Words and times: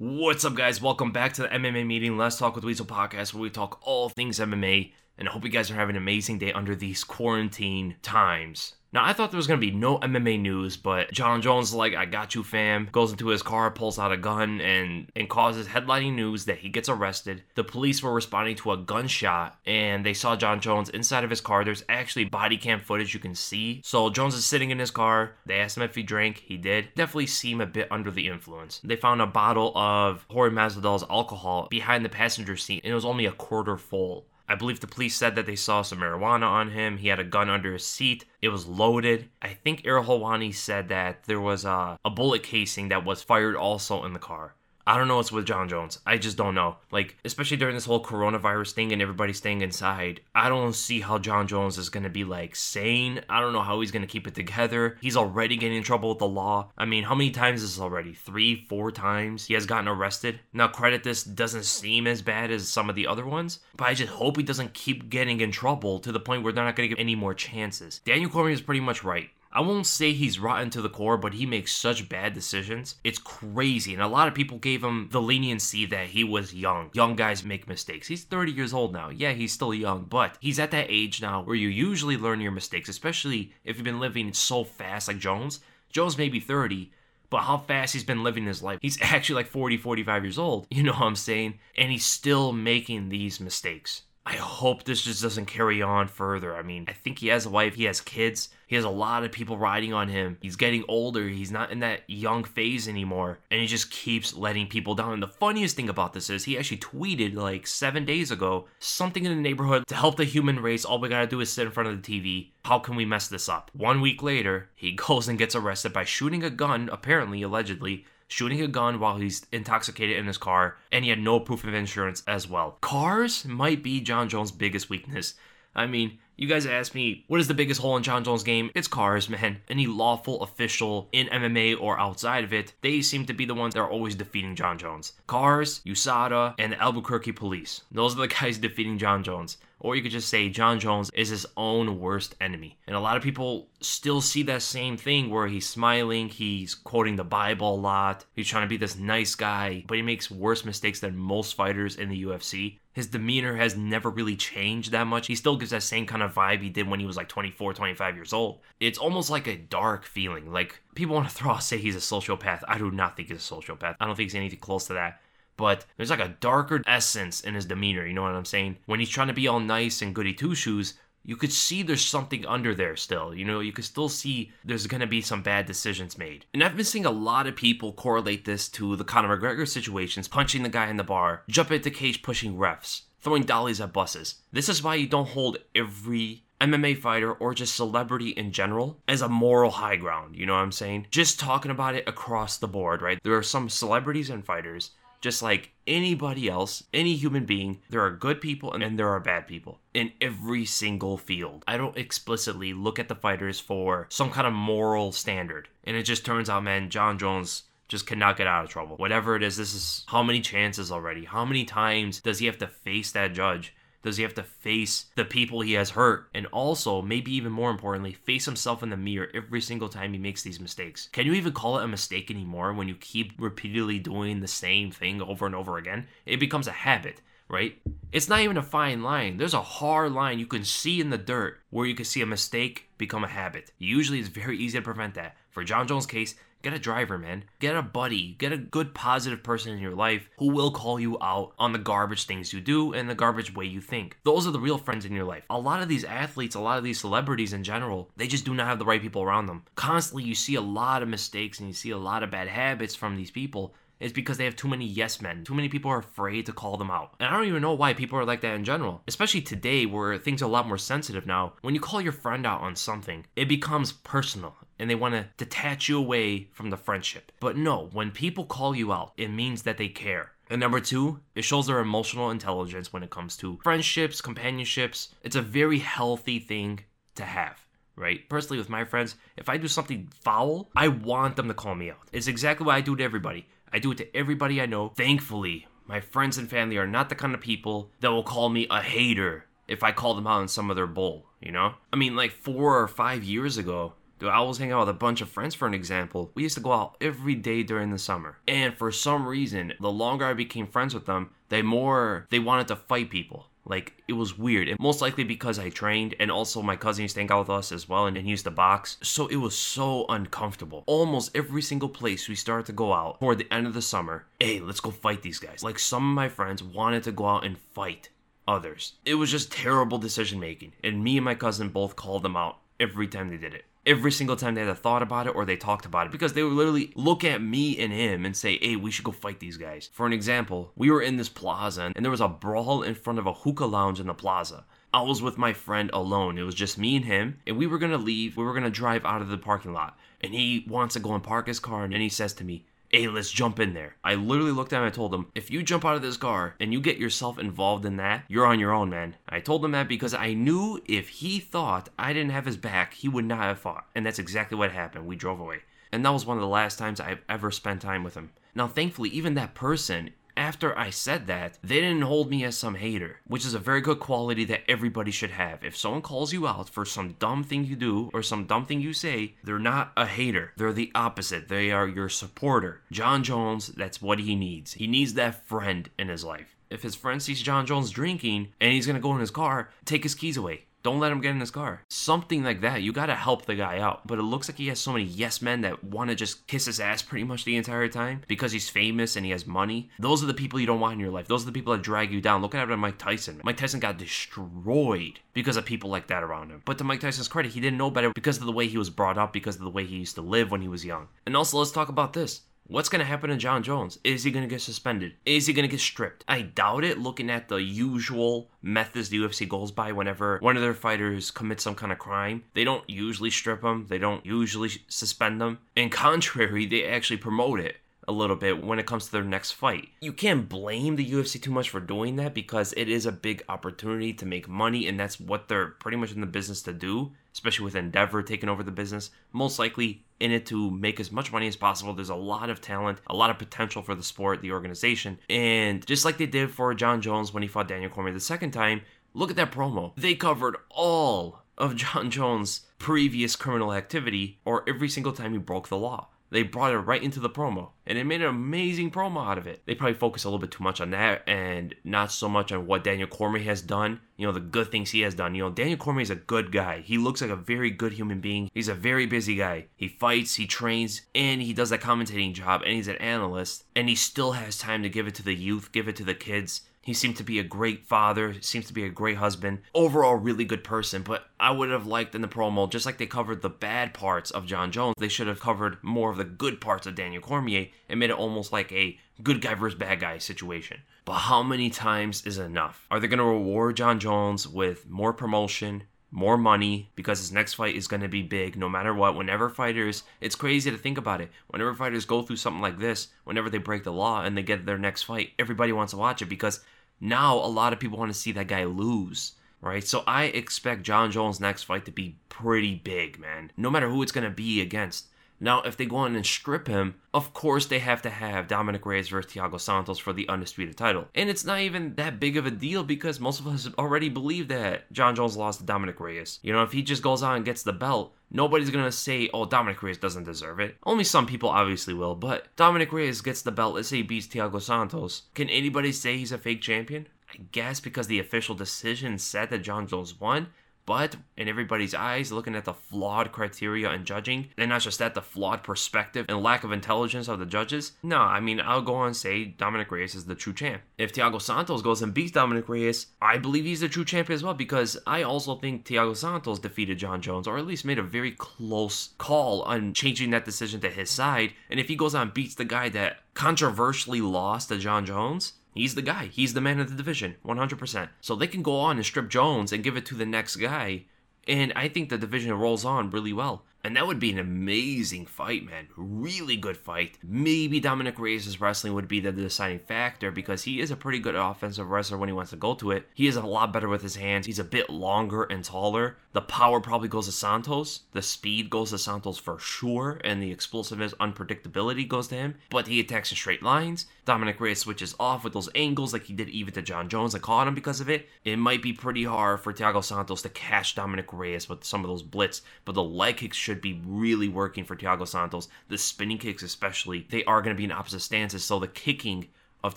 What's 0.00 0.44
up, 0.44 0.54
guys? 0.54 0.80
Welcome 0.80 1.10
back 1.10 1.32
to 1.32 1.42
the 1.42 1.48
MMA 1.48 1.84
meeting. 1.84 2.16
Let's 2.16 2.38
talk 2.38 2.54
with 2.54 2.62
Weasel 2.62 2.86
podcast, 2.86 3.34
where 3.34 3.42
we 3.42 3.50
talk 3.50 3.80
all 3.82 4.08
things 4.08 4.38
MMA. 4.38 4.92
And 5.18 5.28
I 5.28 5.32
hope 5.32 5.44
you 5.44 5.50
guys 5.50 5.70
are 5.70 5.74
having 5.74 5.96
an 5.96 6.02
amazing 6.02 6.38
day 6.38 6.52
under 6.52 6.74
these 6.74 7.04
quarantine 7.04 7.96
times. 8.02 8.74
Now, 8.90 9.04
I 9.04 9.12
thought 9.12 9.30
there 9.30 9.36
was 9.36 9.46
going 9.46 9.60
to 9.60 9.66
be 9.66 9.76
no 9.76 9.98
MMA 9.98 10.40
news, 10.40 10.78
but 10.78 11.12
Jon 11.12 11.42
Jones, 11.42 11.74
like, 11.74 11.94
I 11.94 12.06
got 12.06 12.34
you, 12.34 12.42
fam, 12.42 12.88
goes 12.90 13.10
into 13.10 13.28
his 13.28 13.42
car, 13.42 13.70
pulls 13.70 13.98
out 13.98 14.12
a 14.12 14.16
gun, 14.16 14.62
and, 14.62 15.12
and 15.14 15.28
causes 15.28 15.66
headlining 15.66 16.14
news 16.14 16.46
that 16.46 16.58
he 16.58 16.70
gets 16.70 16.88
arrested. 16.88 17.42
The 17.54 17.64
police 17.64 18.02
were 18.02 18.14
responding 18.14 18.56
to 18.56 18.72
a 18.72 18.78
gunshot, 18.78 19.58
and 19.66 20.06
they 20.06 20.14
saw 20.14 20.36
Jon 20.36 20.60
Jones 20.60 20.88
inside 20.88 21.22
of 21.22 21.28
his 21.28 21.42
car. 21.42 21.64
There's 21.64 21.84
actually 21.90 22.24
body 22.24 22.56
cam 22.56 22.80
footage 22.80 23.12
you 23.12 23.20
can 23.20 23.34
see. 23.34 23.82
So 23.84 24.08
Jones 24.08 24.34
is 24.34 24.46
sitting 24.46 24.70
in 24.70 24.78
his 24.78 24.90
car. 24.90 25.32
They 25.44 25.60
asked 25.60 25.76
him 25.76 25.82
if 25.82 25.94
he 25.94 26.02
drank. 26.02 26.38
He 26.38 26.56
did. 26.56 26.88
Definitely 26.94 27.26
seem 27.26 27.60
a 27.60 27.66
bit 27.66 27.88
under 27.90 28.10
the 28.10 28.26
influence. 28.26 28.80
They 28.82 28.96
found 28.96 29.20
a 29.20 29.26
bottle 29.26 29.76
of 29.76 30.24
Jorge 30.30 30.54
Masvidal's 30.54 31.04
alcohol 31.10 31.68
behind 31.68 32.06
the 32.06 32.08
passenger 32.08 32.56
seat, 32.56 32.84
and 32.84 32.92
it 32.92 32.94
was 32.94 33.04
only 33.04 33.26
a 33.26 33.32
quarter 33.32 33.76
full. 33.76 34.24
I 34.48 34.54
believe 34.54 34.80
the 34.80 34.86
police 34.86 35.14
said 35.14 35.34
that 35.34 35.44
they 35.44 35.56
saw 35.56 35.82
some 35.82 35.98
marijuana 35.98 36.46
on 36.46 36.70
him. 36.70 36.96
He 36.96 37.08
had 37.08 37.20
a 37.20 37.24
gun 37.24 37.50
under 37.50 37.74
his 37.74 37.86
seat. 37.86 38.24
It 38.40 38.48
was 38.48 38.66
loaded. 38.66 39.28
I 39.42 39.48
think 39.48 39.82
Ariel 39.84 40.04
Helwani 40.04 40.54
said 40.54 40.88
that 40.88 41.24
there 41.24 41.40
was 41.40 41.66
a, 41.66 41.98
a 42.04 42.10
bullet 42.10 42.42
casing 42.42 42.88
that 42.88 43.04
was 43.04 43.22
fired 43.22 43.56
also 43.56 44.04
in 44.04 44.14
the 44.14 44.18
car. 44.18 44.54
I 44.88 44.96
don't 44.96 45.06
know 45.06 45.16
what's 45.16 45.30
with 45.30 45.44
Jon 45.44 45.68
Jones. 45.68 45.98
I 46.06 46.16
just 46.16 46.38
don't 46.38 46.54
know. 46.54 46.76
Like, 46.90 47.18
especially 47.22 47.58
during 47.58 47.74
this 47.74 47.84
whole 47.84 48.02
coronavirus 48.02 48.72
thing 48.72 48.90
and 48.90 49.02
everybody 49.02 49.34
staying 49.34 49.60
inside, 49.60 50.22
I 50.34 50.48
don't 50.48 50.72
see 50.72 51.02
how 51.02 51.18
Jon 51.18 51.46
Jones 51.46 51.76
is 51.76 51.90
going 51.90 52.04
to 52.04 52.08
be 52.08 52.24
like 52.24 52.56
sane. 52.56 53.20
I 53.28 53.42
don't 53.42 53.52
know 53.52 53.60
how 53.60 53.80
he's 53.80 53.90
going 53.90 54.00
to 54.00 54.08
keep 54.08 54.26
it 54.26 54.34
together. 54.34 54.96
He's 55.02 55.14
already 55.14 55.58
getting 55.58 55.76
in 55.76 55.82
trouble 55.82 56.08
with 56.08 56.20
the 56.20 56.26
law. 56.26 56.70
I 56.78 56.86
mean, 56.86 57.04
how 57.04 57.14
many 57.14 57.30
times 57.30 57.62
is 57.62 57.76
this 57.76 57.82
already? 57.82 58.14
Three, 58.14 58.64
four 58.66 58.90
times 58.90 59.44
he 59.44 59.52
has 59.52 59.66
gotten 59.66 59.88
arrested. 59.88 60.40
Now, 60.54 60.68
credit 60.68 61.04
this 61.04 61.22
doesn't 61.22 61.66
seem 61.66 62.06
as 62.06 62.22
bad 62.22 62.50
as 62.50 62.66
some 62.66 62.88
of 62.88 62.96
the 62.96 63.08
other 63.08 63.26
ones, 63.26 63.60
but 63.76 63.88
I 63.88 63.92
just 63.92 64.14
hope 64.14 64.38
he 64.38 64.42
doesn't 64.42 64.72
keep 64.72 65.10
getting 65.10 65.42
in 65.42 65.50
trouble 65.50 65.98
to 65.98 66.12
the 66.12 66.18
point 66.18 66.42
where 66.42 66.52
they're 66.54 66.64
not 66.64 66.76
going 66.76 66.88
to 66.88 66.96
give 66.96 66.98
any 66.98 67.14
more 67.14 67.34
chances. 67.34 68.00
Daniel 68.06 68.30
Cormier 68.30 68.54
is 68.54 68.62
pretty 68.62 68.80
much 68.80 69.04
right. 69.04 69.28
I 69.50 69.62
won't 69.62 69.86
say 69.86 70.12
he's 70.12 70.38
rotten 70.38 70.68
to 70.70 70.82
the 70.82 70.90
core, 70.90 71.16
but 71.16 71.32
he 71.32 71.46
makes 71.46 71.72
such 71.72 72.08
bad 72.08 72.34
decisions. 72.34 72.96
It's 73.02 73.18
crazy. 73.18 73.94
And 73.94 74.02
a 74.02 74.06
lot 74.06 74.28
of 74.28 74.34
people 74.34 74.58
gave 74.58 74.84
him 74.84 75.08
the 75.10 75.22
leniency 75.22 75.86
that 75.86 76.08
he 76.08 76.22
was 76.22 76.54
young. 76.54 76.90
Young 76.92 77.16
guys 77.16 77.42
make 77.42 77.66
mistakes. 77.66 78.08
He's 78.08 78.24
30 78.24 78.52
years 78.52 78.74
old 78.74 78.92
now. 78.92 79.08
Yeah, 79.08 79.32
he's 79.32 79.52
still 79.52 79.72
young, 79.72 80.04
but 80.04 80.36
he's 80.40 80.58
at 80.58 80.70
that 80.72 80.86
age 80.90 81.22
now 81.22 81.42
where 81.42 81.56
you 81.56 81.68
usually 81.68 82.18
learn 82.18 82.42
your 82.42 82.52
mistakes, 82.52 82.90
especially 82.90 83.52
if 83.64 83.76
you've 83.76 83.84
been 83.84 84.00
living 84.00 84.34
so 84.34 84.64
fast 84.64 85.08
like 85.08 85.18
Jones. 85.18 85.60
Jones 85.90 86.18
may 86.18 86.28
be 86.28 86.40
30, 86.40 86.92
but 87.30 87.42
how 87.42 87.56
fast 87.56 87.94
he's 87.94 88.04
been 88.04 88.22
living 88.22 88.44
his 88.44 88.62
life. 88.62 88.78
He's 88.82 88.98
actually 89.02 89.36
like 89.36 89.46
40, 89.46 89.78
45 89.78 90.24
years 90.24 90.38
old. 90.38 90.66
You 90.70 90.82
know 90.82 90.92
what 90.92 91.02
I'm 91.02 91.16
saying? 91.16 91.58
And 91.76 91.90
he's 91.90 92.04
still 92.04 92.52
making 92.52 93.08
these 93.08 93.40
mistakes. 93.40 94.02
I 94.28 94.36
hope 94.36 94.84
this 94.84 95.00
just 95.00 95.22
doesn't 95.22 95.46
carry 95.46 95.80
on 95.80 96.06
further. 96.06 96.54
I 96.54 96.60
mean, 96.60 96.84
I 96.86 96.92
think 96.92 97.18
he 97.18 97.28
has 97.28 97.46
a 97.46 97.50
wife, 97.50 97.76
he 97.76 97.84
has 97.84 98.02
kids, 98.02 98.50
he 98.66 98.76
has 98.76 98.84
a 98.84 98.90
lot 98.90 99.24
of 99.24 99.32
people 99.32 99.56
riding 99.56 99.94
on 99.94 100.08
him. 100.08 100.36
He's 100.42 100.56
getting 100.56 100.84
older, 100.86 101.26
he's 101.26 101.50
not 101.50 101.70
in 101.70 101.78
that 101.78 102.02
young 102.08 102.44
phase 102.44 102.88
anymore, 102.88 103.38
and 103.50 103.58
he 103.58 103.66
just 103.66 103.90
keeps 103.90 104.34
letting 104.34 104.66
people 104.66 104.94
down. 104.94 105.14
And 105.14 105.22
the 105.22 105.28
funniest 105.28 105.76
thing 105.76 105.88
about 105.88 106.12
this 106.12 106.28
is 106.28 106.44
he 106.44 106.58
actually 106.58 106.76
tweeted 106.76 107.36
like 107.36 107.66
seven 107.66 108.04
days 108.04 108.30
ago 108.30 108.68
something 108.80 109.24
in 109.24 109.34
the 109.34 109.40
neighborhood 109.40 109.86
to 109.86 109.94
help 109.94 110.18
the 110.18 110.24
human 110.24 110.60
race. 110.60 110.84
All 110.84 111.00
we 111.00 111.08
gotta 111.08 111.26
do 111.26 111.40
is 111.40 111.50
sit 111.50 111.64
in 111.64 111.72
front 111.72 111.88
of 111.88 112.02
the 112.02 112.20
TV. 112.20 112.50
How 112.66 112.78
can 112.78 112.96
we 112.96 113.06
mess 113.06 113.28
this 113.28 113.48
up? 113.48 113.70
One 113.72 114.02
week 114.02 114.22
later, 114.22 114.68
he 114.74 114.92
goes 115.08 115.26
and 115.26 115.38
gets 115.38 115.54
arrested 115.54 115.94
by 115.94 116.04
shooting 116.04 116.44
a 116.44 116.50
gun, 116.50 116.90
apparently, 116.92 117.40
allegedly, 117.40 118.04
shooting 118.28 118.60
a 118.60 118.68
gun 118.68 119.00
while 119.00 119.16
he's 119.16 119.46
intoxicated 119.50 120.16
in 120.16 120.26
his 120.26 120.38
car, 120.38 120.76
and 120.92 121.04
he 121.04 121.10
had 121.10 121.18
no 121.18 121.40
proof 121.40 121.64
of 121.64 121.74
insurance 121.74 122.22
as 122.26 122.48
well. 122.48 122.78
Cars 122.80 123.44
might 123.44 123.82
be 123.82 124.00
Jon 124.00 124.28
Jones' 124.28 124.52
biggest 124.52 124.90
weakness. 124.90 125.34
I 125.74 125.86
mean, 125.86 126.18
you 126.38 126.46
guys 126.46 126.66
ask 126.66 126.94
me, 126.94 127.24
what 127.26 127.40
is 127.40 127.48
the 127.48 127.54
biggest 127.54 127.80
hole 127.80 127.96
in 127.96 128.04
Jon 128.04 128.22
Jones' 128.22 128.44
game? 128.44 128.70
It's 128.76 128.86
cars, 128.86 129.28
man. 129.28 129.60
Any 129.68 129.88
lawful 129.88 130.40
official 130.40 131.08
in 131.10 131.26
MMA 131.26 131.78
or 131.80 131.98
outside 131.98 132.44
of 132.44 132.52
it, 132.52 132.74
they 132.80 133.02
seem 133.02 133.26
to 133.26 133.32
be 133.32 133.44
the 133.44 133.56
ones 133.56 133.74
that 133.74 133.80
are 133.80 133.90
always 133.90 134.14
defeating 134.14 134.54
Jon 134.54 134.78
Jones. 134.78 135.14
Cars, 135.26 135.80
USADA, 135.84 136.54
and 136.56 136.72
the 136.72 136.80
Albuquerque 136.80 137.32
police. 137.32 137.82
Those 137.90 138.14
are 138.14 138.20
the 138.20 138.28
guys 138.40 138.58
defeating 138.58 138.98
Jon 138.98 139.24
Jones. 139.24 139.56
Or 139.80 139.94
you 139.94 140.02
could 140.02 140.12
just 140.12 140.28
say 140.28 140.48
Jon 140.48 140.80
Jones 140.80 141.10
is 141.14 141.28
his 141.28 141.46
own 141.56 142.00
worst 142.00 142.34
enemy. 142.40 142.78
And 142.86 142.96
a 142.96 143.00
lot 143.00 143.16
of 143.16 143.22
people 143.22 143.68
still 143.80 144.20
see 144.20 144.42
that 144.44 144.62
same 144.62 144.96
thing 144.96 145.30
where 145.30 145.46
he's 145.46 145.68
smiling, 145.68 146.28
he's 146.28 146.74
quoting 146.74 147.16
the 147.16 147.24
Bible 147.24 147.74
a 147.74 147.76
lot, 147.76 148.24
he's 148.34 148.48
trying 148.48 148.64
to 148.64 148.68
be 148.68 148.76
this 148.76 148.96
nice 148.96 149.34
guy, 149.34 149.84
but 149.86 149.96
he 149.96 150.02
makes 150.02 150.30
worse 150.30 150.64
mistakes 150.64 151.00
than 151.00 151.16
most 151.16 151.54
fighters 151.54 151.96
in 151.96 152.08
the 152.08 152.24
UFC. 152.24 152.78
His 152.98 153.06
demeanor 153.06 153.54
has 153.54 153.76
never 153.76 154.10
really 154.10 154.34
changed 154.34 154.90
that 154.90 155.06
much. 155.06 155.28
He 155.28 155.36
still 155.36 155.56
gives 155.56 155.70
that 155.70 155.84
same 155.84 156.04
kind 156.04 156.20
of 156.20 156.34
vibe 156.34 156.62
he 156.62 156.68
did 156.68 156.88
when 156.88 156.98
he 156.98 157.06
was 157.06 157.16
like 157.16 157.28
24, 157.28 157.74
25 157.74 158.16
years 158.16 158.32
old. 158.32 158.58
It's 158.80 158.98
almost 158.98 159.30
like 159.30 159.46
a 159.46 159.56
dark 159.56 160.04
feeling. 160.04 160.52
Like 160.52 160.80
people 160.96 161.14
want 161.14 161.28
to 161.28 161.32
throw 161.32 161.52
out 161.52 161.62
say 161.62 161.78
he's 161.78 161.94
a 161.94 162.00
sociopath. 162.00 162.64
I 162.66 162.76
do 162.76 162.90
not 162.90 163.16
think 163.16 163.28
he's 163.28 163.38
a 163.38 163.54
sociopath. 163.54 163.94
I 164.00 164.06
don't 164.06 164.16
think 164.16 164.30
he's 164.30 164.34
anything 164.34 164.58
close 164.58 164.88
to 164.88 164.94
that 164.94 165.20
but 165.56 165.84
there's 165.96 166.10
like 166.10 166.20
a 166.20 166.36
darker 166.40 166.82
essence 166.86 167.40
in 167.40 167.54
his 167.54 167.66
demeanor. 167.66 168.06
You 168.06 168.14
know 168.14 168.22
what 168.22 168.34
I'm 168.34 168.44
saying? 168.44 168.78
When 168.86 169.00
he's 169.00 169.08
trying 169.08 169.26
to 169.26 169.34
be 169.34 169.48
all 169.48 169.60
nice 169.60 170.00
and 170.00 170.14
goody 170.14 170.32
two 170.32 170.54
shoes, 170.54 170.94
you 171.28 171.36
could 171.36 171.52
see 171.52 171.82
there's 171.82 172.06
something 172.06 172.46
under 172.46 172.74
there 172.74 172.96
still. 172.96 173.34
You 173.34 173.44
know, 173.44 173.60
you 173.60 173.70
could 173.70 173.84
still 173.84 174.08
see 174.08 174.50
there's 174.64 174.86
going 174.86 175.02
to 175.02 175.06
be 175.06 175.20
some 175.20 175.42
bad 175.42 175.66
decisions 175.66 176.16
made. 176.16 176.46
And 176.54 176.64
I've 176.64 176.74
been 176.74 176.86
seeing 176.86 177.04
a 177.04 177.10
lot 177.10 177.46
of 177.46 177.54
people 177.54 177.92
correlate 177.92 178.46
this 178.46 178.66
to 178.70 178.96
the 178.96 179.04
Conor 179.04 179.36
McGregor 179.36 179.68
situations, 179.68 180.26
punching 180.26 180.62
the 180.62 180.70
guy 180.70 180.88
in 180.88 180.96
the 180.96 181.04
bar, 181.04 181.42
jumping 181.46 181.76
at 181.76 181.82
the 181.82 181.90
cage, 181.90 182.22
pushing 182.22 182.56
refs, 182.56 183.02
throwing 183.20 183.42
dollies 183.42 183.78
at 183.78 183.92
buses. 183.92 184.36
This 184.52 184.70
is 184.70 184.82
why 184.82 184.94
you 184.94 185.06
don't 185.06 185.28
hold 185.28 185.58
every 185.74 186.44
MMA 186.62 186.96
fighter 186.96 187.34
or 187.34 187.52
just 187.52 187.76
celebrity 187.76 188.30
in 188.30 188.50
general 188.50 188.98
as 189.06 189.20
a 189.20 189.28
moral 189.28 189.72
high 189.72 189.96
ground. 189.96 190.34
You 190.34 190.46
know 190.46 190.54
what 190.54 190.62
I'm 190.62 190.72
saying? 190.72 191.08
Just 191.10 191.38
talking 191.38 191.70
about 191.70 191.94
it 191.94 192.08
across 192.08 192.56
the 192.56 192.68
board, 192.68 193.02
right? 193.02 193.18
There 193.22 193.36
are 193.36 193.42
some 193.42 193.68
celebrities 193.68 194.30
and 194.30 194.46
fighters 194.46 194.92
just 195.20 195.42
like 195.42 195.72
anybody 195.86 196.48
else, 196.48 196.84
any 196.92 197.14
human 197.14 197.44
being, 197.44 197.80
there 197.90 198.04
are 198.04 198.10
good 198.10 198.40
people 198.40 198.72
and 198.72 198.98
there 198.98 199.08
are 199.08 199.20
bad 199.20 199.46
people 199.46 199.80
in 199.94 200.12
every 200.20 200.64
single 200.64 201.16
field. 201.16 201.64
I 201.66 201.76
don't 201.76 201.96
explicitly 201.96 202.72
look 202.72 202.98
at 202.98 203.08
the 203.08 203.14
fighters 203.14 203.58
for 203.58 204.06
some 204.10 204.30
kind 204.30 204.46
of 204.46 204.52
moral 204.52 205.12
standard. 205.12 205.68
And 205.84 205.96
it 205.96 206.04
just 206.04 206.24
turns 206.24 206.48
out, 206.48 206.62
man, 206.62 206.90
Jon 206.90 207.18
Jones 207.18 207.64
just 207.88 208.06
cannot 208.06 208.36
get 208.36 208.46
out 208.46 208.64
of 208.64 208.70
trouble. 208.70 208.96
Whatever 208.96 209.34
it 209.34 209.42
is, 209.42 209.56
this 209.56 209.74
is 209.74 210.04
how 210.08 210.22
many 210.22 210.40
chances 210.40 210.92
already? 210.92 211.24
How 211.24 211.44
many 211.44 211.64
times 211.64 212.20
does 212.20 212.38
he 212.38 212.46
have 212.46 212.58
to 212.58 212.66
face 212.66 213.10
that 213.12 213.32
judge? 213.32 213.74
Does 214.08 214.16
he 214.16 214.22
have 214.22 214.34
to 214.36 214.42
face 214.42 215.04
the 215.16 215.24
people 215.26 215.60
he 215.60 215.74
has 215.74 215.90
hurt? 215.90 216.30
And 216.34 216.46
also, 216.46 217.02
maybe 217.02 217.30
even 217.34 217.52
more 217.52 217.70
importantly, 217.70 218.14
face 218.14 218.46
himself 218.46 218.82
in 218.82 218.88
the 218.88 218.96
mirror 218.96 219.28
every 219.34 219.60
single 219.60 219.90
time 219.90 220.14
he 220.14 220.18
makes 220.18 220.42
these 220.42 220.58
mistakes. 220.58 221.10
Can 221.12 221.26
you 221.26 221.34
even 221.34 221.52
call 221.52 221.78
it 221.78 221.84
a 221.84 221.88
mistake 221.88 222.30
anymore 222.30 222.72
when 222.72 222.88
you 222.88 222.94
keep 222.94 223.34
repeatedly 223.38 223.98
doing 223.98 224.40
the 224.40 224.48
same 224.48 224.90
thing 224.90 225.20
over 225.20 225.44
and 225.44 225.54
over 225.54 225.76
again? 225.76 226.06
It 226.24 226.40
becomes 226.40 226.66
a 226.66 226.72
habit 226.72 227.20
right? 227.48 227.78
It's 228.12 228.28
not 228.28 228.40
even 228.40 228.58
a 228.58 228.62
fine 228.62 229.02
line. 229.02 229.38
There's 229.38 229.54
a 229.54 229.62
hard 229.62 230.12
line 230.12 230.38
you 230.38 230.46
can 230.46 230.64
see 230.64 231.00
in 231.00 231.10
the 231.10 231.18
dirt 231.18 231.60
where 231.70 231.86
you 231.86 231.94
can 231.94 232.04
see 232.04 232.20
a 232.20 232.26
mistake 232.26 232.88
become 232.98 233.24
a 233.24 233.28
habit. 233.28 233.72
Usually 233.78 234.20
it's 234.20 234.28
very 234.28 234.58
easy 234.58 234.78
to 234.78 234.84
prevent 234.84 235.14
that. 235.14 235.34
For 235.50 235.64
Jon 235.64 235.88
Jones' 235.88 236.06
case, 236.06 236.34
Get 236.60 236.72
a 236.72 236.78
driver, 236.78 237.18
man. 237.18 237.44
Get 237.60 237.76
a 237.76 237.82
buddy. 237.82 238.34
Get 238.38 238.52
a 238.52 238.58
good, 238.58 238.92
positive 238.92 239.44
person 239.44 239.72
in 239.72 239.78
your 239.78 239.94
life 239.94 240.28
who 240.38 240.50
will 240.50 240.72
call 240.72 240.98
you 240.98 241.16
out 241.22 241.52
on 241.56 241.72
the 241.72 241.78
garbage 241.78 242.26
things 242.26 242.52
you 242.52 242.60
do 242.60 242.92
and 242.92 243.08
the 243.08 243.14
garbage 243.14 243.54
way 243.54 243.64
you 243.64 243.80
think. 243.80 244.16
Those 244.24 244.44
are 244.44 244.50
the 244.50 244.58
real 244.58 244.76
friends 244.76 245.04
in 245.04 245.12
your 245.12 245.24
life. 245.24 245.44
A 245.50 245.58
lot 245.58 245.82
of 245.82 245.88
these 245.88 246.04
athletes, 246.04 246.56
a 246.56 246.60
lot 246.60 246.76
of 246.76 246.82
these 246.82 246.98
celebrities 247.00 247.52
in 247.52 247.62
general, 247.62 248.10
they 248.16 248.26
just 248.26 248.44
do 248.44 248.54
not 248.54 248.66
have 248.66 248.80
the 248.80 248.84
right 248.84 249.00
people 249.00 249.22
around 249.22 249.46
them. 249.46 249.62
Constantly, 249.76 250.24
you 250.24 250.34
see 250.34 250.56
a 250.56 250.60
lot 250.60 251.02
of 251.02 251.08
mistakes 251.08 251.60
and 251.60 251.68
you 251.68 251.74
see 251.74 251.90
a 251.90 251.98
lot 251.98 252.24
of 252.24 252.30
bad 252.32 252.48
habits 252.48 252.96
from 252.96 253.14
these 253.14 253.30
people 253.30 253.72
is 254.00 254.12
because 254.12 254.36
they 254.36 254.44
have 254.44 254.56
too 254.56 254.68
many 254.68 254.86
yes 254.86 255.20
men. 255.20 255.44
Too 255.44 255.54
many 255.54 255.68
people 255.68 255.90
are 255.90 255.98
afraid 255.98 256.46
to 256.46 256.52
call 256.52 256.76
them 256.76 256.90
out. 256.90 257.14
And 257.20 257.28
I 257.28 257.36
don't 257.36 257.48
even 257.48 257.62
know 257.62 257.74
why 257.74 257.94
people 257.94 258.18
are 258.18 258.24
like 258.24 258.40
that 258.40 258.54
in 258.54 258.64
general. 258.64 259.02
Especially 259.06 259.42
today 259.42 259.86
where 259.86 260.18
things 260.18 260.42
are 260.42 260.46
a 260.46 260.48
lot 260.48 260.68
more 260.68 260.78
sensitive 260.78 261.26
now. 261.26 261.54
When 261.62 261.74
you 261.74 261.80
call 261.80 262.00
your 262.00 262.12
friend 262.12 262.46
out 262.46 262.60
on 262.60 262.76
something, 262.76 263.26
it 263.36 263.48
becomes 263.48 263.92
personal 263.92 264.56
and 264.78 264.88
they 264.88 264.94
want 264.94 265.14
to 265.14 265.26
detach 265.36 265.88
you 265.88 265.98
away 265.98 266.48
from 266.52 266.70
the 266.70 266.76
friendship. 266.76 267.32
But 267.40 267.56
no, 267.56 267.88
when 267.92 268.10
people 268.10 268.44
call 268.44 268.74
you 268.74 268.92
out, 268.92 269.12
it 269.16 269.28
means 269.28 269.62
that 269.62 269.78
they 269.78 269.88
care. 269.88 270.32
And 270.50 270.60
number 270.60 270.80
two, 270.80 271.20
it 271.34 271.42
shows 271.42 271.66
their 271.66 271.80
emotional 271.80 272.30
intelligence 272.30 272.92
when 272.92 273.02
it 273.02 273.10
comes 273.10 273.36
to 273.38 273.58
friendships, 273.62 274.20
companionships. 274.20 275.08
It's 275.22 275.36
a 275.36 275.42
very 275.42 275.78
healthy 275.78 276.38
thing 276.38 276.80
to 277.16 277.24
have 277.24 277.64
right? 277.98 278.28
Personally, 278.28 278.58
with 278.58 278.68
my 278.68 278.84
friends, 278.84 279.16
if 279.36 279.48
I 279.48 279.56
do 279.56 279.68
something 279.68 280.08
foul, 280.20 280.70
I 280.76 280.88
want 280.88 281.36
them 281.36 281.48
to 281.48 281.54
call 281.54 281.74
me 281.74 281.90
out. 281.90 281.98
It's 282.12 282.28
exactly 282.28 282.64
what 282.64 282.76
I 282.76 282.80
do 282.80 282.96
to 282.96 283.04
everybody. 283.04 283.46
I 283.72 283.80
do 283.80 283.90
it 283.90 283.98
to 283.98 284.16
everybody 284.16 284.62
I 284.62 284.66
know. 284.66 284.92
Thankfully, 284.96 285.66
my 285.86 286.00
friends 286.00 286.38
and 286.38 286.48
family 286.48 286.76
are 286.78 286.86
not 286.86 287.08
the 287.08 287.14
kind 287.14 287.34
of 287.34 287.40
people 287.40 287.90
that 288.00 288.10
will 288.10 288.22
call 288.22 288.48
me 288.48 288.66
a 288.70 288.80
hater 288.80 289.46
if 289.66 289.82
I 289.82 289.92
call 289.92 290.14
them 290.14 290.26
out 290.26 290.40
on 290.40 290.48
some 290.48 290.70
of 290.70 290.76
their 290.76 290.86
bull, 290.86 291.26
you 291.40 291.52
know? 291.52 291.74
I 291.92 291.96
mean, 291.96 292.16
like 292.16 292.32
four 292.32 292.80
or 292.80 292.88
five 292.88 293.22
years 293.22 293.58
ago, 293.58 293.92
Dude, 294.18 294.30
I 294.30 294.40
was 294.40 294.58
hanging 294.58 294.72
out 294.72 294.80
with 294.80 294.88
a 294.88 294.94
bunch 294.94 295.20
of 295.20 295.28
friends, 295.28 295.54
for 295.54 295.68
an 295.68 295.74
example. 295.74 296.32
We 296.34 296.42
used 296.42 296.56
to 296.56 296.62
go 296.62 296.72
out 296.72 296.96
every 297.00 297.36
day 297.36 297.62
during 297.62 297.90
the 297.90 297.98
summer. 297.98 298.38
And 298.48 298.76
for 298.76 298.90
some 298.90 299.26
reason, 299.26 299.74
the 299.80 299.92
longer 299.92 300.24
I 300.24 300.34
became 300.34 300.66
friends 300.66 300.92
with 300.92 301.06
them, 301.06 301.30
the 301.50 301.62
more 301.62 302.26
they 302.30 302.40
wanted 302.40 302.68
to 302.68 302.76
fight 302.76 303.10
people. 303.10 303.46
Like, 303.64 303.92
it 304.08 304.14
was 304.14 304.36
weird. 304.36 304.66
And 304.68 304.80
most 304.80 305.00
likely 305.02 305.24
because 305.24 305.58
I 305.58 305.68
trained, 305.68 306.16
and 306.18 306.32
also 306.32 306.62
my 306.62 306.74
cousin 306.74 307.02
used 307.02 307.14
to 307.14 307.20
hang 307.20 307.30
out 307.30 307.40
with 307.40 307.50
us 307.50 307.70
as 307.70 307.88
well, 307.88 308.06
and, 308.06 308.16
he 308.16 308.30
used 308.30 308.44
to 308.44 308.50
box. 308.50 308.96
So 309.02 309.28
it 309.28 309.36
was 309.36 309.56
so 309.56 310.06
uncomfortable. 310.08 310.82
Almost 310.86 311.36
every 311.36 311.62
single 311.62 311.90
place 311.90 312.28
we 312.28 312.34
started 312.34 312.66
to 312.66 312.72
go 312.72 312.92
out 312.92 313.20
toward 313.20 313.38
the 313.38 313.52
end 313.52 313.66
of 313.66 313.74
the 313.74 313.82
summer, 313.82 314.26
hey, 314.40 314.58
let's 314.58 314.80
go 314.80 314.90
fight 314.90 315.22
these 315.22 315.38
guys. 315.38 315.62
Like, 315.62 315.78
some 315.78 316.08
of 316.08 316.14
my 316.14 316.28
friends 316.28 316.62
wanted 316.62 317.04
to 317.04 317.12
go 317.12 317.26
out 317.26 317.44
and 317.44 317.58
fight 317.58 318.08
others. 318.48 318.94
It 319.04 319.14
was 319.14 319.30
just 319.30 319.52
terrible 319.52 319.98
decision 319.98 320.40
making. 320.40 320.72
And 320.82 321.04
me 321.04 321.18
and 321.18 321.24
my 321.24 321.34
cousin 321.34 321.68
both 321.68 321.94
called 321.94 322.22
them 322.22 322.36
out 322.36 322.58
every 322.80 323.06
time 323.06 323.28
they 323.28 323.36
did 323.36 323.54
it 323.54 323.64
every 323.88 324.12
single 324.12 324.36
time 324.36 324.54
they 324.54 324.60
had 324.60 324.68
a 324.68 324.74
thought 324.74 325.02
about 325.02 325.26
it 325.26 325.34
or 325.34 325.44
they 325.44 325.56
talked 325.56 325.86
about 325.86 326.06
it 326.06 326.12
because 326.12 326.34
they 326.34 326.42
would 326.42 326.52
literally 326.52 326.92
look 326.94 327.24
at 327.24 327.42
me 327.42 327.78
and 327.78 327.92
him 327.92 328.26
and 328.26 328.36
say, 328.36 328.58
hey, 328.58 328.76
we 328.76 328.90
should 328.90 329.04
go 329.04 329.12
fight 329.12 329.40
these 329.40 329.56
guys. 329.56 329.88
For 329.92 330.06
an 330.06 330.12
example, 330.12 330.72
we 330.76 330.90
were 330.90 331.00
in 331.00 331.16
this 331.16 331.30
plaza 331.30 331.90
and 331.96 332.04
there 332.04 332.10
was 332.10 332.20
a 332.20 332.28
brawl 332.28 332.82
in 332.82 332.94
front 332.94 333.18
of 333.18 333.26
a 333.26 333.32
hookah 333.32 333.64
lounge 333.64 333.98
in 333.98 334.06
the 334.06 334.14
plaza. 334.14 334.64
I 334.92 335.02
was 335.02 335.22
with 335.22 335.38
my 335.38 335.52
friend 335.52 335.90
alone. 335.92 336.38
It 336.38 336.42
was 336.42 336.54
just 336.54 336.78
me 336.78 336.96
and 336.96 337.04
him, 337.04 337.40
and 337.46 337.58
we 337.58 337.66
were 337.66 337.78
gonna 337.78 337.98
leave. 337.98 338.36
We 338.36 338.44
were 338.44 338.54
gonna 338.54 338.70
drive 338.70 339.04
out 339.04 339.20
of 339.20 339.28
the 339.28 339.36
parking 339.36 339.74
lot. 339.74 339.98
And 340.22 340.32
he 340.32 340.64
wants 340.66 340.94
to 340.94 341.00
go 341.00 341.12
and 341.14 341.22
park 341.22 341.46
his 341.46 341.60
car, 341.60 341.84
and 341.84 341.94
he 341.94 342.08
says 342.08 342.32
to 342.34 342.44
me, 342.44 342.64
hey, 342.90 343.06
let's 343.06 343.30
jump 343.30 343.60
in 343.60 343.74
there. 343.74 343.96
I 344.02 344.14
literally 344.14 344.52
looked 344.52 344.72
at 344.72 344.78
him 344.78 344.84
and 344.84 344.92
I 344.92 344.94
told 344.94 345.12
him, 345.12 345.26
if 345.34 345.50
you 345.50 345.62
jump 345.62 345.84
out 345.84 345.96
of 345.96 346.02
this 346.02 346.16
car 346.16 346.54
and 346.58 346.72
you 346.72 346.80
get 346.80 346.96
yourself 346.96 347.38
involved 347.38 347.84
in 347.84 347.96
that, 347.96 348.24
you're 348.28 348.46
on 348.46 348.58
your 348.58 348.72
own, 348.72 348.88
man. 348.88 349.16
I 349.28 349.40
told 349.40 349.64
him 349.64 349.72
that 349.72 349.88
because 349.88 350.14
I 350.14 350.32
knew 350.32 350.80
if 350.86 351.08
he 351.08 351.38
thought 351.38 351.90
I 351.98 352.12
didn't 352.12 352.32
have 352.32 352.46
his 352.46 352.56
back, 352.56 352.94
he 352.94 353.08
would 353.08 353.26
not 353.26 353.42
have 353.42 353.58
fought. 353.58 353.86
And 353.94 354.06
that's 354.06 354.18
exactly 354.18 354.56
what 354.56 354.72
happened. 354.72 355.06
We 355.06 355.16
drove 355.16 355.40
away. 355.40 355.60
And 355.92 356.04
that 356.04 356.12
was 356.12 356.26
one 356.26 356.36
of 356.36 356.42
the 356.42 356.48
last 356.48 356.78
times 356.78 357.00
I've 357.00 357.22
ever 357.28 357.50
spent 357.50 357.82
time 357.82 358.04
with 358.04 358.14
him. 358.14 358.30
Now, 358.54 358.66
thankfully, 358.66 359.10
even 359.10 359.34
that 359.34 359.54
person 359.54 360.10
after 360.38 360.78
I 360.78 360.90
said 360.90 361.26
that, 361.26 361.58
they 361.62 361.80
didn't 361.80 362.02
hold 362.02 362.30
me 362.30 362.44
as 362.44 362.56
some 362.56 362.76
hater, 362.76 363.20
which 363.26 363.44
is 363.44 363.54
a 363.54 363.58
very 363.58 363.80
good 363.80 363.98
quality 363.98 364.44
that 364.44 364.62
everybody 364.68 365.10
should 365.10 365.32
have. 365.32 365.64
If 365.64 365.76
someone 365.76 366.02
calls 366.02 366.32
you 366.32 366.46
out 366.46 366.70
for 366.70 366.84
some 366.84 367.16
dumb 367.18 367.42
thing 367.42 367.64
you 367.64 367.76
do 367.76 368.10
or 368.14 368.22
some 368.22 368.46
dumb 368.46 368.64
thing 368.64 368.80
you 368.80 368.92
say, 368.92 369.34
they're 369.42 369.58
not 369.58 369.92
a 369.96 370.06
hater. 370.06 370.52
They're 370.56 370.72
the 370.72 370.92
opposite. 370.94 371.48
They 371.48 371.70
are 371.72 371.88
your 371.88 372.08
supporter. 372.08 372.82
Jon 372.92 373.24
Jones, 373.24 373.68
that's 373.68 374.00
what 374.00 374.20
he 374.20 374.36
needs. 374.36 374.74
He 374.74 374.86
needs 374.86 375.14
that 375.14 375.46
friend 375.46 375.90
in 375.98 376.08
his 376.08 376.24
life. 376.24 376.54
If 376.70 376.82
his 376.82 376.94
friend 376.94 377.22
sees 377.22 377.42
Jon 377.42 377.66
Jones 377.66 377.90
drinking 377.90 378.52
and 378.60 378.72
he's 378.72 378.86
gonna 378.86 379.00
go 379.00 379.14
in 379.14 379.20
his 379.20 379.30
car, 379.30 379.70
take 379.84 380.02
his 380.02 380.14
keys 380.14 380.36
away. 380.36 380.64
Don't 380.82 381.00
let 381.00 381.12
him 381.12 381.20
get 381.20 381.32
in 381.32 381.40
his 381.40 381.50
car. 381.50 381.82
Something 381.88 382.44
like 382.44 382.60
that. 382.60 382.82
You 382.82 382.92
gotta 382.92 383.14
help 383.14 383.46
the 383.46 383.54
guy 383.54 383.78
out. 383.78 384.06
But 384.06 384.18
it 384.18 384.22
looks 384.22 384.48
like 384.48 384.58
he 384.58 384.68
has 384.68 384.78
so 384.78 384.92
many 384.92 385.04
yes 385.04 385.42
men 385.42 385.62
that 385.62 385.82
wanna 385.82 386.14
just 386.14 386.46
kiss 386.46 386.66
his 386.66 386.80
ass 386.80 387.02
pretty 387.02 387.24
much 387.24 387.44
the 387.44 387.56
entire 387.56 387.88
time 387.88 388.22
because 388.28 388.52
he's 388.52 388.68
famous 388.68 389.16
and 389.16 389.24
he 389.24 389.32
has 389.32 389.46
money. 389.46 389.90
Those 389.98 390.22
are 390.22 390.26
the 390.26 390.34
people 390.34 390.60
you 390.60 390.66
don't 390.66 390.80
want 390.80 390.94
in 390.94 391.00
your 391.00 391.10
life. 391.10 391.28
Those 391.28 391.42
are 391.42 391.46
the 391.46 391.52
people 391.52 391.72
that 391.72 391.82
drag 391.82 392.12
you 392.12 392.20
down. 392.20 392.42
Look 392.42 392.54
at 392.54 392.68
Mike 392.68 392.98
Tyson. 392.98 393.40
Mike 393.44 393.56
Tyson 393.56 393.80
got 393.80 393.98
destroyed 393.98 395.20
because 395.34 395.56
of 395.56 395.64
people 395.64 395.90
like 395.90 396.06
that 396.08 396.22
around 396.22 396.50
him. 396.50 396.62
But 396.64 396.78
to 396.78 396.84
Mike 396.84 397.00
Tyson's 397.00 397.28
credit, 397.28 397.52
he 397.52 397.60
didn't 397.60 397.78
know 397.78 397.90
better 397.90 398.12
because 398.14 398.38
of 398.38 398.46
the 398.46 398.52
way 398.52 398.66
he 398.66 398.78
was 398.78 398.90
brought 398.90 399.18
up, 399.18 399.32
because 399.32 399.56
of 399.56 399.62
the 399.62 399.70
way 399.70 399.84
he 399.84 399.96
used 399.96 400.14
to 400.14 400.22
live 400.22 400.50
when 400.50 400.62
he 400.62 400.68
was 400.68 400.84
young. 400.84 401.08
And 401.26 401.36
also, 401.36 401.58
let's 401.58 401.72
talk 401.72 401.88
about 401.88 402.12
this. 402.12 402.42
What's 402.70 402.90
going 402.90 403.00
to 403.00 403.06
happen 403.06 403.30
to 403.30 403.36
Jon 403.38 403.62
Jones? 403.62 403.98
Is 404.04 404.24
he 404.24 404.30
going 404.30 404.46
to 404.46 404.54
get 404.54 404.60
suspended? 404.60 405.14
Is 405.24 405.46
he 405.46 405.54
going 405.54 405.66
to 405.66 405.70
get 405.70 405.80
stripped? 405.80 406.22
I 406.28 406.42
doubt 406.42 406.84
it, 406.84 406.98
looking 406.98 407.30
at 407.30 407.48
the 407.48 407.62
usual 407.62 408.50
methods 408.60 409.08
the 409.08 409.16
UFC 409.16 409.48
goes 409.48 409.70
by 409.72 409.92
whenever 409.92 410.36
one 410.40 410.54
of 410.54 410.60
their 410.60 410.74
fighters 410.74 411.30
commits 411.30 411.64
some 411.64 411.74
kind 411.74 411.92
of 411.92 411.98
crime. 411.98 412.44
They 412.52 412.64
don't 412.64 412.84
usually 412.86 413.30
strip 413.30 413.62
them, 413.62 413.86
they 413.88 413.96
don't 413.96 414.24
usually 414.26 414.68
suspend 414.86 415.40
them. 415.40 415.60
In 415.76 415.88
contrary, 415.88 416.66
they 416.66 416.84
actually 416.84 417.16
promote 417.16 417.58
it 417.58 417.76
a 418.06 418.12
little 418.12 418.36
bit 418.36 418.62
when 418.62 418.78
it 418.78 418.86
comes 418.86 419.06
to 419.06 419.12
their 419.12 419.24
next 419.24 419.52
fight. 419.52 419.88
You 420.02 420.12
can't 420.12 420.46
blame 420.46 420.96
the 420.96 421.10
UFC 421.10 421.40
too 421.40 421.50
much 421.50 421.70
for 421.70 421.80
doing 421.80 422.16
that 422.16 422.34
because 422.34 422.74
it 422.76 422.90
is 422.90 423.06
a 423.06 423.12
big 423.12 423.42
opportunity 423.48 424.12
to 424.12 424.26
make 424.26 424.46
money, 424.46 424.86
and 424.88 425.00
that's 425.00 425.18
what 425.18 425.48
they're 425.48 425.68
pretty 425.68 425.96
much 425.96 426.12
in 426.12 426.20
the 426.20 426.26
business 426.26 426.62
to 426.64 426.74
do, 426.74 427.12
especially 427.32 427.64
with 427.64 427.76
Endeavor 427.76 428.22
taking 428.22 428.50
over 428.50 428.62
the 428.62 428.70
business. 428.70 429.10
Most 429.32 429.58
likely, 429.58 430.04
in 430.20 430.32
it 430.32 430.46
to 430.46 430.70
make 430.70 431.00
as 431.00 431.12
much 431.12 431.32
money 431.32 431.46
as 431.46 431.56
possible. 431.56 431.92
There's 431.92 432.08
a 432.08 432.14
lot 432.14 432.50
of 432.50 432.60
talent, 432.60 432.98
a 433.06 433.14
lot 433.14 433.30
of 433.30 433.38
potential 433.38 433.82
for 433.82 433.94
the 433.94 434.02
sport, 434.02 434.42
the 434.42 434.52
organization. 434.52 435.18
And 435.28 435.86
just 435.86 436.04
like 436.04 436.18
they 436.18 436.26
did 436.26 436.50
for 436.50 436.74
Jon 436.74 437.00
Jones 437.00 437.32
when 437.32 437.42
he 437.42 437.48
fought 437.48 437.68
Daniel 437.68 437.90
Cormier 437.90 438.12
the 438.12 438.20
second 438.20 438.50
time, 438.50 438.82
look 439.14 439.30
at 439.30 439.36
that 439.36 439.52
promo. 439.52 439.92
They 439.96 440.14
covered 440.14 440.56
all 440.70 441.42
of 441.56 441.76
Jon 441.76 442.10
Jones' 442.10 442.62
previous 442.78 443.36
criminal 443.36 443.72
activity 443.72 444.38
or 444.44 444.68
every 444.68 444.88
single 444.88 445.12
time 445.12 445.32
he 445.32 445.38
broke 445.38 445.68
the 445.68 445.76
law. 445.76 446.08
They 446.30 446.42
brought 446.42 446.72
it 446.72 446.78
right 446.78 447.02
into 447.02 447.20
the 447.20 447.30
promo, 447.30 447.70
and 447.86 447.96
it 447.96 448.04
made 448.04 448.20
an 448.20 448.28
amazing 448.28 448.90
promo 448.90 449.26
out 449.26 449.38
of 449.38 449.46
it. 449.46 449.62
They 449.64 449.74
probably 449.74 449.94
focus 449.94 450.24
a 450.24 450.28
little 450.28 450.38
bit 450.38 450.50
too 450.50 450.62
much 450.62 450.80
on 450.80 450.90
that 450.90 451.22
and 451.26 451.74
not 451.84 452.12
so 452.12 452.28
much 452.28 452.52
on 452.52 452.66
what 452.66 452.84
Daniel 452.84 453.08
Cormier 453.08 453.42
has 453.44 453.62
done, 453.62 454.00
you 454.16 454.26
know, 454.26 454.32
the 454.32 454.40
good 454.40 454.70
things 454.70 454.90
he 454.90 455.00
has 455.00 455.14
done. 455.14 455.34
You 455.34 455.44
know, 455.44 455.50
Daniel 455.50 455.78
Cormier 455.78 456.02
is 456.02 456.10
a 456.10 456.16
good 456.16 456.52
guy. 456.52 456.80
He 456.80 456.98
looks 456.98 457.22
like 457.22 457.30
a 457.30 457.36
very 457.36 457.70
good 457.70 457.92
human 457.92 458.20
being. 458.20 458.50
He's 458.52 458.68
a 458.68 458.74
very 458.74 459.06
busy 459.06 459.36
guy. 459.36 459.66
He 459.76 459.88
fights, 459.88 460.34
he 460.34 460.46
trains, 460.46 461.02
and 461.14 461.40
he 461.40 461.52
does 461.52 461.70
that 461.70 461.80
commentating 461.80 462.34
job, 462.34 462.62
and 462.62 462.72
he's 462.72 462.88
an 462.88 462.96
analyst, 462.96 463.64
and 463.74 463.88
he 463.88 463.94
still 463.94 464.32
has 464.32 464.58
time 464.58 464.82
to 464.82 464.88
give 464.88 465.06
it 465.06 465.14
to 465.16 465.22
the 465.22 465.34
youth, 465.34 465.72
give 465.72 465.88
it 465.88 465.96
to 465.96 466.04
the 466.04 466.14
kids 466.14 466.62
he 466.88 466.94
seemed 466.94 467.18
to 467.18 467.22
be 467.22 467.38
a 467.38 467.44
great 467.44 467.86
father, 467.86 468.40
seems 468.40 468.64
to 468.64 468.72
be 468.72 468.82
a 468.82 468.88
great 468.88 469.18
husband, 469.18 469.58
overall, 469.74 470.14
really 470.14 470.46
good 470.46 470.64
person. 470.64 471.02
But 471.02 471.28
I 471.38 471.50
would 471.50 471.68
have 471.68 471.86
liked 471.86 472.14
in 472.14 472.22
the 472.22 472.28
promo, 472.28 472.66
just 472.70 472.86
like 472.86 472.96
they 472.96 473.04
covered 473.04 473.42
the 473.42 473.50
bad 473.50 473.92
parts 473.92 474.30
of 474.30 474.46
Jon 474.46 474.72
Jones, 474.72 474.94
they 474.96 475.08
should 475.08 475.26
have 475.26 475.38
covered 475.38 475.76
more 475.84 476.10
of 476.10 476.16
the 476.16 476.24
good 476.24 476.62
parts 476.62 476.86
of 476.86 476.94
Daniel 476.94 477.20
Cormier 477.20 477.66
and 477.90 478.00
made 478.00 478.08
it 478.08 478.16
almost 478.16 478.54
like 478.54 478.72
a 478.72 478.98
good 479.22 479.42
guy 479.42 479.52
versus 479.52 479.78
bad 479.78 480.00
guy 480.00 480.16
situation. 480.16 480.80
But 481.04 481.18
how 481.18 481.42
many 481.42 481.68
times 481.68 482.24
is 482.24 482.38
enough? 482.38 482.86
Are 482.90 482.98
they 482.98 483.06
going 483.06 483.18
to 483.18 483.24
reward 483.26 483.76
Jon 483.76 484.00
Jones 484.00 484.48
with 484.48 484.88
more 484.88 485.12
promotion, 485.12 485.82
more 486.10 486.38
money 486.38 486.90
because 486.94 487.18
his 487.18 487.32
next 487.32 487.54
fight 487.54 487.76
is 487.76 487.86
going 487.86 488.00
to 488.00 488.08
be 488.08 488.22
big 488.22 488.56
no 488.56 488.68
matter 488.68 488.94
what. 488.94 489.14
Whenever 489.14 489.50
fighters, 489.50 490.04
it's 490.20 490.34
crazy 490.34 490.70
to 490.70 490.78
think 490.78 490.96
about 490.96 491.20
it. 491.20 491.30
Whenever 491.48 491.74
fighters 491.74 492.06
go 492.06 492.22
through 492.22 492.36
something 492.36 492.62
like 492.62 492.78
this, 492.78 493.08
whenever 493.24 493.50
they 493.50 493.58
break 493.58 493.84
the 493.84 493.92
law 493.92 494.22
and 494.22 494.36
they 494.36 494.42
get 494.42 494.64
their 494.64 494.78
next 494.78 495.02
fight, 495.02 495.32
everybody 495.38 495.72
wants 495.72 495.92
to 495.92 495.98
watch 495.98 496.22
it 496.22 496.30
because 496.30 496.60
now 497.00 497.36
a 497.36 497.46
lot 497.46 497.72
of 497.72 497.80
people 497.80 497.98
want 497.98 498.12
to 498.12 498.18
see 498.18 498.32
that 498.32 498.48
guy 498.48 498.64
lose, 498.64 499.32
right? 499.60 499.86
So 499.86 500.02
I 500.06 500.24
expect 500.24 500.82
Jon 500.82 501.10
Jones' 501.10 501.40
next 501.40 501.64
fight 501.64 501.84
to 501.84 501.90
be 501.90 502.16
pretty 502.28 502.74
big, 502.74 503.18
man. 503.18 503.52
No 503.56 503.70
matter 503.70 503.88
who 503.88 504.02
it's 504.02 504.12
going 504.12 504.24
to 504.24 504.30
be 504.30 504.60
against. 504.60 505.07
Now, 505.40 505.62
if 505.62 505.76
they 505.76 505.86
go 505.86 506.04
in 506.04 506.16
and 506.16 506.26
strip 506.26 506.66
him, 506.66 506.96
of 507.14 507.32
course 507.32 507.66
they 507.66 507.78
have 507.78 508.02
to 508.02 508.10
have 508.10 508.48
Dominick 508.48 508.84
Reyes 508.84 509.08
versus 509.08 509.32
Thiago 509.32 509.60
Santos 509.60 509.98
for 509.98 510.12
the 510.12 510.28
undisputed 510.28 510.76
title. 510.76 511.06
And 511.14 511.30
it's 511.30 511.44
not 511.44 511.60
even 511.60 511.94
that 511.94 512.20
big 512.20 512.36
of 512.36 512.46
a 512.46 512.50
deal 512.50 512.82
because 512.82 513.20
most 513.20 513.40
of 513.40 513.46
us 513.46 513.68
already 513.78 514.08
believe 514.08 514.48
that 514.48 514.90
Jon 514.92 515.14
Jones 515.14 515.36
lost 515.36 515.60
to 515.60 515.66
Dominick 515.66 516.00
Reyes. 516.00 516.38
You 516.42 516.52
know, 516.52 516.62
if 516.62 516.72
he 516.72 516.82
just 516.82 517.02
goes 517.02 517.22
on 517.22 517.36
and 517.36 517.44
gets 517.44 517.62
the 517.62 517.72
belt, 517.72 518.14
nobody's 518.30 518.70
gonna 518.70 518.92
say, 518.92 519.30
oh, 519.32 519.44
Dominick 519.44 519.82
Reyes 519.82 519.98
doesn't 519.98 520.24
deserve 520.24 520.60
it. 520.60 520.76
Only 520.84 521.04
some 521.04 521.26
people 521.26 521.48
obviously 521.48 521.94
will, 521.94 522.14
but 522.14 522.46
Dominick 522.56 522.92
Reyes 522.92 523.20
gets 523.20 523.42
the 523.42 523.52
belt, 523.52 523.74
let's 523.74 523.88
say 523.88 523.98
he 523.98 524.02
beats 524.02 524.26
Thiago 524.26 524.60
Santos. 524.60 525.22
Can 525.34 525.48
anybody 525.48 525.92
say 525.92 526.16
he's 526.16 526.32
a 526.32 526.38
fake 526.38 526.62
champion? 526.62 527.06
I 527.32 527.36
guess 527.52 527.78
because 527.78 528.06
the 528.06 528.20
official 528.20 528.54
decision 528.54 529.18
said 529.18 529.50
that 529.50 529.58
Jon 529.58 529.86
Jones 529.86 530.18
won, 530.18 530.48
but 530.88 531.16
in 531.36 531.48
everybody's 531.48 531.92
eyes, 531.92 532.32
looking 532.32 532.54
at 532.54 532.64
the 532.64 532.72
flawed 532.72 533.30
criteria 533.30 533.90
and 533.90 534.06
judging, 534.06 534.48
and 534.56 534.70
not 534.70 534.80
just 534.80 534.98
that, 534.98 535.12
the 535.12 535.20
flawed 535.20 535.62
perspective 535.62 536.24
and 536.30 536.42
lack 536.42 536.64
of 536.64 536.72
intelligence 536.72 537.28
of 537.28 537.38
the 537.38 537.44
judges, 537.44 537.92
no, 538.02 538.16
I 538.16 538.40
mean, 538.40 538.58
I'll 538.58 538.80
go 538.80 538.94
on 538.94 539.08
and 539.08 539.16
say 539.16 539.44
Dominick 539.44 539.90
Reyes 539.90 540.14
is 540.14 540.24
the 540.24 540.34
true 540.34 540.54
champ. 540.54 540.80
If 540.96 541.12
Thiago 541.12 541.42
Santos 541.42 541.82
goes 541.82 542.00
and 542.00 542.14
beats 542.14 542.32
Dominick 542.32 542.70
Reyes, 542.70 543.08
I 543.20 543.36
believe 543.36 543.66
he's 543.66 543.80
the 543.80 543.90
true 543.90 544.06
champ 544.06 544.30
as 544.30 544.42
well 544.42 544.54
because 544.54 544.96
I 545.06 545.24
also 545.24 545.56
think 545.56 545.84
Thiago 545.84 546.16
Santos 546.16 546.58
defeated 546.58 546.96
Jon 546.96 547.20
Jones, 547.20 547.46
or 547.46 547.58
at 547.58 547.66
least 547.66 547.84
made 547.84 547.98
a 547.98 548.02
very 548.02 548.32
close 548.32 549.10
call 549.18 549.60
on 549.64 549.92
changing 549.92 550.30
that 550.30 550.46
decision 550.46 550.80
to 550.80 550.88
his 550.88 551.10
side. 551.10 551.52
And 551.68 551.78
if 551.78 551.88
he 551.88 551.96
goes 551.96 552.14
on 552.14 552.22
and 552.22 552.34
beats 552.34 552.54
the 552.54 552.64
guy 552.64 552.88
that 552.88 553.18
controversially 553.34 554.22
lost 554.22 554.70
to 554.70 554.78
Jon 554.78 555.04
Jones, 555.04 555.52
He's 555.74 555.94
the 555.94 556.02
guy. 556.02 556.26
He's 556.26 556.54
the 556.54 556.60
man 556.60 556.80
of 556.80 556.90
the 556.90 556.96
division, 556.96 557.36
100%. 557.44 558.08
So 558.20 558.34
they 558.34 558.46
can 558.46 558.62
go 558.62 558.76
on 558.78 558.96
and 558.96 559.06
strip 559.06 559.28
Jones 559.28 559.72
and 559.72 559.84
give 559.84 559.96
it 559.96 560.06
to 560.06 560.14
the 560.14 560.26
next 560.26 560.56
guy. 560.56 561.04
And 561.46 561.72
I 561.76 561.88
think 561.88 562.08
the 562.08 562.18
division 562.18 562.52
rolls 562.52 562.84
on 562.84 563.10
really 563.10 563.32
well. 563.32 563.64
And 563.84 563.96
that 563.96 564.06
would 564.08 564.18
be 564.18 564.32
an 564.32 564.40
amazing 564.40 565.26
fight, 565.26 565.64
man. 565.64 565.86
Really 565.96 566.56
good 566.56 566.76
fight. 566.76 567.16
Maybe 567.22 567.78
Dominick 567.78 568.18
Reyes' 568.18 568.60
wrestling 568.60 568.92
would 568.94 569.06
be 569.06 569.20
the 569.20 569.30
deciding 569.30 569.78
factor 569.78 570.32
because 570.32 570.64
he 570.64 570.80
is 570.80 570.90
a 570.90 570.96
pretty 570.96 571.20
good 571.20 571.36
offensive 571.36 571.88
wrestler 571.88 572.18
when 572.18 572.28
he 572.28 572.32
wants 572.32 572.50
to 572.50 572.56
go 572.56 572.74
to 572.74 572.90
it. 572.90 573.06
He 573.14 573.28
is 573.28 573.36
a 573.36 573.42
lot 573.42 573.72
better 573.72 573.88
with 573.88 574.02
his 574.02 574.16
hands. 574.16 574.46
He's 574.46 574.58
a 574.58 574.64
bit 574.64 574.90
longer 574.90 575.44
and 575.44 575.64
taller. 575.64 576.16
The 576.38 576.42
power 576.42 576.78
probably 576.80 577.08
goes 577.08 577.26
to 577.26 577.32
Santos. 577.32 578.02
The 578.12 578.22
speed 578.22 578.70
goes 578.70 578.90
to 578.90 578.98
Santos 578.98 579.38
for 579.38 579.58
sure. 579.58 580.20
And 580.22 580.40
the 580.40 580.52
explosiveness, 580.52 581.12
unpredictability 581.14 582.06
goes 582.06 582.28
to 582.28 582.36
him. 582.36 582.54
But 582.70 582.86
he 582.86 583.00
attacks 583.00 583.32
in 583.32 583.36
straight 583.36 583.60
lines. 583.60 584.06
Dominick 584.24 584.60
Reyes 584.60 584.78
switches 584.78 585.16
off 585.18 585.42
with 585.42 585.52
those 585.52 585.68
angles 585.74 586.12
like 586.12 586.26
he 586.26 586.34
did 586.34 586.48
even 586.50 586.72
to 586.74 586.82
Jon 586.82 587.08
Jones. 587.08 587.34
I 587.34 587.40
caught 587.40 587.66
him 587.66 587.74
because 587.74 588.00
of 588.00 588.08
it. 588.08 588.28
It 588.44 588.54
might 588.54 588.84
be 588.84 588.92
pretty 588.92 589.24
hard 589.24 589.62
for 589.62 589.72
Thiago 589.72 590.04
Santos 590.04 590.42
to 590.42 590.48
catch 590.48 590.94
Dominick 590.94 591.32
Reyes 591.32 591.68
with 591.68 591.82
some 591.82 592.04
of 592.04 592.08
those 592.08 592.22
blitz. 592.22 592.62
But 592.84 592.94
the 592.94 593.02
leg 593.02 593.38
kicks 593.38 593.56
should 593.56 593.80
be 593.80 594.00
really 594.06 594.48
working 594.48 594.84
for 594.84 594.94
Thiago 594.94 595.26
Santos. 595.26 595.66
The 595.88 595.98
spinning 595.98 596.38
kicks, 596.38 596.62
especially, 596.62 597.26
they 597.30 597.42
are 597.46 597.62
going 597.62 597.74
to 597.74 597.78
be 597.78 597.82
in 597.82 597.90
opposite 597.90 598.20
stances, 598.20 598.62
so 598.62 598.78
the 598.78 598.86
kicking 598.86 599.48
of 599.82 599.96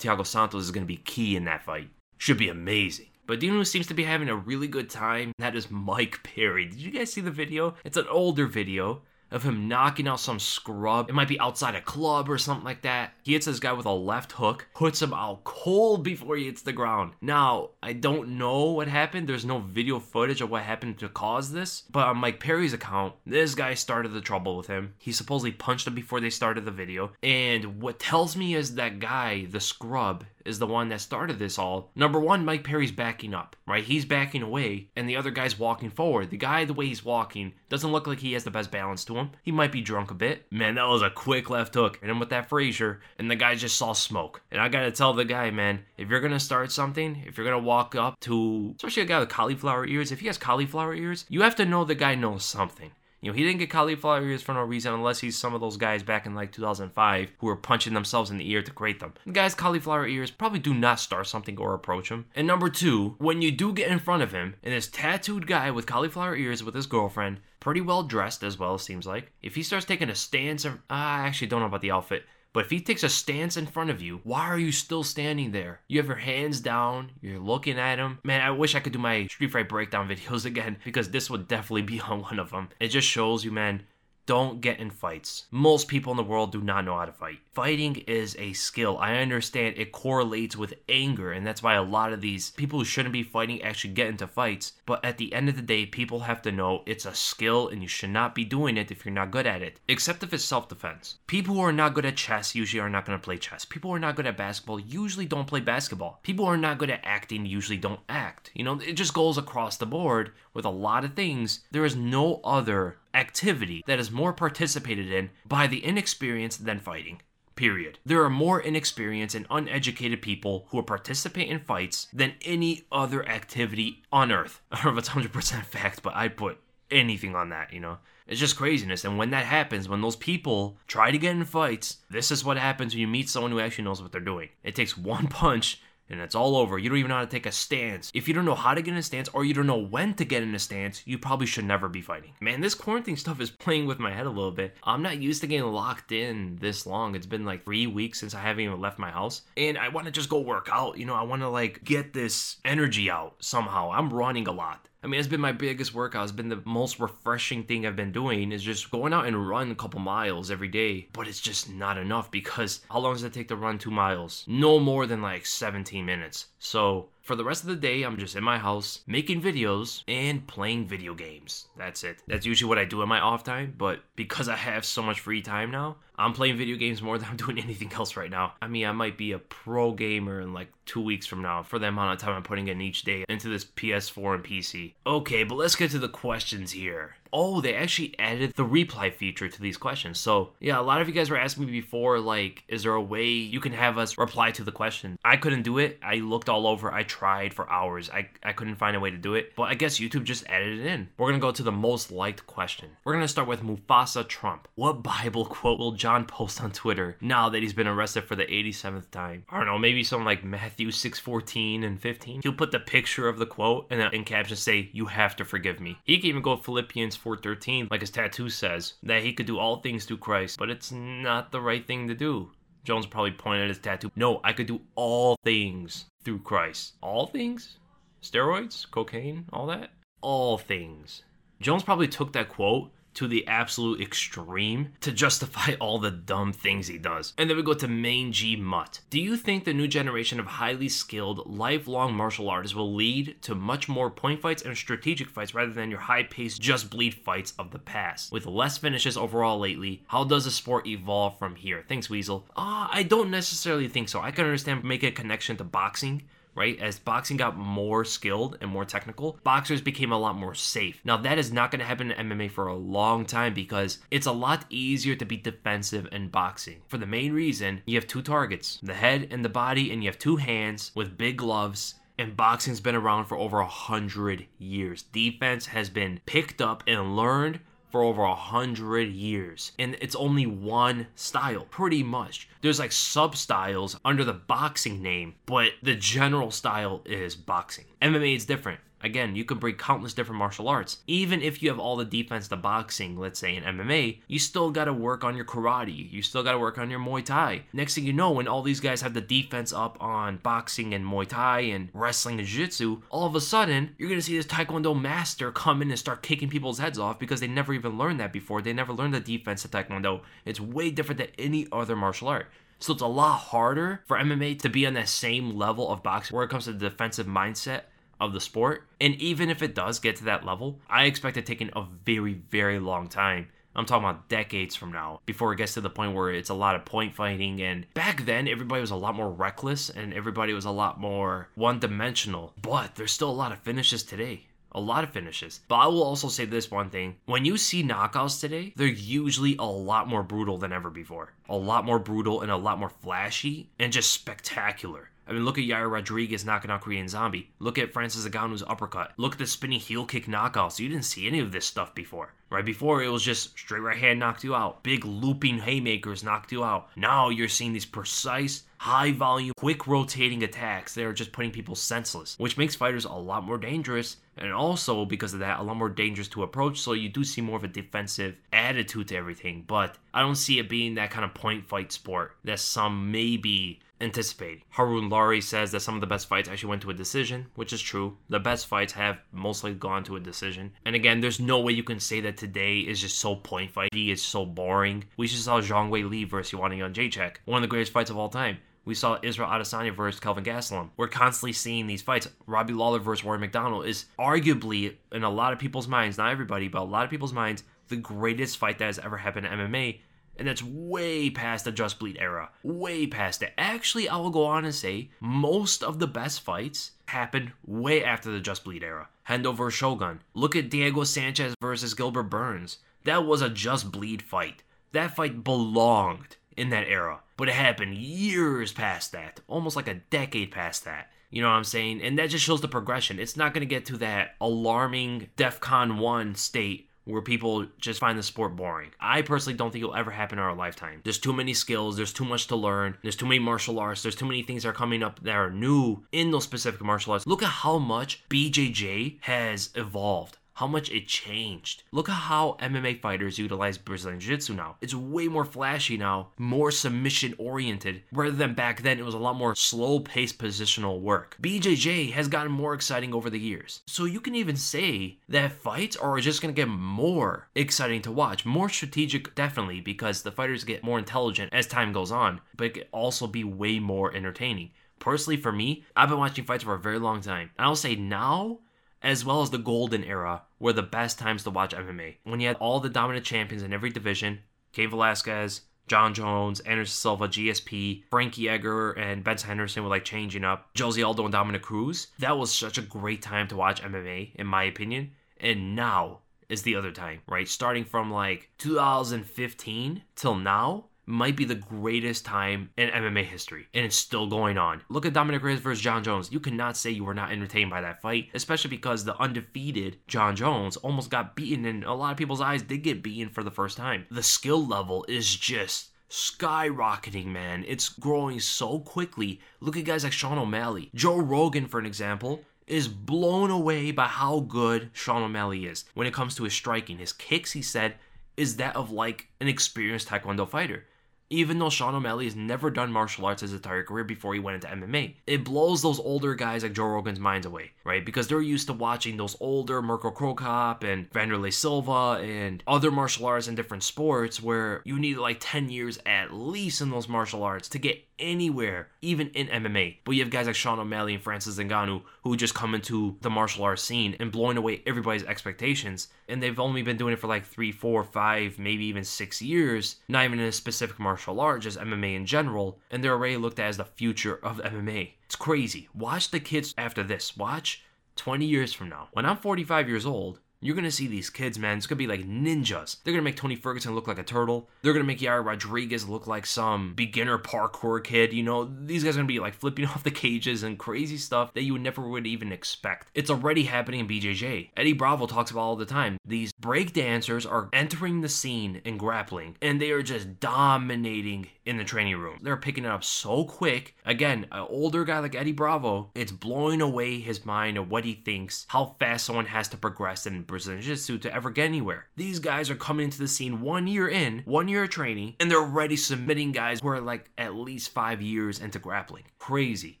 Thiago 0.00 0.26
Santos 0.26 0.64
is 0.64 0.72
going 0.72 0.82
to 0.84 0.92
be 0.92 0.96
key 0.96 1.36
in 1.36 1.44
that 1.44 1.64
fight. 1.64 1.90
Should 2.18 2.38
be 2.38 2.48
amazing. 2.48 3.06
But 3.26 3.38
do 3.38 3.46
you 3.46 3.52
know 3.52 3.58
who 3.58 3.64
seems 3.64 3.86
to 3.86 3.94
be 3.94 4.02
having 4.02 4.28
a 4.28 4.36
really 4.36 4.66
good 4.66 4.90
time? 4.90 5.32
That 5.38 5.54
is 5.54 5.70
Mike 5.70 6.22
Perry. 6.24 6.66
Did 6.66 6.80
you 6.80 6.90
guys 6.90 7.12
see 7.12 7.20
the 7.20 7.30
video? 7.30 7.74
It's 7.84 7.96
an 7.96 8.08
older 8.08 8.46
video 8.46 9.02
of 9.30 9.44
him 9.44 9.66
knocking 9.68 10.06
out 10.06 10.20
some 10.20 10.38
scrub. 10.38 11.08
It 11.08 11.14
might 11.14 11.28
be 11.28 11.40
outside 11.40 11.74
a 11.74 11.80
club 11.80 12.28
or 12.28 12.36
something 12.36 12.64
like 12.64 12.82
that. 12.82 13.14
He 13.22 13.32
hits 13.32 13.46
this 13.46 13.60
guy 13.60 13.72
with 13.72 13.86
a 13.86 13.92
left 13.92 14.32
hook, 14.32 14.68
puts 14.74 15.00
him 15.00 15.14
out 15.14 15.44
cold 15.44 16.02
before 16.02 16.36
he 16.36 16.44
hits 16.44 16.62
the 16.62 16.72
ground. 16.72 17.12
Now, 17.20 17.70
I 17.82 17.94
don't 17.94 18.36
know 18.36 18.72
what 18.72 18.88
happened. 18.88 19.28
There's 19.28 19.44
no 19.44 19.58
video 19.58 19.98
footage 20.00 20.40
of 20.40 20.50
what 20.50 20.64
happened 20.64 20.98
to 20.98 21.08
cause 21.08 21.52
this. 21.52 21.84
But 21.90 22.08
on 22.08 22.18
Mike 22.18 22.40
Perry's 22.40 22.74
account, 22.74 23.14
this 23.24 23.54
guy 23.54 23.74
started 23.74 24.12
the 24.12 24.20
trouble 24.20 24.56
with 24.56 24.66
him. 24.66 24.94
He 24.98 25.12
supposedly 25.12 25.52
punched 25.52 25.86
him 25.86 25.94
before 25.94 26.20
they 26.20 26.30
started 26.30 26.64
the 26.64 26.70
video. 26.70 27.12
And 27.22 27.80
what 27.80 27.98
tells 27.98 28.36
me 28.36 28.54
is 28.54 28.74
that 28.74 28.98
guy, 28.98 29.46
the 29.46 29.60
scrub, 29.60 30.24
is 30.44 30.58
the 30.58 30.66
one 30.66 30.88
that 30.88 31.00
started 31.00 31.38
this 31.38 31.58
all. 31.58 31.90
Number 31.94 32.18
one, 32.20 32.44
Mike 32.44 32.64
Perry's 32.64 32.92
backing 32.92 33.34
up, 33.34 33.56
right? 33.66 33.84
He's 33.84 34.04
backing 34.04 34.42
away, 34.42 34.88
and 34.96 35.08
the 35.08 35.16
other 35.16 35.30
guy's 35.30 35.58
walking 35.58 35.90
forward. 35.90 36.30
The 36.30 36.36
guy, 36.36 36.64
the 36.64 36.72
way 36.74 36.86
he's 36.86 37.04
walking, 37.04 37.54
doesn't 37.68 37.92
look 37.92 38.06
like 38.06 38.18
he 38.18 38.32
has 38.34 38.44
the 38.44 38.50
best 38.50 38.70
balance 38.70 39.04
to 39.06 39.16
him. 39.16 39.30
He 39.42 39.52
might 39.52 39.72
be 39.72 39.80
drunk 39.80 40.10
a 40.10 40.14
bit. 40.14 40.46
Man, 40.50 40.74
that 40.76 40.88
was 40.88 41.02
a 41.02 41.10
quick 41.10 41.50
left 41.50 41.74
hook. 41.74 41.98
And 42.00 42.10
then 42.10 42.18
with 42.18 42.30
that 42.30 42.48
Frazier, 42.48 43.00
and 43.18 43.30
the 43.30 43.36
guy 43.36 43.54
just 43.54 43.76
saw 43.76 43.92
smoke. 43.92 44.42
And 44.50 44.60
I 44.60 44.68
gotta 44.68 44.90
tell 44.90 45.12
the 45.12 45.24
guy, 45.24 45.50
man, 45.50 45.80
if 45.96 46.08
you're 46.08 46.20
gonna 46.20 46.40
start 46.40 46.72
something, 46.72 47.22
if 47.26 47.36
you're 47.36 47.46
gonna 47.46 47.58
walk 47.58 47.94
up 47.94 48.18
to, 48.20 48.74
especially 48.76 49.02
a 49.02 49.06
guy 49.06 49.20
with 49.20 49.28
cauliflower 49.28 49.86
ears, 49.86 50.12
if 50.12 50.20
he 50.20 50.26
has 50.26 50.38
cauliflower 50.38 50.94
ears, 50.94 51.24
you 51.28 51.42
have 51.42 51.56
to 51.56 51.64
know 51.64 51.84
the 51.84 51.94
guy 51.94 52.14
knows 52.14 52.44
something. 52.44 52.92
You 53.22 53.30
know, 53.30 53.36
he 53.36 53.44
didn't 53.44 53.60
get 53.60 53.70
cauliflower 53.70 54.20
ears 54.20 54.42
for 54.42 54.52
no 54.52 54.62
reason 54.62 54.92
unless 54.92 55.20
he's 55.20 55.38
some 55.38 55.54
of 55.54 55.60
those 55.60 55.76
guys 55.76 56.02
back 56.02 56.26
in 56.26 56.34
like 56.34 56.50
2005 56.50 57.32
who 57.38 57.46
were 57.46 57.54
punching 57.54 57.94
themselves 57.94 58.30
in 58.30 58.36
the 58.36 58.50
ear 58.50 58.62
to 58.62 58.70
create 58.72 58.98
them. 58.98 59.14
The 59.24 59.32
guys 59.32 59.54
cauliflower 59.54 60.08
ears 60.08 60.32
probably 60.32 60.58
do 60.58 60.74
not 60.74 60.98
start 60.98 61.28
something 61.28 61.56
or 61.56 61.72
approach 61.72 62.10
him. 62.10 62.26
And 62.34 62.48
number 62.48 62.68
two, 62.68 63.14
when 63.18 63.40
you 63.40 63.52
do 63.52 63.72
get 63.72 63.92
in 63.92 64.00
front 64.00 64.24
of 64.24 64.32
him 64.32 64.56
and 64.64 64.74
this 64.74 64.88
tattooed 64.88 65.46
guy 65.46 65.70
with 65.70 65.86
cauliflower 65.86 66.34
ears 66.34 66.64
with 66.64 66.74
his 66.74 66.86
girlfriend, 66.86 67.38
pretty 67.60 67.80
well 67.80 68.02
dressed 68.02 68.42
as 68.42 68.58
well, 68.58 68.74
it 68.74 68.80
seems 68.80 69.06
like, 69.06 69.30
if 69.40 69.54
he 69.54 69.62
starts 69.62 69.86
taking 69.86 70.10
a 70.10 70.16
stance, 70.16 70.66
or, 70.66 70.82
ah, 70.90 71.18
I 71.18 71.26
actually 71.28 71.46
don't 71.46 71.60
know 71.60 71.66
about 71.66 71.80
the 71.80 71.92
outfit. 71.92 72.24
But 72.52 72.64
if 72.64 72.70
he 72.70 72.80
takes 72.80 73.02
a 73.02 73.08
stance 73.08 73.56
in 73.56 73.66
front 73.66 73.90
of 73.90 74.02
you, 74.02 74.20
why 74.24 74.42
are 74.48 74.58
you 74.58 74.72
still 74.72 75.02
standing 75.02 75.52
there? 75.52 75.80
You 75.88 75.98
have 75.98 76.06
your 76.06 76.16
hands 76.16 76.60
down, 76.60 77.12
you're 77.20 77.38
looking 77.38 77.78
at 77.78 77.98
him. 77.98 78.18
Man, 78.24 78.42
I 78.42 78.50
wish 78.50 78.74
I 78.74 78.80
could 78.80 78.92
do 78.92 78.98
my 78.98 79.26
Street 79.26 79.52
Fight 79.52 79.68
breakdown 79.68 80.08
videos 80.10 80.44
again 80.44 80.76
because 80.84 81.10
this 81.10 81.30
would 81.30 81.48
definitely 81.48 81.82
be 81.82 82.00
on 82.00 82.22
one 82.22 82.38
of 82.38 82.50
them. 82.50 82.68
It 82.78 82.88
just 82.88 83.08
shows 83.08 83.44
you, 83.44 83.52
man, 83.52 83.84
don't 84.26 84.60
get 84.60 84.78
in 84.78 84.90
fights. 84.90 85.46
Most 85.50 85.88
people 85.88 86.12
in 86.12 86.16
the 86.16 86.22
world 86.22 86.52
do 86.52 86.60
not 86.60 86.84
know 86.84 86.96
how 86.96 87.04
to 87.04 87.12
fight. 87.12 87.40
Fighting 87.52 87.96
is 88.06 88.36
a 88.38 88.52
skill. 88.52 88.96
I 88.98 89.16
understand 89.16 89.74
it 89.76 89.92
correlates 89.92 90.56
with 90.56 90.74
anger, 90.88 91.32
and 91.32 91.46
that's 91.46 91.62
why 91.62 91.74
a 91.74 91.82
lot 91.82 92.12
of 92.12 92.20
these 92.20 92.50
people 92.52 92.78
who 92.78 92.84
shouldn't 92.84 93.12
be 93.12 93.22
fighting 93.22 93.60
actually 93.62 93.94
get 93.94 94.08
into 94.08 94.26
fights. 94.26 94.72
But 94.86 95.04
at 95.04 95.18
the 95.18 95.32
end 95.34 95.48
of 95.48 95.56
the 95.56 95.62
day, 95.62 95.86
people 95.86 96.20
have 96.20 96.40
to 96.42 96.52
know 96.52 96.82
it's 96.86 97.04
a 97.04 97.14
skill 97.14 97.68
and 97.68 97.82
you 97.82 97.88
should 97.88 98.10
not 98.10 98.34
be 98.34 98.44
doing 98.44 98.76
it 98.76 98.90
if 98.90 99.04
you're 99.04 99.12
not 99.12 99.30
good 99.30 99.46
at 99.46 99.62
it, 99.62 99.80
except 99.88 100.22
if 100.22 100.32
it's 100.32 100.44
self 100.44 100.68
defense. 100.68 101.16
People 101.26 101.56
who 101.56 101.60
are 101.60 101.72
not 101.72 101.94
good 101.94 102.06
at 102.06 102.16
chess 102.16 102.54
usually 102.54 102.80
are 102.80 102.88
not 102.88 103.04
going 103.04 103.18
to 103.18 103.22
play 103.22 103.38
chess. 103.38 103.64
People 103.64 103.90
who 103.90 103.96
are 103.96 104.00
not 104.00 104.16
good 104.16 104.26
at 104.26 104.36
basketball 104.36 104.78
usually 104.80 105.26
don't 105.26 105.46
play 105.46 105.60
basketball. 105.60 106.20
People 106.22 106.44
who 106.44 106.50
are 106.52 106.56
not 106.56 106.78
good 106.78 106.90
at 106.90 107.00
acting 107.02 107.44
usually 107.44 107.78
don't 107.78 108.00
act. 108.08 108.50
You 108.54 108.64
know, 108.64 108.78
it 108.80 108.94
just 108.94 109.14
goes 109.14 109.36
across 109.36 109.76
the 109.76 109.86
board 109.86 110.32
with 110.54 110.64
a 110.64 110.70
lot 110.70 111.04
of 111.04 111.14
things. 111.14 111.60
There 111.70 111.84
is 111.84 111.96
no 111.96 112.40
other 112.44 112.98
activity 113.14 113.82
that 113.86 113.98
is 113.98 114.10
more 114.10 114.32
participated 114.32 115.10
in 115.12 115.30
by 115.46 115.66
the 115.66 115.84
inexperienced 115.84 116.64
than 116.64 116.80
fighting. 116.80 117.20
Period. 117.54 117.98
There 118.04 118.22
are 118.22 118.30
more 118.30 118.60
inexperienced 118.60 119.34
and 119.34 119.46
uneducated 119.50 120.22
people 120.22 120.66
who 120.70 120.82
participate 120.82 121.48
in 121.48 121.60
fights 121.60 122.08
than 122.12 122.34
any 122.42 122.84
other 122.90 123.28
activity 123.28 124.02
on 124.10 124.32
earth. 124.32 124.60
I 124.72 124.76
don't 124.76 124.94
know 124.94 124.98
if 124.98 124.98
it's 124.98 125.10
100% 125.10 125.64
fact, 125.64 126.02
but 126.02 126.16
I 126.16 126.28
put 126.28 126.58
anything 126.90 127.34
on 127.34 127.50
that, 127.50 127.72
you 127.72 127.80
know? 127.80 127.98
It's 128.26 128.40
just 128.40 128.56
craziness. 128.56 129.04
And 129.04 129.18
when 129.18 129.30
that 129.30 129.44
happens, 129.44 129.88
when 129.88 130.00
those 130.00 130.16
people 130.16 130.78
try 130.86 131.10
to 131.10 131.18
get 131.18 131.32
in 131.32 131.44
fights, 131.44 131.98
this 132.10 132.30
is 132.30 132.44
what 132.44 132.56
happens 132.56 132.94
when 132.94 133.00
you 133.00 133.08
meet 133.08 133.28
someone 133.28 133.52
who 133.52 133.60
actually 133.60 133.84
knows 133.84 134.00
what 134.00 134.12
they're 134.12 134.20
doing. 134.20 134.48
It 134.62 134.74
takes 134.74 134.96
one 134.96 135.26
punch 135.28 135.80
and 136.12 136.20
it's 136.20 136.34
all 136.34 136.56
over. 136.56 136.78
You 136.78 136.88
don't 136.88 136.98
even 136.98 137.08
know 137.08 137.16
how 137.16 137.24
to 137.24 137.30
take 137.30 137.46
a 137.46 137.52
stance. 137.52 138.10
If 138.14 138.28
you 138.28 138.34
don't 138.34 138.44
know 138.44 138.54
how 138.54 138.74
to 138.74 138.82
get 138.82 138.92
in 138.92 138.98
a 138.98 139.02
stance 139.02 139.28
or 139.30 139.44
you 139.44 139.54
don't 139.54 139.66
know 139.66 139.78
when 139.78 140.14
to 140.14 140.24
get 140.24 140.42
in 140.42 140.54
a 140.54 140.58
stance, 140.58 141.02
you 141.06 141.18
probably 141.18 141.46
should 141.46 141.64
never 141.64 141.88
be 141.88 142.02
fighting. 142.02 142.34
Man, 142.40 142.60
this 142.60 142.74
quarantine 142.74 143.16
stuff 143.16 143.40
is 143.40 143.50
playing 143.50 143.86
with 143.86 143.98
my 143.98 144.12
head 144.12 144.26
a 144.26 144.30
little 144.30 144.52
bit. 144.52 144.76
I'm 144.84 145.02
not 145.02 145.18
used 145.18 145.40
to 145.40 145.46
getting 145.46 145.70
locked 145.72 146.12
in 146.12 146.56
this 146.60 146.86
long. 146.86 147.14
It's 147.14 147.26
been 147.26 147.44
like 147.44 147.64
three 147.64 147.86
weeks 147.86 148.20
since 148.20 148.34
I 148.34 148.40
haven't 148.40 148.64
even 148.64 148.80
left 148.80 148.98
my 148.98 149.10
house. 149.10 149.42
And 149.56 149.78
I 149.78 149.88
want 149.88 150.06
to 150.06 150.12
just 150.12 150.28
go 150.28 150.40
work 150.40 150.68
out. 150.70 150.98
You 150.98 151.06
know, 151.06 151.14
I 151.14 151.22
want 151.22 151.42
to 151.42 151.48
like 151.48 151.82
get 151.82 152.12
this 152.12 152.58
energy 152.64 153.10
out 153.10 153.36
somehow. 153.40 153.90
I'm 153.90 154.10
running 154.10 154.46
a 154.46 154.52
lot. 154.52 154.88
I 155.04 155.08
mean, 155.08 155.18
it's 155.18 155.28
been 155.28 155.40
my 155.40 155.50
biggest 155.50 155.94
workout. 155.94 156.22
It's 156.22 156.30
been 156.30 156.48
the 156.48 156.62
most 156.64 157.00
refreshing 157.00 157.64
thing 157.64 157.84
I've 157.84 157.96
been 157.96 158.12
doing 158.12 158.52
is 158.52 158.62
just 158.62 158.88
going 158.92 159.12
out 159.12 159.26
and 159.26 159.48
run 159.48 159.72
a 159.72 159.74
couple 159.74 159.98
miles 159.98 160.48
every 160.48 160.68
day. 160.68 161.08
But 161.12 161.26
it's 161.26 161.40
just 161.40 161.68
not 161.68 161.98
enough 161.98 162.30
because 162.30 162.82
how 162.88 163.00
long 163.00 163.14
does 163.14 163.24
it 163.24 163.32
take 163.32 163.48
to 163.48 163.56
run 163.56 163.78
two 163.78 163.90
miles? 163.90 164.44
No 164.46 164.78
more 164.78 165.06
than 165.06 165.20
like 165.20 165.44
17 165.44 166.06
minutes. 166.06 166.46
So 166.64 167.08
for 167.22 167.34
the 167.34 167.44
rest 167.44 167.64
of 167.64 167.68
the 167.68 167.74
day, 167.74 168.04
I'm 168.04 168.16
just 168.16 168.36
in 168.36 168.44
my 168.44 168.56
house 168.56 169.00
making 169.04 169.42
videos 169.42 170.04
and 170.06 170.46
playing 170.46 170.86
video 170.86 171.12
games. 171.12 171.66
That's 171.76 172.04
it. 172.04 172.18
That's 172.28 172.46
usually 172.46 172.68
what 172.68 172.78
I 172.78 172.84
do 172.84 173.02
in 173.02 173.08
my 173.08 173.18
off 173.18 173.42
time, 173.42 173.74
but 173.76 173.98
because 174.14 174.48
I 174.48 174.54
have 174.54 174.84
so 174.84 175.02
much 175.02 175.18
free 175.18 175.42
time 175.42 175.72
now, 175.72 175.96
I'm 176.16 176.32
playing 176.32 176.56
video 176.56 176.76
games 176.76 177.02
more 177.02 177.18
than 177.18 177.28
I'm 177.28 177.36
doing 177.44 177.58
anything 177.58 177.92
else 177.92 178.16
right 178.16 178.30
now. 178.30 178.54
I 178.62 178.68
mean, 178.68 178.86
I 178.86 178.92
might 178.92 179.18
be 179.18 179.32
a 179.32 179.40
pro 179.40 179.90
gamer 179.90 180.40
in 180.40 180.52
like 180.52 180.68
two 180.86 181.00
weeks 181.00 181.26
from 181.26 181.42
now 181.42 181.64
for 181.64 181.80
the 181.80 181.88
amount 181.88 182.12
of 182.12 182.20
time 182.20 182.36
I'm 182.36 182.44
putting 182.44 182.68
in 182.68 182.80
each 182.80 183.02
day 183.02 183.24
into 183.28 183.48
this 183.48 183.64
PS4 183.64 184.36
and 184.36 184.44
PC. 184.44 184.94
Okay, 185.04 185.42
but 185.42 185.56
let's 185.56 185.74
get 185.74 185.90
to 185.90 185.98
the 185.98 186.08
questions 186.08 186.70
here 186.70 187.16
oh, 187.32 187.60
they 187.60 187.74
actually 187.74 188.14
added 188.18 188.52
the 188.54 188.64
reply 188.64 189.10
feature 189.10 189.48
to 189.48 189.60
these 189.60 189.76
questions. 189.76 190.18
So, 190.18 190.52
yeah, 190.60 190.78
a 190.78 190.82
lot 190.82 191.00
of 191.00 191.08
you 191.08 191.14
guys 191.14 191.30
were 191.30 191.38
asking 191.38 191.66
me 191.66 191.72
before, 191.72 192.20
like, 192.20 192.64
is 192.68 192.82
there 192.82 192.94
a 192.94 193.02
way 193.02 193.26
you 193.26 193.60
can 193.60 193.72
have 193.72 193.98
us 193.98 194.18
reply 194.18 194.50
to 194.52 194.64
the 194.64 194.72
question? 194.72 195.18
I 195.24 195.36
couldn't 195.36 195.62
do 195.62 195.78
it. 195.78 195.98
I 196.02 196.16
looked 196.16 196.48
all 196.48 196.66
over. 196.66 196.92
I 196.92 197.02
tried 197.02 197.54
for 197.54 197.70
hours. 197.70 198.10
I, 198.10 198.28
I 198.42 198.52
couldn't 198.52 198.76
find 198.76 198.96
a 198.96 199.00
way 199.00 199.10
to 199.10 199.16
do 199.16 199.34
it. 199.34 199.54
But 199.56 199.64
I 199.64 199.74
guess 199.74 199.98
YouTube 199.98 200.24
just 200.24 200.46
added 200.46 200.78
it 200.80 200.86
in. 200.86 201.08
We're 201.16 201.28
going 201.28 201.40
to 201.40 201.46
go 201.46 201.52
to 201.52 201.62
the 201.62 201.72
most 201.72 202.10
liked 202.10 202.46
question. 202.46 202.90
We're 203.04 203.14
going 203.14 203.24
to 203.24 203.28
start 203.28 203.48
with 203.48 203.62
Mufasa 203.62 204.26
Trump. 204.28 204.68
What 204.74 205.02
Bible 205.02 205.46
quote 205.46 205.78
will 205.78 205.92
John 205.92 206.26
post 206.26 206.62
on 206.62 206.72
Twitter 206.72 207.16
now 207.20 207.48
that 207.48 207.62
he's 207.62 207.72
been 207.72 207.86
arrested 207.86 208.24
for 208.24 208.36
the 208.36 208.44
87th 208.44 209.10
time? 209.10 209.44
I 209.48 209.58
don't 209.58 209.66
know, 209.66 209.78
maybe 209.78 210.04
something 210.04 210.26
like 210.26 210.44
Matthew 210.44 210.90
6 210.90 211.18
14 211.18 211.84
and 211.84 212.00
15. 212.00 212.40
He'll 212.42 212.52
put 212.52 212.72
the 212.72 212.80
picture 212.80 213.28
of 213.28 213.38
the 213.38 213.46
quote 213.46 213.86
and 213.90 214.02
uh, 214.02 214.10
in 214.12 214.24
caption 214.24 214.56
say, 214.56 214.90
You 214.92 215.06
have 215.06 215.36
to 215.36 215.44
forgive 215.44 215.80
me. 215.80 215.98
He 216.04 216.18
can 216.18 216.26
even 216.26 216.42
go 216.42 216.56
Philippians 216.56 217.16
4:13, 217.22 217.88
like 217.90 218.00
his 218.00 218.10
tattoo 218.10 218.48
says, 218.48 218.94
that 219.02 219.22
he 219.22 219.32
could 219.32 219.46
do 219.46 219.58
all 219.58 219.76
things 219.76 220.04
through 220.04 220.18
Christ, 220.18 220.58
but 220.58 220.70
it's 220.70 220.90
not 220.90 221.52
the 221.52 221.60
right 221.60 221.86
thing 221.86 222.08
to 222.08 222.14
do. 222.14 222.50
Jones 222.84 223.06
probably 223.06 223.30
pointed 223.30 223.62
at 223.62 223.68
his 223.68 223.78
tattoo. 223.78 224.10
No, 224.16 224.40
I 224.42 224.52
could 224.52 224.66
do 224.66 224.80
all 224.96 225.36
things 225.44 226.06
through 226.24 226.40
Christ. 226.40 226.94
All 227.00 227.26
things? 227.26 227.78
Steroids, 228.22 228.90
cocaine, 228.90 229.46
all 229.52 229.66
that? 229.66 229.90
All 230.20 230.58
things. 230.58 231.22
Jones 231.60 231.84
probably 231.84 232.08
took 232.08 232.32
that 232.32 232.48
quote 232.48 232.90
to 233.14 233.28
the 233.28 233.46
absolute 233.46 234.00
extreme 234.00 234.92
to 235.00 235.12
justify 235.12 235.74
all 235.80 235.98
the 235.98 236.10
dumb 236.10 236.52
things 236.52 236.88
he 236.88 236.98
does. 236.98 237.32
And 237.38 237.48
then 237.48 237.56
we 237.56 237.62
go 237.62 237.74
to 237.74 237.88
Main 237.88 238.32
G 238.32 238.56
Mutt. 238.56 239.00
Do 239.10 239.20
you 239.20 239.36
think 239.36 239.64
the 239.64 239.74
new 239.74 239.88
generation 239.88 240.40
of 240.40 240.46
highly 240.46 240.88
skilled, 240.88 241.46
lifelong 241.46 242.14
martial 242.14 242.48
artists 242.48 242.74
will 242.74 242.94
lead 242.94 243.36
to 243.42 243.54
much 243.54 243.88
more 243.88 244.10
point 244.10 244.40
fights 244.40 244.62
and 244.62 244.76
strategic 244.76 245.28
fights 245.28 245.54
rather 245.54 245.72
than 245.72 245.90
your 245.90 246.00
high 246.00 246.22
paced, 246.22 246.60
just 246.60 246.90
bleed 246.90 247.14
fights 247.14 247.54
of 247.58 247.70
the 247.70 247.78
past? 247.78 248.32
With 248.32 248.46
less 248.46 248.78
finishes 248.78 249.16
overall 249.16 249.58
lately, 249.58 250.02
how 250.08 250.24
does 250.24 250.44
the 250.44 250.50
sport 250.50 250.86
evolve 250.86 251.38
from 251.38 251.56
here? 251.56 251.84
Thanks, 251.88 252.08
Weasel. 252.08 252.46
Ah, 252.56 252.86
uh, 252.86 252.88
I 252.92 253.02
don't 253.02 253.30
necessarily 253.30 253.88
think 253.88 254.08
so. 254.08 254.20
I 254.20 254.30
can 254.30 254.44
understand 254.44 254.84
making 254.84 255.10
a 255.10 255.12
connection 255.12 255.56
to 255.56 255.64
boxing 255.64 256.22
right? 256.54 256.80
As 256.80 256.98
boxing 256.98 257.36
got 257.36 257.56
more 257.56 258.04
skilled 258.04 258.58
and 258.60 258.70
more 258.70 258.84
technical, 258.84 259.38
boxers 259.42 259.80
became 259.80 260.12
a 260.12 260.18
lot 260.18 260.36
more 260.36 260.54
safe. 260.54 261.00
Now, 261.04 261.16
that 261.18 261.38
is 261.38 261.52
not 261.52 261.70
going 261.70 261.80
to 261.80 261.86
happen 261.86 262.10
in 262.10 262.28
MMA 262.28 262.50
for 262.50 262.66
a 262.66 262.76
long 262.76 263.24
time 263.24 263.54
because 263.54 263.98
it's 264.10 264.26
a 264.26 264.32
lot 264.32 264.64
easier 264.70 265.14
to 265.16 265.24
be 265.24 265.36
defensive 265.36 266.08
in 266.12 266.28
boxing. 266.28 266.82
For 266.88 266.98
the 266.98 267.06
main 267.06 267.32
reason, 267.32 267.82
you 267.86 267.96
have 267.96 268.06
two 268.06 268.22
targets 268.22 268.78
the 268.82 268.94
head 268.94 269.28
and 269.30 269.44
the 269.44 269.48
body, 269.48 269.90
and 269.90 270.02
you 270.02 270.08
have 270.08 270.18
two 270.18 270.36
hands 270.36 270.92
with 270.94 271.18
big 271.18 271.36
gloves 271.36 271.94
and 272.18 272.36
boxing's 272.36 272.80
been 272.80 272.94
around 272.94 273.24
for 273.24 273.36
over 273.36 273.60
a 273.60 273.66
hundred 273.66 274.46
years. 274.58 275.02
Defense 275.02 275.66
has 275.66 275.88
been 275.90 276.20
picked 276.26 276.60
up 276.60 276.82
and 276.86 277.16
learned 277.16 277.60
for 277.92 278.02
over 278.02 278.22
a 278.22 278.34
hundred 278.34 279.10
years. 279.10 279.72
And 279.78 279.96
it's 280.00 280.16
only 280.16 280.46
one 280.46 281.06
style, 281.14 281.66
pretty 281.70 282.02
much. 282.02 282.48
There's 282.62 282.78
like 282.78 282.90
sub 282.90 283.36
styles 283.36 283.96
under 284.04 284.24
the 284.24 284.32
boxing 284.32 285.02
name, 285.02 285.34
but 285.46 285.72
the 285.82 285.94
general 285.94 286.50
style 286.50 287.02
is 287.04 287.36
boxing. 287.36 287.84
MMA 288.00 288.34
is 288.34 288.46
different. 288.46 288.80
Again, 289.02 289.36
you 289.36 289.44
can 289.44 289.58
bring 289.58 289.74
countless 289.74 290.14
different 290.14 290.38
martial 290.38 290.68
arts. 290.68 290.98
Even 291.06 291.42
if 291.42 291.62
you 291.62 291.68
have 291.68 291.78
all 291.78 291.96
the 291.96 292.04
defense 292.04 292.48
to 292.48 292.56
boxing, 292.56 293.18
let's 293.18 293.38
say 293.38 293.56
in 293.56 293.64
MMA, 293.64 294.20
you 294.28 294.38
still 294.38 294.70
gotta 294.70 294.92
work 294.92 295.24
on 295.24 295.36
your 295.36 295.44
karate. 295.44 296.10
You 296.10 296.22
still 296.22 296.42
gotta 296.42 296.58
work 296.58 296.78
on 296.78 296.90
your 296.90 297.00
Muay 297.00 297.24
Thai. 297.24 297.64
Next 297.72 297.94
thing 297.94 298.04
you 298.04 298.12
know, 298.12 298.30
when 298.30 298.48
all 298.48 298.62
these 298.62 298.80
guys 298.80 299.02
have 299.02 299.14
the 299.14 299.20
defense 299.20 299.72
up 299.72 299.96
on 300.00 300.38
boxing 300.38 300.94
and 300.94 301.04
Muay 301.04 301.28
Thai 301.28 301.60
and 301.60 301.88
wrestling 301.92 302.38
and 302.38 302.48
Jiu 302.48 302.62
Jitsu, 302.62 303.02
all 303.10 303.26
of 303.26 303.34
a 303.34 303.40
sudden, 303.40 303.94
you're 303.98 304.08
gonna 304.08 304.22
see 304.22 304.36
this 304.36 304.46
Taekwondo 304.46 304.98
master 304.98 305.50
come 305.50 305.82
in 305.82 305.90
and 305.90 305.98
start 305.98 306.22
kicking 306.22 306.48
people's 306.48 306.78
heads 306.78 306.98
off 306.98 307.18
because 307.18 307.40
they 307.40 307.48
never 307.48 307.74
even 307.74 307.98
learned 307.98 308.20
that 308.20 308.32
before. 308.32 308.62
They 308.62 308.72
never 308.72 308.92
learned 308.92 309.14
the 309.14 309.20
defense 309.20 309.64
of 309.64 309.72
Taekwondo. 309.72 310.20
It's 310.44 310.60
way 310.60 310.90
different 310.90 311.18
than 311.18 311.28
any 311.38 311.66
other 311.72 311.96
martial 311.96 312.28
art. 312.28 312.46
So 312.78 312.92
it's 312.92 313.02
a 313.02 313.06
lot 313.06 313.38
harder 313.38 314.02
for 314.06 314.16
MMA 314.16 314.58
to 314.60 314.68
be 314.68 314.86
on 314.86 314.94
that 314.94 315.08
same 315.08 315.56
level 315.56 315.88
of 315.88 316.02
boxing 316.02 316.34
where 316.34 316.44
it 316.44 316.50
comes 316.50 316.64
to 316.64 316.72
the 316.72 316.90
defensive 316.90 317.26
mindset 317.28 317.82
of 318.22 318.32
the 318.32 318.40
sport. 318.40 318.88
And 319.00 319.16
even 319.16 319.50
if 319.50 319.62
it 319.62 319.74
does 319.74 319.98
get 319.98 320.16
to 320.16 320.24
that 320.24 320.46
level, 320.46 320.78
I 320.88 321.04
expect 321.04 321.36
it 321.36 321.44
taking 321.44 321.70
a 321.74 321.84
very, 322.04 322.34
very 322.34 322.78
long 322.78 323.08
time. 323.08 323.48
I'm 323.74 323.86
talking 323.86 324.08
about 324.08 324.28
decades 324.28 324.76
from 324.76 324.92
now 324.92 325.20
before 325.26 325.52
it 325.52 325.56
gets 325.56 325.74
to 325.74 325.80
the 325.80 325.90
point 325.90 326.14
where 326.14 326.30
it's 326.30 326.50
a 326.50 326.54
lot 326.54 326.76
of 326.76 326.84
point 326.84 327.14
fighting. 327.14 327.60
And 327.62 327.86
back 327.94 328.24
then, 328.24 328.46
everybody 328.46 328.80
was 328.80 328.90
a 328.90 328.96
lot 328.96 329.16
more 329.16 329.30
reckless 329.30 329.90
and 329.90 330.14
everybody 330.14 330.52
was 330.52 330.66
a 330.66 330.70
lot 330.70 331.00
more 331.00 331.48
one 331.54 331.80
dimensional. 331.80 332.52
But 332.60 332.94
there's 332.94 333.12
still 333.12 333.30
a 333.30 333.32
lot 333.32 333.50
of 333.50 333.58
finishes 333.58 334.02
today. 334.02 334.46
A 334.74 334.80
lot 334.80 335.04
of 335.04 335.10
finishes. 335.10 335.60
But 335.68 335.76
I 335.76 335.86
will 335.86 336.02
also 336.02 336.28
say 336.28 336.44
this 336.44 336.70
one 336.70 336.90
thing. 336.90 337.16
When 337.26 337.44
you 337.44 337.56
see 337.56 337.82
knockouts 337.82 338.40
today, 338.40 338.72
they're 338.76 338.86
usually 338.86 339.56
a 339.58 339.64
lot 339.64 340.08
more 340.08 340.22
brutal 340.22 340.58
than 340.58 340.72
ever 340.72 340.88
before. 340.88 341.32
A 341.48 341.56
lot 341.56 341.84
more 341.84 341.98
brutal 341.98 342.40
and 342.40 342.50
a 342.50 342.56
lot 342.56 342.78
more 342.78 342.88
flashy 343.02 343.70
and 343.78 343.92
just 343.92 344.12
spectacular. 344.12 345.10
I 345.26 345.32
mean, 345.32 345.44
look 345.44 345.58
at 345.58 345.64
Yair 345.64 345.90
Rodriguez 345.90 346.44
knocking 346.44 346.70
out 346.70 346.80
Korean 346.80 347.08
Zombie. 347.08 347.50
Look 347.58 347.78
at 347.78 347.92
Francis 347.92 348.26
Ngannou's 348.26 348.62
uppercut. 348.64 349.12
Look 349.16 349.32
at 349.32 349.38
the 349.38 349.46
spinning 349.46 349.80
heel 349.80 350.04
kick 350.04 350.26
knockouts. 350.26 350.78
You 350.78 350.88
didn't 350.88 351.04
see 351.04 351.26
any 351.26 351.38
of 351.38 351.52
this 351.52 351.66
stuff 351.66 351.94
before. 351.94 352.34
Right 352.50 352.64
before, 352.64 353.02
it 353.02 353.08
was 353.08 353.22
just 353.22 353.58
straight 353.58 353.80
right 353.80 353.96
hand 353.96 354.18
knocked 354.18 354.44
you 354.44 354.54
out. 354.54 354.82
Big 354.82 355.04
looping 355.04 355.60
haymakers 355.60 356.22
knocked 356.22 356.52
you 356.52 356.62
out. 356.64 356.88
Now 356.96 357.30
you're 357.30 357.48
seeing 357.48 357.72
these 357.72 357.86
precise, 357.86 358.64
high 358.76 359.12
volume, 359.12 359.54
quick 359.56 359.86
rotating 359.86 360.42
attacks 360.42 360.94
that 360.94 361.04
are 361.04 361.14
just 361.14 361.32
putting 361.32 361.50
people 361.50 361.76
senseless, 361.76 362.38
which 362.38 362.58
makes 362.58 362.74
fighters 362.74 363.04
a 363.04 363.12
lot 363.12 363.44
more 363.44 363.58
dangerous. 363.58 364.16
And 364.36 364.52
also, 364.52 365.04
because 365.04 365.34
of 365.34 365.40
that, 365.40 365.60
a 365.60 365.62
lot 365.62 365.76
more 365.76 365.88
dangerous 365.88 366.28
to 366.28 366.42
approach. 366.42 366.80
So 366.80 366.92
you 366.92 367.08
do 367.08 367.22
see 367.24 367.40
more 367.40 367.56
of 367.56 367.64
a 367.64 367.68
defensive 367.68 368.36
attitude 368.52 369.08
to 369.08 369.16
everything. 369.16 369.64
But 369.66 369.98
I 370.14 370.22
don't 370.22 370.36
see 370.36 370.58
it 370.58 370.68
being 370.68 370.94
that 370.94 371.10
kind 371.10 371.24
of 371.24 371.34
point 371.34 371.66
fight 371.66 371.92
sport 371.92 372.36
that 372.44 372.60
some 372.60 373.12
maybe 373.12 373.80
anticipating. 374.02 374.62
Harun 374.70 375.08
Lari 375.08 375.40
says 375.40 375.70
that 375.70 375.80
some 375.80 375.94
of 375.94 376.00
the 376.00 376.06
best 376.06 376.26
fights 376.26 376.48
actually 376.48 376.70
went 376.70 376.82
to 376.82 376.90
a 376.90 376.94
decision, 376.94 377.46
which 377.54 377.72
is 377.72 377.80
true. 377.80 378.16
The 378.28 378.40
best 378.40 378.66
fights 378.66 378.92
have 378.94 379.18
mostly 379.30 379.74
gone 379.74 380.02
to 380.04 380.16
a 380.16 380.20
decision. 380.20 380.72
And 380.84 380.96
again, 380.96 381.20
there's 381.20 381.40
no 381.40 381.60
way 381.60 381.72
you 381.72 381.84
can 381.84 382.00
say 382.00 382.20
that 382.20 382.36
today 382.36 382.80
is 382.80 383.00
just 383.00 383.18
so 383.18 383.36
point 383.36 383.72
fighty, 383.72 384.10
it's 384.10 384.22
so 384.22 384.44
boring. 384.44 385.04
We 385.16 385.28
just 385.28 385.44
saw 385.44 385.60
Zhang 385.60 385.90
Weili 385.90 386.28
versus 386.28 386.50
Joanna 386.50 386.76
Jędrzejczyk, 386.76 387.36
one 387.44 387.58
of 387.58 387.62
the 387.62 387.68
greatest 387.68 387.92
fights 387.92 388.10
of 388.10 388.18
all 388.18 388.28
time. 388.28 388.58
We 388.84 388.94
saw 388.94 389.18
Israel 389.22 389.48
Adesanya 389.48 389.94
versus 389.94 390.20
Kelvin 390.20 390.44
Gastelum. 390.44 390.90
We're 390.96 391.08
constantly 391.08 391.52
seeing 391.52 391.86
these 391.86 392.02
fights. 392.02 392.28
Robbie 392.46 392.72
Lawler 392.72 392.98
versus 392.98 393.24
Rory 393.24 393.38
MacDonald 393.38 393.86
is 393.86 394.06
arguably, 394.18 394.96
in 395.12 395.22
a 395.22 395.30
lot 395.30 395.52
of 395.52 395.58
people's 395.58 395.86
minds, 395.88 396.18
not 396.18 396.32
everybody, 396.32 396.68
but 396.68 396.82
a 396.82 396.84
lot 396.84 397.04
of 397.04 397.10
people's 397.10 397.32
minds, 397.32 397.62
the 397.88 397.96
greatest 397.96 398.58
fight 398.58 398.78
that 398.78 398.86
has 398.86 398.98
ever 398.98 399.18
happened 399.18 399.46
in 399.46 399.52
MMA 399.52 400.00
and 400.36 400.48
that's 400.48 400.62
way 400.62 401.30
past 401.30 401.64
the 401.64 401.72
Just 401.72 401.98
Bleed 401.98 402.16
era. 402.18 402.50
Way 402.62 403.06
past 403.06 403.42
it. 403.42 403.52
Actually, 403.58 404.08
I 404.08 404.16
will 404.16 404.30
go 404.30 404.44
on 404.44 404.64
and 404.64 404.74
say 404.74 405.10
most 405.20 405.82
of 405.82 405.98
the 405.98 406.06
best 406.06 406.40
fights 406.40 406.92
happened 407.06 407.52
way 407.66 408.02
after 408.02 408.30
the 408.30 408.40
Just 408.40 408.64
Bleed 408.64 408.82
era. 408.82 409.08
Hendo 409.28 409.54
versus 409.54 409.78
Shogun. 409.78 410.22
Look 410.34 410.56
at 410.56 410.70
Diego 410.70 411.04
Sanchez 411.04 411.54
versus 411.60 411.94
Gilbert 411.94 412.24
Burns. 412.24 412.78
That 413.04 413.26
was 413.26 413.42
a 413.42 413.50
Just 413.50 413.92
Bleed 413.92 414.22
fight. 414.22 414.62
That 414.92 415.14
fight 415.14 415.44
belonged 415.44 416.36
in 416.56 416.70
that 416.70 416.88
era. 416.88 417.20
But 417.36 417.48
it 417.48 417.54
happened 417.54 417.94
years 417.94 418.72
past 418.72 419.12
that. 419.12 419.40
Almost 419.48 419.76
like 419.76 419.88
a 419.88 419.94
decade 419.94 420.50
past 420.50 420.84
that. 420.84 421.10
You 421.30 421.40
know 421.40 421.48
what 421.48 421.56
I'm 421.56 421.64
saying? 421.64 422.02
And 422.02 422.18
that 422.18 422.30
just 422.30 422.44
shows 422.44 422.60
the 422.60 422.68
progression. 422.68 423.18
It's 423.18 423.36
not 423.36 423.54
going 423.54 423.62
to 423.62 423.66
get 423.66 423.86
to 423.86 423.96
that 423.98 424.34
alarming 424.40 425.30
DEFCON 425.36 425.98
1 425.98 426.34
state 426.34 426.88
where 427.04 427.22
people 427.22 427.66
just 427.80 428.00
find 428.00 428.18
the 428.18 428.22
sport 428.22 428.54
boring. 428.54 428.90
I 429.00 429.22
personally 429.22 429.56
don't 429.56 429.72
think 429.72 429.82
it'll 429.82 429.96
ever 429.96 430.10
happen 430.10 430.38
in 430.38 430.44
our 430.44 430.54
lifetime. 430.54 431.00
There's 431.02 431.18
too 431.18 431.32
many 431.32 431.54
skills, 431.54 431.96
there's 431.96 432.12
too 432.12 432.24
much 432.24 432.46
to 432.48 432.56
learn, 432.56 432.96
there's 433.02 433.16
too 433.16 433.26
many 433.26 433.40
martial 433.40 433.80
arts, 433.80 434.02
there's 434.02 434.14
too 434.14 434.26
many 434.26 434.42
things 434.42 434.62
that 434.62 434.68
are 434.68 434.74
coming 434.74 435.02
up 435.02 435.20
that 435.24 435.34
are 435.34 435.50
new 435.50 436.04
in 436.12 436.30
those 436.30 436.44
specific 436.44 436.80
martial 436.82 437.12
arts. 437.12 437.26
Look 437.26 437.42
at 437.42 437.48
how 437.48 437.78
much 437.78 438.22
BJJ 438.28 439.18
has 439.22 439.70
evolved 439.74 440.38
how 440.54 440.66
much 440.66 440.90
it 440.90 441.08
changed. 441.08 441.82
Look 441.92 442.08
at 442.08 442.12
how 442.12 442.56
MMA 442.60 443.00
fighters 443.00 443.38
utilize 443.38 443.78
Brazilian 443.78 444.20
Jiu 444.20 444.36
Jitsu 444.36 444.54
now. 444.54 444.76
It's 444.80 444.94
way 444.94 445.28
more 445.28 445.44
flashy 445.44 445.96
now, 445.96 446.28
more 446.38 446.70
submission 446.70 447.34
oriented, 447.38 448.02
rather 448.12 448.32
than 448.32 448.54
back 448.54 448.82
then 448.82 448.98
it 448.98 449.04
was 449.04 449.14
a 449.14 449.18
lot 449.18 449.36
more 449.36 449.54
slow 449.54 450.00
paced 450.00 450.38
positional 450.38 451.00
work. 451.00 451.36
BJJ 451.42 452.12
has 452.12 452.28
gotten 452.28 452.52
more 452.52 452.74
exciting 452.74 453.14
over 453.14 453.30
the 453.30 453.38
years. 453.38 453.82
So 453.86 454.04
you 454.04 454.20
can 454.20 454.34
even 454.34 454.56
say 454.56 455.18
that 455.28 455.52
fights 455.52 455.96
are 455.96 456.18
just 456.20 456.40
gonna 456.40 456.52
get 456.52 456.68
more 456.68 457.48
exciting 457.54 458.02
to 458.02 458.12
watch, 458.12 458.44
more 458.44 458.68
strategic, 458.68 459.34
definitely, 459.34 459.80
because 459.80 460.22
the 460.22 460.32
fighters 460.32 460.64
get 460.64 460.84
more 460.84 460.98
intelligent 460.98 461.52
as 461.52 461.66
time 461.66 461.92
goes 461.92 462.12
on, 462.12 462.40
but 462.56 462.68
it 462.68 462.74
can 462.74 462.84
also 462.92 463.26
be 463.26 463.44
way 463.44 463.78
more 463.78 464.14
entertaining. 464.14 464.70
Personally, 464.98 465.36
for 465.36 465.50
me, 465.50 465.84
I've 465.96 466.08
been 466.08 466.18
watching 466.18 466.44
fights 466.44 466.62
for 466.62 466.74
a 466.74 466.78
very 466.78 467.00
long 467.00 467.20
time. 467.20 467.50
And 467.58 467.66
I'll 467.66 467.74
say 467.74 467.96
now, 467.96 468.60
as 469.02 469.24
well 469.24 469.42
as 469.42 469.50
the 469.50 469.58
golden 469.58 470.04
era 470.04 470.42
were 470.58 470.72
the 470.72 470.82
best 470.82 471.18
times 471.18 471.42
to 471.44 471.50
watch 471.50 471.74
MMA. 471.74 472.16
When 472.24 472.40
you 472.40 472.48
had 472.48 472.56
all 472.56 472.80
the 472.80 472.88
dominant 472.88 473.26
champions 473.26 473.62
in 473.62 473.72
every 473.72 473.90
division, 473.90 474.40
Cain 474.72 474.90
Velasquez, 474.90 475.62
Jon 475.88 476.14
Jones, 476.14 476.60
Anderson 476.60 476.94
Silva, 476.94 477.28
GSP, 477.28 478.04
Frankie 478.10 478.48
Edgar, 478.48 478.92
and 478.92 479.24
Benson 479.24 479.48
Henderson 479.48 479.82
were 479.82 479.90
like 479.90 480.04
changing 480.04 480.44
up. 480.44 480.70
Jose 480.78 481.02
Aldo 481.02 481.24
and 481.24 481.32
Dominick 481.32 481.62
Cruz. 481.62 482.08
That 482.18 482.38
was 482.38 482.54
such 482.54 482.78
a 482.78 482.82
great 482.82 483.20
time 483.20 483.48
to 483.48 483.56
watch 483.56 483.82
MMA, 483.82 484.34
in 484.36 484.46
my 484.46 484.64
opinion. 484.64 485.12
And 485.40 485.74
now 485.74 486.20
is 486.48 486.62
the 486.62 486.76
other 486.76 486.92
time, 486.92 487.20
right? 487.26 487.48
Starting 487.48 487.84
from 487.84 488.10
like 488.10 488.50
2015 488.58 490.02
till 490.14 490.34
now, 490.34 490.86
might 491.06 491.36
be 491.36 491.44
the 491.44 491.54
greatest 491.54 492.24
time 492.24 492.70
in 492.76 492.88
MMA 492.88 493.24
history, 493.24 493.66
and 493.74 493.84
it's 493.84 493.96
still 493.96 494.26
going 494.26 494.58
on. 494.58 494.82
Look 494.88 495.04
at 495.04 495.12
Dominick 495.12 495.42
Reyes 495.42 495.60
versus 495.60 495.82
Jon 495.82 496.04
Jones. 496.04 496.30
You 496.30 496.40
cannot 496.40 496.76
say 496.76 496.90
you 496.90 497.04
were 497.04 497.14
not 497.14 497.32
entertained 497.32 497.70
by 497.70 497.80
that 497.80 498.00
fight, 498.00 498.28
especially 498.34 498.70
because 498.70 499.04
the 499.04 499.18
undefeated 499.20 499.98
Jon 500.06 500.36
Jones 500.36 500.76
almost 500.76 501.10
got 501.10 501.34
beaten, 501.34 501.64
and 501.64 501.84
a 501.84 501.92
lot 501.92 502.12
of 502.12 502.16
people's 502.16 502.40
eyes 502.40 502.62
did 502.62 502.82
get 502.82 503.02
beaten 503.02 503.32
for 503.32 503.42
the 503.42 503.50
first 503.50 503.76
time. 503.76 504.06
The 504.10 504.22
skill 504.22 504.64
level 504.64 505.04
is 505.08 505.34
just 505.34 505.90
skyrocketing, 506.08 507.26
man. 507.26 507.64
It's 507.66 507.88
growing 507.88 508.38
so 508.38 508.78
quickly. 508.78 509.40
Look 509.60 509.76
at 509.76 509.84
guys 509.84 510.04
like 510.04 510.12
Sean 510.12 510.38
O'Malley. 510.38 510.90
Joe 510.94 511.18
Rogan, 511.18 511.66
for 511.66 511.80
an 511.80 511.86
example, 511.86 512.42
is 512.66 512.86
blown 512.86 513.50
away 513.50 513.90
by 513.90 514.06
how 514.06 514.40
good 514.40 514.90
Sean 514.92 515.22
O'Malley 515.22 515.66
is 515.66 515.84
when 515.94 516.06
it 516.06 516.14
comes 516.14 516.34
to 516.36 516.44
his 516.44 516.52
striking. 516.52 516.98
His 516.98 517.12
kicks, 517.12 517.52
he 517.52 517.62
said, 517.62 517.96
is 518.36 518.56
that 518.56 518.76
of 518.76 518.90
like 518.90 519.28
an 519.40 519.48
experienced 519.48 520.08
Taekwondo 520.08 520.48
fighter 520.48 520.86
even 521.32 521.58
though 521.58 521.70
Sean 521.70 521.94
O'Malley 521.94 522.26
has 522.26 522.36
never 522.36 522.70
done 522.70 522.92
martial 522.92 523.24
arts 523.24 523.40
his 523.40 523.52
entire 523.52 523.82
career 523.82 524.04
before 524.04 524.34
he 524.34 524.40
went 524.40 524.62
into 524.62 524.76
MMA. 524.76 525.14
It 525.26 525.44
blows 525.44 525.82
those 525.82 525.98
older 525.98 526.34
guys 526.34 526.62
like 526.62 526.74
Joe 526.74 526.86
Rogan's 526.86 527.18
minds 527.18 527.46
away, 527.46 527.72
right? 527.84 528.04
Because 528.04 528.28
they're 528.28 528.42
used 528.42 528.66
to 528.66 528.72
watching 528.72 529.16
those 529.16 529.36
older 529.40 529.80
Mirko 529.80 530.10
Cro 530.10 530.34
Cop 530.34 530.84
and 530.84 531.10
Wanderlei 531.10 531.52
Silva 531.52 532.22
and 532.22 532.62
other 532.66 532.90
martial 532.90 533.26
arts 533.26 533.48
in 533.48 533.54
different 533.54 533.82
sports 533.82 534.42
where 534.42 534.82
you 534.84 534.98
need 534.98 535.16
like 535.16 535.38
10 535.40 535.70
years 535.70 535.98
at 536.04 536.32
least 536.32 536.80
in 536.80 536.90
those 536.90 537.08
martial 537.08 537.42
arts 537.42 537.68
to 537.70 537.78
get 537.78 538.04
anywhere, 538.18 538.88
even 539.00 539.28
in 539.30 539.48
MMA. 539.48 539.98
But 540.04 540.12
you 540.12 540.22
have 540.22 540.30
guys 540.30 540.46
like 540.46 540.54
Sean 540.54 540.78
O'Malley 540.78 541.14
and 541.14 541.22
Francis 541.22 541.58
Ngannou 541.58 542.02
who 542.22 542.36
just 542.36 542.54
come 542.54 542.74
into 542.74 543.16
the 543.20 543.30
martial 543.30 543.64
arts 543.64 543.82
scene 543.82 544.16
and 544.20 544.32
blowing 544.32 544.56
away 544.56 544.82
everybody's 544.86 545.24
expectations. 545.24 546.08
And 546.28 546.42
they've 546.42 546.60
only 546.60 546.82
been 546.82 546.96
doing 546.96 547.12
it 547.12 547.18
for 547.18 547.26
like 547.26 547.44
three, 547.44 547.72
four, 547.72 548.04
five, 548.04 548.58
maybe 548.58 548.84
even 548.86 549.04
six 549.04 549.42
years, 549.42 549.96
not 550.08 550.24
even 550.24 550.38
in 550.38 550.46
a 550.46 550.52
specific 550.52 550.98
martial 550.98 551.40
art, 551.40 551.62
just 551.62 551.78
MMA 551.78 552.14
in 552.14 552.26
general. 552.26 552.78
And 552.90 553.02
they're 553.02 553.12
already 553.12 553.36
looked 553.36 553.58
at 553.58 553.68
as 553.68 553.76
the 553.76 553.84
future 553.84 554.38
of 554.42 554.58
MMA. 554.58 555.12
It's 555.24 555.36
crazy. 555.36 555.88
Watch 555.94 556.30
the 556.30 556.40
kids 556.40 556.74
after 556.76 557.02
this. 557.02 557.36
Watch 557.36 557.82
20 558.16 558.44
years 558.44 558.72
from 558.72 558.88
now. 558.88 559.08
When 559.12 559.26
I'm 559.26 559.36
45 559.36 559.88
years 559.88 560.06
old, 560.06 560.38
You're 560.64 560.76
gonna 560.76 560.92
see 560.92 561.08
these 561.08 561.28
kids, 561.28 561.58
man. 561.58 561.76
It's 561.76 561.88
gonna 561.88 561.98
be 561.98 562.06
like 562.06 562.20
ninjas. 562.24 562.98
They're 563.02 563.12
gonna 563.12 563.24
make 563.24 563.34
Tony 563.34 563.56
Ferguson 563.56 563.96
look 563.96 564.06
like 564.06 564.20
a 564.20 564.22
turtle. 564.22 564.68
They're 564.82 564.92
gonna 564.92 565.04
make 565.04 565.18
Yair 565.18 565.44
Rodriguez 565.44 566.08
look 566.08 566.28
like 566.28 566.46
some 566.46 566.94
beginner 566.94 567.36
parkour 567.36 568.02
kid. 568.02 568.32
You 568.32 568.44
know, 568.44 568.70
these 568.84 569.02
guys 569.02 569.16
are 569.16 569.18
gonna 569.18 569.26
be 569.26 569.40
like 569.40 569.54
flipping 569.54 569.86
off 569.86 570.04
the 570.04 570.12
cages 570.12 570.62
and 570.62 570.78
crazy 570.78 571.16
stuff 571.16 571.52
that 571.54 571.64
you 571.64 571.72
would 571.72 571.82
never 571.82 572.06
would 572.08 572.28
even 572.28 572.52
expect. 572.52 573.08
It's 573.12 573.28
already 573.28 573.64
happening 573.64 574.00
in 574.00 574.08
BJJ. 574.08 574.70
Eddie 574.76 574.92
Bravo 574.92 575.26
talks 575.26 575.50
about 575.50 575.62
all 575.62 575.76
the 575.76 575.84
time. 575.84 576.16
These 576.24 576.52
break 576.52 576.92
dancers 576.92 577.44
are 577.44 577.68
entering 577.72 578.20
the 578.20 578.28
scene 578.28 578.80
in 578.84 578.98
grappling, 578.98 579.56
and 579.60 579.82
they 579.82 579.90
are 579.90 580.02
just 580.02 580.38
dominating 580.38 581.48
in 581.64 581.76
the 581.76 581.84
training 581.84 582.16
room. 582.16 582.38
They're 582.42 582.56
picking 582.56 582.84
it 582.84 582.90
up 582.90 583.04
so 583.04 583.44
quick. 583.44 583.96
Again, 584.04 584.46
an 584.50 584.66
older 584.68 585.04
guy 585.04 585.18
like 585.20 585.34
Eddie 585.34 585.52
Bravo, 585.52 586.10
it's 586.14 586.32
blowing 586.32 586.80
away 586.80 587.20
his 587.20 587.44
mind 587.44 587.78
of 587.78 587.90
what 587.90 588.04
he 588.04 588.14
thinks, 588.14 588.66
how 588.68 588.96
fast 588.98 589.26
someone 589.26 589.46
has 589.46 589.68
to 589.68 589.76
progress 589.76 590.26
in 590.26 590.42
Brazilian 590.42 590.82
Jiu-Jitsu 590.82 591.18
to 591.18 591.34
ever 591.34 591.50
get 591.50 591.66
anywhere. 591.66 592.06
These 592.16 592.38
guys 592.38 592.70
are 592.70 592.74
coming 592.74 593.04
into 593.04 593.18
the 593.18 593.28
scene 593.28 593.60
one 593.60 593.86
year 593.86 594.08
in, 594.08 594.42
one 594.44 594.68
year 594.68 594.84
of 594.84 594.90
training, 594.90 595.34
and 595.40 595.50
they're 595.50 595.58
already 595.58 595.96
submitting 595.96 596.52
guys 596.52 596.80
who 596.80 596.88
are 596.88 597.00
like 597.00 597.30
at 597.38 597.54
least 597.54 597.92
five 597.92 598.20
years 598.20 598.60
into 598.60 598.78
grappling. 598.78 599.24
Crazy. 599.38 600.00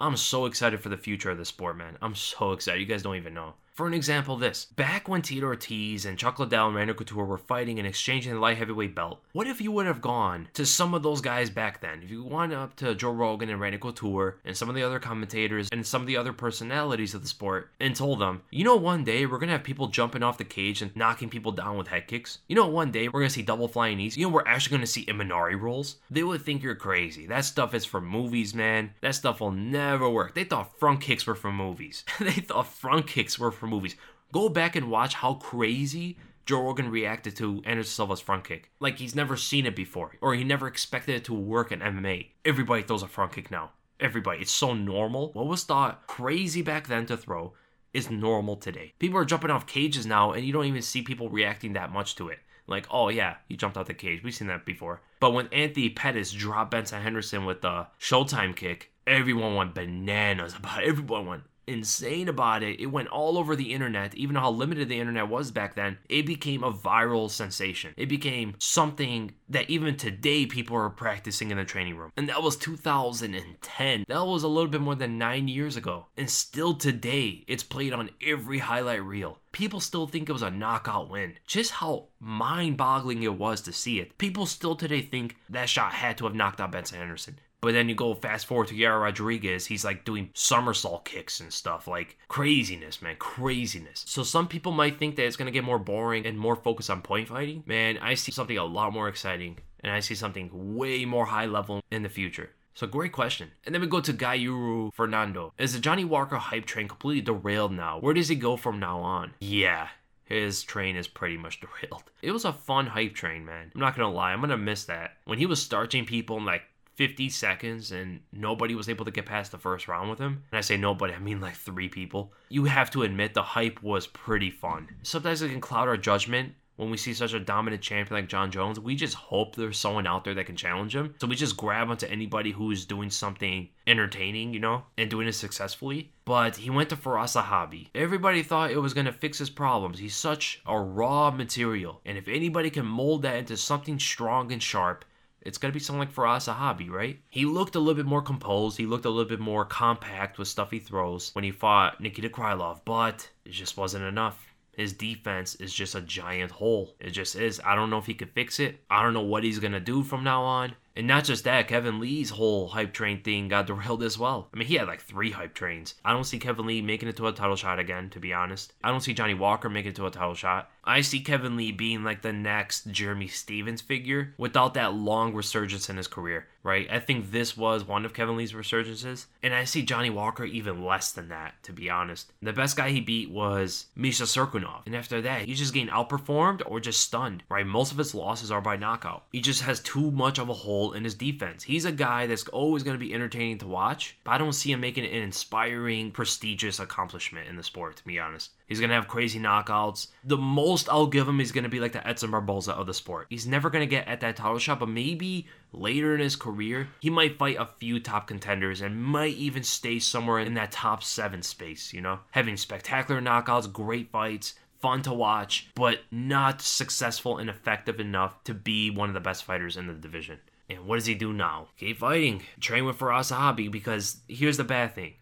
I'm 0.00 0.16
so 0.16 0.46
excited 0.46 0.80
for 0.80 0.88
the 0.88 0.96
future 0.96 1.30
of 1.30 1.38
the 1.38 1.44
sport, 1.44 1.76
man. 1.76 1.96
I'm 2.02 2.14
so 2.14 2.52
excited. 2.52 2.80
You 2.80 2.86
guys 2.86 3.02
don't 3.02 3.16
even 3.16 3.34
know. 3.34 3.54
For 3.74 3.86
an 3.86 3.94
example, 3.94 4.36
this 4.36 4.66
back 4.66 5.08
when 5.08 5.22
Tito 5.22 5.46
Ortiz 5.46 6.04
and 6.04 6.18
Chuck 6.18 6.38
Liddell 6.38 6.66
and 6.66 6.76
Randy 6.76 6.92
Couture 6.92 7.24
were 7.24 7.38
fighting 7.38 7.78
and 7.78 7.88
exchanging 7.88 8.34
the 8.34 8.38
light 8.38 8.58
heavyweight 8.58 8.94
belt, 8.94 9.22
what 9.32 9.46
if 9.46 9.62
you 9.62 9.72
would 9.72 9.86
have 9.86 10.02
gone 10.02 10.48
to 10.52 10.66
some 10.66 10.92
of 10.92 11.02
those 11.02 11.22
guys 11.22 11.48
back 11.48 11.80
then? 11.80 12.02
If 12.02 12.10
you 12.10 12.22
went 12.22 12.52
up 12.52 12.76
to 12.76 12.94
Joe 12.94 13.12
Rogan 13.12 13.48
and 13.48 13.58
Randy 13.58 13.78
Couture 13.78 14.36
and 14.44 14.54
some 14.54 14.68
of 14.68 14.74
the 14.74 14.82
other 14.82 14.98
commentators 14.98 15.70
and 15.72 15.86
some 15.86 16.02
of 16.02 16.06
the 16.06 16.18
other 16.18 16.34
personalities 16.34 17.14
of 17.14 17.22
the 17.22 17.28
sport 17.28 17.70
and 17.80 17.96
told 17.96 18.18
them, 18.18 18.42
you 18.50 18.62
know, 18.62 18.76
one 18.76 19.04
day 19.04 19.24
we're 19.24 19.38
gonna 19.38 19.52
have 19.52 19.64
people 19.64 19.86
jumping 19.86 20.22
off 20.22 20.36
the 20.36 20.44
cage 20.44 20.82
and 20.82 20.94
knocking 20.94 21.30
people 21.30 21.52
down 21.52 21.78
with 21.78 21.88
head 21.88 22.06
kicks. 22.06 22.40
You 22.48 22.56
know, 22.56 22.66
one 22.66 22.90
day 22.90 23.08
we're 23.08 23.20
gonna 23.20 23.30
see 23.30 23.40
double 23.40 23.68
flying 23.68 23.96
knees. 23.96 24.18
You 24.18 24.26
know, 24.26 24.34
we're 24.34 24.46
actually 24.46 24.76
gonna 24.76 24.86
see 24.86 25.06
Imanari 25.06 25.58
rolls. 25.58 25.96
They 26.10 26.22
would 26.22 26.42
think 26.42 26.62
you're 26.62 26.74
crazy. 26.74 27.26
That 27.26 27.46
stuff 27.46 27.72
is 27.72 27.86
for 27.86 28.02
movies, 28.02 28.54
man. 28.54 28.90
That 29.00 29.14
stuff 29.14 29.40
will 29.40 29.50
never 29.50 30.10
work. 30.10 30.34
They 30.34 30.44
thought 30.44 30.78
front 30.78 31.00
kicks 31.00 31.26
were 31.26 31.34
for 31.34 31.50
movies. 31.50 32.04
they 32.20 32.32
thought 32.32 32.66
front 32.66 33.06
kicks 33.06 33.38
were 33.38 33.50
for 33.62 33.68
movies. 33.68 33.94
Go 34.32 34.48
back 34.48 34.74
and 34.74 34.90
watch 34.90 35.14
how 35.14 35.34
crazy 35.34 36.18
Joe 36.46 36.62
Rogan 36.62 36.90
reacted 36.90 37.36
to 37.36 37.62
Anderson 37.64 37.92
Silva's 37.92 38.20
front 38.20 38.42
kick. 38.42 38.70
Like 38.80 38.98
he's 38.98 39.14
never 39.14 39.36
seen 39.36 39.66
it 39.66 39.76
before, 39.76 40.16
or 40.20 40.34
he 40.34 40.42
never 40.42 40.66
expected 40.66 41.14
it 41.14 41.24
to 41.26 41.32
work 41.32 41.70
in 41.70 41.78
MMA. 41.78 42.26
Everybody 42.44 42.82
throws 42.82 43.04
a 43.04 43.08
front 43.08 43.32
kick 43.32 43.52
now. 43.52 43.70
Everybody. 44.00 44.40
It's 44.40 44.50
so 44.50 44.74
normal. 44.74 45.32
What 45.32 45.46
was 45.46 45.62
thought 45.62 46.08
crazy 46.08 46.60
back 46.60 46.88
then 46.88 47.06
to 47.06 47.16
throw 47.16 47.52
is 47.94 48.10
normal 48.10 48.56
today. 48.56 48.94
People 48.98 49.18
are 49.18 49.24
jumping 49.24 49.52
off 49.52 49.66
cages 49.68 50.06
now, 50.06 50.32
and 50.32 50.44
you 50.44 50.52
don't 50.52 50.64
even 50.64 50.82
see 50.82 51.02
people 51.02 51.28
reacting 51.28 51.74
that 51.74 51.92
much 51.92 52.16
to 52.16 52.28
it. 52.28 52.40
Like, 52.66 52.86
oh 52.90 53.10
yeah, 53.10 53.36
he 53.48 53.56
jumped 53.56 53.76
out 53.76 53.86
the 53.86 53.94
cage. 53.94 54.24
We've 54.24 54.34
seen 54.34 54.48
that 54.48 54.66
before. 54.66 55.02
But 55.20 55.32
when 55.34 55.46
Anthony 55.52 55.90
Pettis 55.90 56.32
dropped 56.32 56.72
Benson 56.72 57.02
Henderson 57.02 57.44
with 57.44 57.60
the 57.60 57.86
Showtime 58.00 58.56
kick, 58.56 58.90
everyone 59.06 59.54
went 59.54 59.74
bananas 59.74 60.56
about. 60.56 60.82
Everyone 60.82 61.26
went 61.26 61.42
insane 61.66 62.28
about 62.28 62.62
it. 62.62 62.80
It 62.80 62.86
went 62.86 63.08
all 63.08 63.38
over 63.38 63.56
the 63.56 63.72
internet, 63.72 64.14
even 64.14 64.36
how 64.36 64.50
limited 64.50 64.88
the 64.88 64.98
internet 64.98 65.28
was 65.28 65.50
back 65.50 65.74
then. 65.74 65.98
It 66.08 66.26
became 66.26 66.62
a 66.62 66.72
viral 66.72 67.30
sensation. 67.30 67.94
It 67.96 68.08
became 68.08 68.54
something 68.58 69.32
that 69.48 69.70
even 69.70 69.96
today 69.96 70.46
people 70.46 70.76
are 70.76 70.90
practicing 70.90 71.50
in 71.50 71.58
the 71.58 71.64
training 71.64 71.96
room. 71.96 72.12
And 72.16 72.28
that 72.28 72.42
was 72.42 72.56
2010. 72.56 74.04
That 74.08 74.26
was 74.26 74.42
a 74.42 74.48
little 74.48 74.70
bit 74.70 74.80
more 74.80 74.94
than 74.94 75.18
nine 75.18 75.48
years 75.48 75.76
ago. 75.76 76.06
And 76.16 76.28
still 76.28 76.74
today, 76.74 77.44
it's 77.46 77.62
played 77.62 77.92
on 77.92 78.10
every 78.24 78.58
highlight 78.58 79.04
reel. 79.04 79.38
People 79.52 79.80
still 79.80 80.06
think 80.06 80.28
it 80.28 80.32
was 80.32 80.42
a 80.42 80.50
knockout 80.50 81.10
win. 81.10 81.34
Just 81.46 81.72
how 81.72 82.08
mind 82.18 82.76
boggling 82.78 83.22
it 83.22 83.38
was 83.38 83.60
to 83.62 83.72
see 83.72 84.00
it. 84.00 84.16
People 84.16 84.46
still 84.46 84.74
today 84.74 85.02
think 85.02 85.36
that 85.50 85.68
shot 85.68 85.92
had 85.92 86.16
to 86.18 86.24
have 86.24 86.34
knocked 86.34 86.60
out 86.60 86.72
Benson 86.72 87.00
Anderson. 87.00 87.38
But 87.62 87.74
then 87.74 87.88
you 87.88 87.94
go 87.94 88.14
fast 88.14 88.46
forward 88.46 88.66
to 88.68 88.74
Yair 88.74 89.00
Rodriguez, 89.00 89.66
he's 89.66 89.84
like 89.84 90.04
doing 90.04 90.30
somersault 90.34 91.04
kicks 91.04 91.38
and 91.38 91.52
stuff. 91.52 91.86
Like 91.86 92.18
craziness, 92.26 93.00
man, 93.00 93.16
craziness. 93.16 94.04
So 94.06 94.24
some 94.24 94.48
people 94.48 94.72
might 94.72 94.98
think 94.98 95.14
that 95.16 95.26
it's 95.26 95.36
gonna 95.36 95.52
get 95.52 95.64
more 95.64 95.78
boring 95.78 96.26
and 96.26 96.36
more 96.36 96.56
focused 96.56 96.90
on 96.90 97.02
point 97.02 97.28
fighting. 97.28 97.62
Man, 97.64 97.98
I 97.98 98.14
see 98.14 98.32
something 98.32 98.58
a 98.58 98.64
lot 98.64 98.92
more 98.92 99.08
exciting 99.08 99.58
and 99.80 99.92
I 99.92 100.00
see 100.00 100.16
something 100.16 100.50
way 100.76 101.04
more 101.04 101.26
high 101.26 101.46
level 101.46 101.80
in 101.92 102.02
the 102.02 102.08
future. 102.08 102.50
So 102.74 102.86
great 102.86 103.12
question. 103.12 103.50
And 103.64 103.74
then 103.74 103.82
we 103.82 103.86
go 103.86 104.00
to 104.00 104.12
Gaiuru 104.12 104.92
Fernando. 104.94 105.52
Is 105.58 105.74
the 105.74 105.78
Johnny 105.78 106.04
Walker 106.04 106.36
hype 106.36 106.64
train 106.64 106.88
completely 106.88 107.20
derailed 107.20 107.72
now? 107.72 107.98
Where 108.00 108.14
does 108.14 108.28
he 108.28 108.34
go 108.34 108.56
from 108.56 108.80
now 108.80 109.00
on? 109.00 109.34
Yeah, 109.40 109.88
his 110.24 110.62
train 110.62 110.96
is 110.96 111.06
pretty 111.06 111.36
much 111.36 111.60
derailed. 111.82 112.04
It 112.22 112.32
was 112.32 112.44
a 112.44 112.52
fun 112.52 112.86
hype 112.86 113.14
train, 113.14 113.44
man. 113.44 113.70
I'm 113.74 113.80
not 113.80 113.94
gonna 113.94 114.10
lie, 114.10 114.32
I'm 114.32 114.40
gonna 114.40 114.56
miss 114.56 114.84
that. 114.86 115.18
When 115.26 115.38
he 115.38 115.46
was 115.46 115.60
starching 115.60 116.06
people 116.06 116.38
and 116.38 116.46
like 116.46 116.62
50 117.02 117.30
seconds 117.30 117.90
and 117.90 118.20
nobody 118.32 118.76
was 118.76 118.88
able 118.88 119.04
to 119.04 119.10
get 119.10 119.26
past 119.26 119.50
the 119.50 119.58
first 119.58 119.88
round 119.88 120.08
with 120.08 120.20
him. 120.20 120.44
And 120.52 120.58
I 120.58 120.60
say 120.60 120.76
nobody, 120.76 121.12
I 121.12 121.18
mean 121.18 121.40
like 121.40 121.56
three 121.56 121.88
people. 121.88 122.32
You 122.48 122.66
have 122.66 122.92
to 122.92 123.02
admit 123.02 123.34
the 123.34 123.42
hype 123.42 123.82
was 123.82 124.06
pretty 124.06 124.52
fun. 124.52 124.88
Sometimes 125.02 125.42
it 125.42 125.48
can 125.48 125.60
cloud 125.60 125.88
our 125.88 125.96
judgment 125.96 126.52
when 126.76 126.90
we 126.90 126.96
see 126.96 127.12
such 127.12 127.34
a 127.34 127.40
dominant 127.40 127.82
champion 127.82 128.20
like 128.20 128.28
Jon 128.28 128.50
Jones, 128.50 128.80
we 128.80 128.94
just 128.94 129.14
hope 129.14 129.54
there's 129.54 129.78
someone 129.78 130.06
out 130.06 130.24
there 130.24 130.34
that 130.34 130.46
can 130.46 130.56
challenge 130.56 130.96
him. 130.96 131.14
So 131.20 131.26
we 131.26 131.36
just 131.36 131.56
grab 131.56 131.90
onto 131.90 132.06
anybody 132.06 132.50
who's 132.50 132.86
doing 132.86 133.10
something 133.10 133.68
entertaining, 133.86 134.54
you 134.54 134.60
know, 134.60 134.84
and 134.96 135.10
doing 135.10 135.28
it 135.28 135.34
successfully. 135.34 136.12
But 136.24 136.56
he 136.56 136.70
went 136.70 136.88
to 136.88 136.96
Firas 136.96 137.40
Zahabi. 137.40 137.88
Everybody 137.94 138.42
thought 138.42 138.70
it 138.70 138.78
was 138.78 138.94
going 138.94 139.06
to 139.06 139.12
fix 139.12 139.38
his 139.38 139.50
problems. 139.50 139.98
He's 139.98 140.16
such 140.16 140.62
a 140.66 140.78
raw 140.78 141.30
material. 141.30 142.00
And 142.06 142.16
if 142.16 142.26
anybody 142.26 142.70
can 142.70 142.86
mold 142.86 143.22
that 143.22 143.36
into 143.36 143.56
something 143.56 143.98
strong 143.98 144.50
and 144.50 144.62
sharp, 144.62 145.04
it's 145.42 145.58
gonna 145.58 145.72
be 145.72 145.80
something 145.80 146.00
like 146.00 146.14
Firas 146.14 146.52
Zahabi, 146.52 146.90
right? 146.90 147.20
He 147.28 147.44
looked 147.44 147.74
a 147.74 147.78
little 147.78 147.94
bit 147.94 148.06
more 148.06 148.22
composed. 148.22 148.78
He 148.78 148.86
looked 148.86 149.04
a 149.04 149.10
little 149.10 149.28
bit 149.28 149.40
more 149.40 149.64
compact 149.64 150.38
with 150.38 150.48
stuff 150.48 150.70
he 150.70 150.78
throws 150.78 151.30
when 151.34 151.44
he 151.44 151.50
fought 151.50 152.00
Nikita 152.00 152.28
Krylov, 152.28 152.80
but 152.84 153.28
it 153.44 153.52
just 153.52 153.76
wasn't 153.76 154.04
enough. 154.04 154.46
His 154.76 154.94
defense 154.94 155.54
is 155.56 155.74
just 155.74 155.94
a 155.94 156.00
giant 156.00 156.50
hole. 156.50 156.94
It 156.98 157.10
just 157.10 157.36
is. 157.36 157.60
I 157.62 157.74
don't 157.74 157.90
know 157.90 157.98
if 157.98 158.06
he 158.06 158.14
could 158.14 158.30
fix 158.30 158.58
it. 158.58 158.82
I 158.88 159.02
don't 159.02 159.12
know 159.12 159.20
what 159.20 159.44
he's 159.44 159.58
gonna 159.58 159.80
do 159.80 160.02
from 160.02 160.24
now 160.24 160.42
on. 160.42 160.74
And 160.96 161.06
not 161.06 161.24
just 161.24 161.44
that, 161.44 161.68
Kevin 161.68 162.00
Lee's 162.00 162.30
whole 162.30 162.68
hype 162.68 162.92
train 162.92 163.22
thing 163.22 163.48
got 163.48 163.66
derailed 163.68 164.02
as 164.02 164.18
well. 164.18 164.48
I 164.52 164.56
mean, 164.56 164.68
he 164.68 164.76
had 164.76 164.88
like 164.88 165.02
three 165.02 165.30
hype 165.30 165.54
trains. 165.54 165.94
I 166.04 166.12
don't 166.12 166.24
see 166.24 166.38
Kevin 166.38 166.66
Lee 166.66 166.82
making 166.82 167.08
it 167.08 167.16
to 167.16 167.26
a 167.26 167.32
title 167.32 167.56
shot 167.56 167.78
again, 167.78 168.10
to 168.10 168.20
be 168.20 168.32
honest. 168.32 168.72
I 168.82 168.90
don't 168.90 169.00
see 169.00 169.14
Johnny 169.14 169.34
Walker 169.34 169.68
making 169.68 169.90
it 169.90 169.96
to 169.96 170.06
a 170.06 170.10
title 170.10 170.34
shot. 170.34 170.70
I 170.84 171.00
see 171.00 171.20
Kevin 171.20 171.56
Lee 171.56 171.70
being 171.70 172.02
like 172.02 172.22
the 172.22 172.32
next 172.32 172.90
Jeremy 172.90 173.28
Stephens 173.28 173.80
figure 173.80 174.34
without 174.36 174.74
that 174.74 174.94
long 174.94 175.32
resurgence 175.32 175.88
in 175.88 175.96
his 175.96 176.08
career, 176.08 176.48
right? 176.64 176.88
I 176.90 176.98
think 176.98 177.30
this 177.30 177.56
was 177.56 177.84
one 177.84 178.04
of 178.04 178.14
Kevin 178.14 178.36
Lee's 178.36 178.52
resurgences. 178.52 179.26
And 179.44 179.54
I 179.54 179.62
see 179.62 179.82
Johnny 179.82 180.10
Walker 180.10 180.44
even 180.44 180.84
less 180.84 181.12
than 181.12 181.28
that, 181.28 181.54
to 181.62 181.72
be 181.72 181.88
honest. 181.88 182.32
The 182.42 182.52
best 182.52 182.76
guy 182.76 182.90
he 182.90 183.00
beat 183.00 183.30
was 183.30 183.86
Misha 183.94 184.24
Cirkunov. 184.24 184.82
And 184.86 184.96
after 184.96 185.20
that, 185.22 185.42
he's 185.42 185.60
just 185.60 185.72
getting 185.72 185.88
outperformed 185.88 186.62
or 186.66 186.80
just 186.80 187.00
stunned, 187.00 187.44
right? 187.48 187.66
Most 187.66 187.92
of 187.92 187.98
his 187.98 188.14
losses 188.14 188.50
are 188.50 188.60
by 188.60 188.76
knockout. 188.76 189.24
He 189.30 189.40
just 189.40 189.62
has 189.62 189.78
too 189.78 190.10
much 190.10 190.38
of 190.38 190.48
a 190.48 190.54
hole 190.54 190.94
in 190.94 191.04
his 191.04 191.14
defense. 191.14 191.62
He's 191.62 191.84
a 191.84 191.92
guy 191.92 192.26
that's 192.26 192.48
always 192.48 192.82
going 192.82 192.98
to 192.98 193.04
be 193.04 193.14
entertaining 193.14 193.58
to 193.58 193.68
watch, 193.68 194.16
but 194.24 194.32
I 194.32 194.38
don't 194.38 194.52
see 194.52 194.72
him 194.72 194.80
making 194.80 195.04
an 195.04 195.12
inspiring, 195.12 196.10
prestigious 196.10 196.80
accomplishment 196.80 197.48
in 197.48 197.56
the 197.56 197.62
sport, 197.62 197.96
to 197.98 198.04
be 198.04 198.18
honest. 198.18 198.50
He's 198.72 198.80
going 198.80 198.88
to 198.88 198.94
have 198.94 199.06
crazy 199.06 199.38
knockouts. 199.38 200.06
The 200.24 200.38
most 200.38 200.88
I'll 200.88 201.06
give 201.06 201.28
him 201.28 201.42
is 201.42 201.52
going 201.52 201.64
to 201.64 201.68
be 201.68 201.78
like 201.78 201.92
the 201.92 202.08
Edson 202.08 202.30
Barboza 202.30 202.72
of 202.72 202.86
the 202.86 202.94
sport. 202.94 203.26
He's 203.28 203.46
never 203.46 203.68
going 203.68 203.86
to 203.86 203.86
get 203.86 204.08
at 204.08 204.20
that 204.20 204.36
title 204.36 204.58
shot, 204.58 204.80
but 204.80 204.88
maybe 204.88 205.46
later 205.74 206.14
in 206.14 206.22
his 206.22 206.36
career, 206.36 206.88
he 206.98 207.10
might 207.10 207.36
fight 207.36 207.58
a 207.58 207.68
few 207.78 208.00
top 208.00 208.26
contenders 208.26 208.80
and 208.80 209.04
might 209.04 209.34
even 209.34 209.62
stay 209.62 209.98
somewhere 209.98 210.38
in 210.38 210.54
that 210.54 210.72
top 210.72 211.02
seven 211.02 211.42
space, 211.42 211.92
you 211.92 212.00
know? 212.00 212.20
Having 212.30 212.56
spectacular 212.56 213.20
knockouts, 213.20 213.70
great 213.70 214.10
fights, 214.10 214.54
fun 214.80 215.02
to 215.02 215.12
watch, 215.12 215.68
but 215.74 215.98
not 216.10 216.62
successful 216.62 217.36
and 217.36 217.50
effective 217.50 218.00
enough 218.00 218.42
to 218.44 218.54
be 218.54 218.88
one 218.88 219.10
of 219.10 219.14
the 219.14 219.20
best 219.20 219.44
fighters 219.44 219.76
in 219.76 219.86
the 219.86 219.92
division. 219.92 220.38
And 220.70 220.86
what 220.86 220.96
does 220.96 221.04
he 221.04 221.14
do 221.14 221.34
now? 221.34 221.68
Keep 221.76 221.98
fighting. 221.98 222.42
Train 222.58 222.86
with 222.86 222.98
Firas 222.98 223.32
Zahabi 223.32 223.70
because 223.70 224.22
here's 224.28 224.56
the 224.56 224.64
bad 224.64 224.94
thing. 224.94 225.12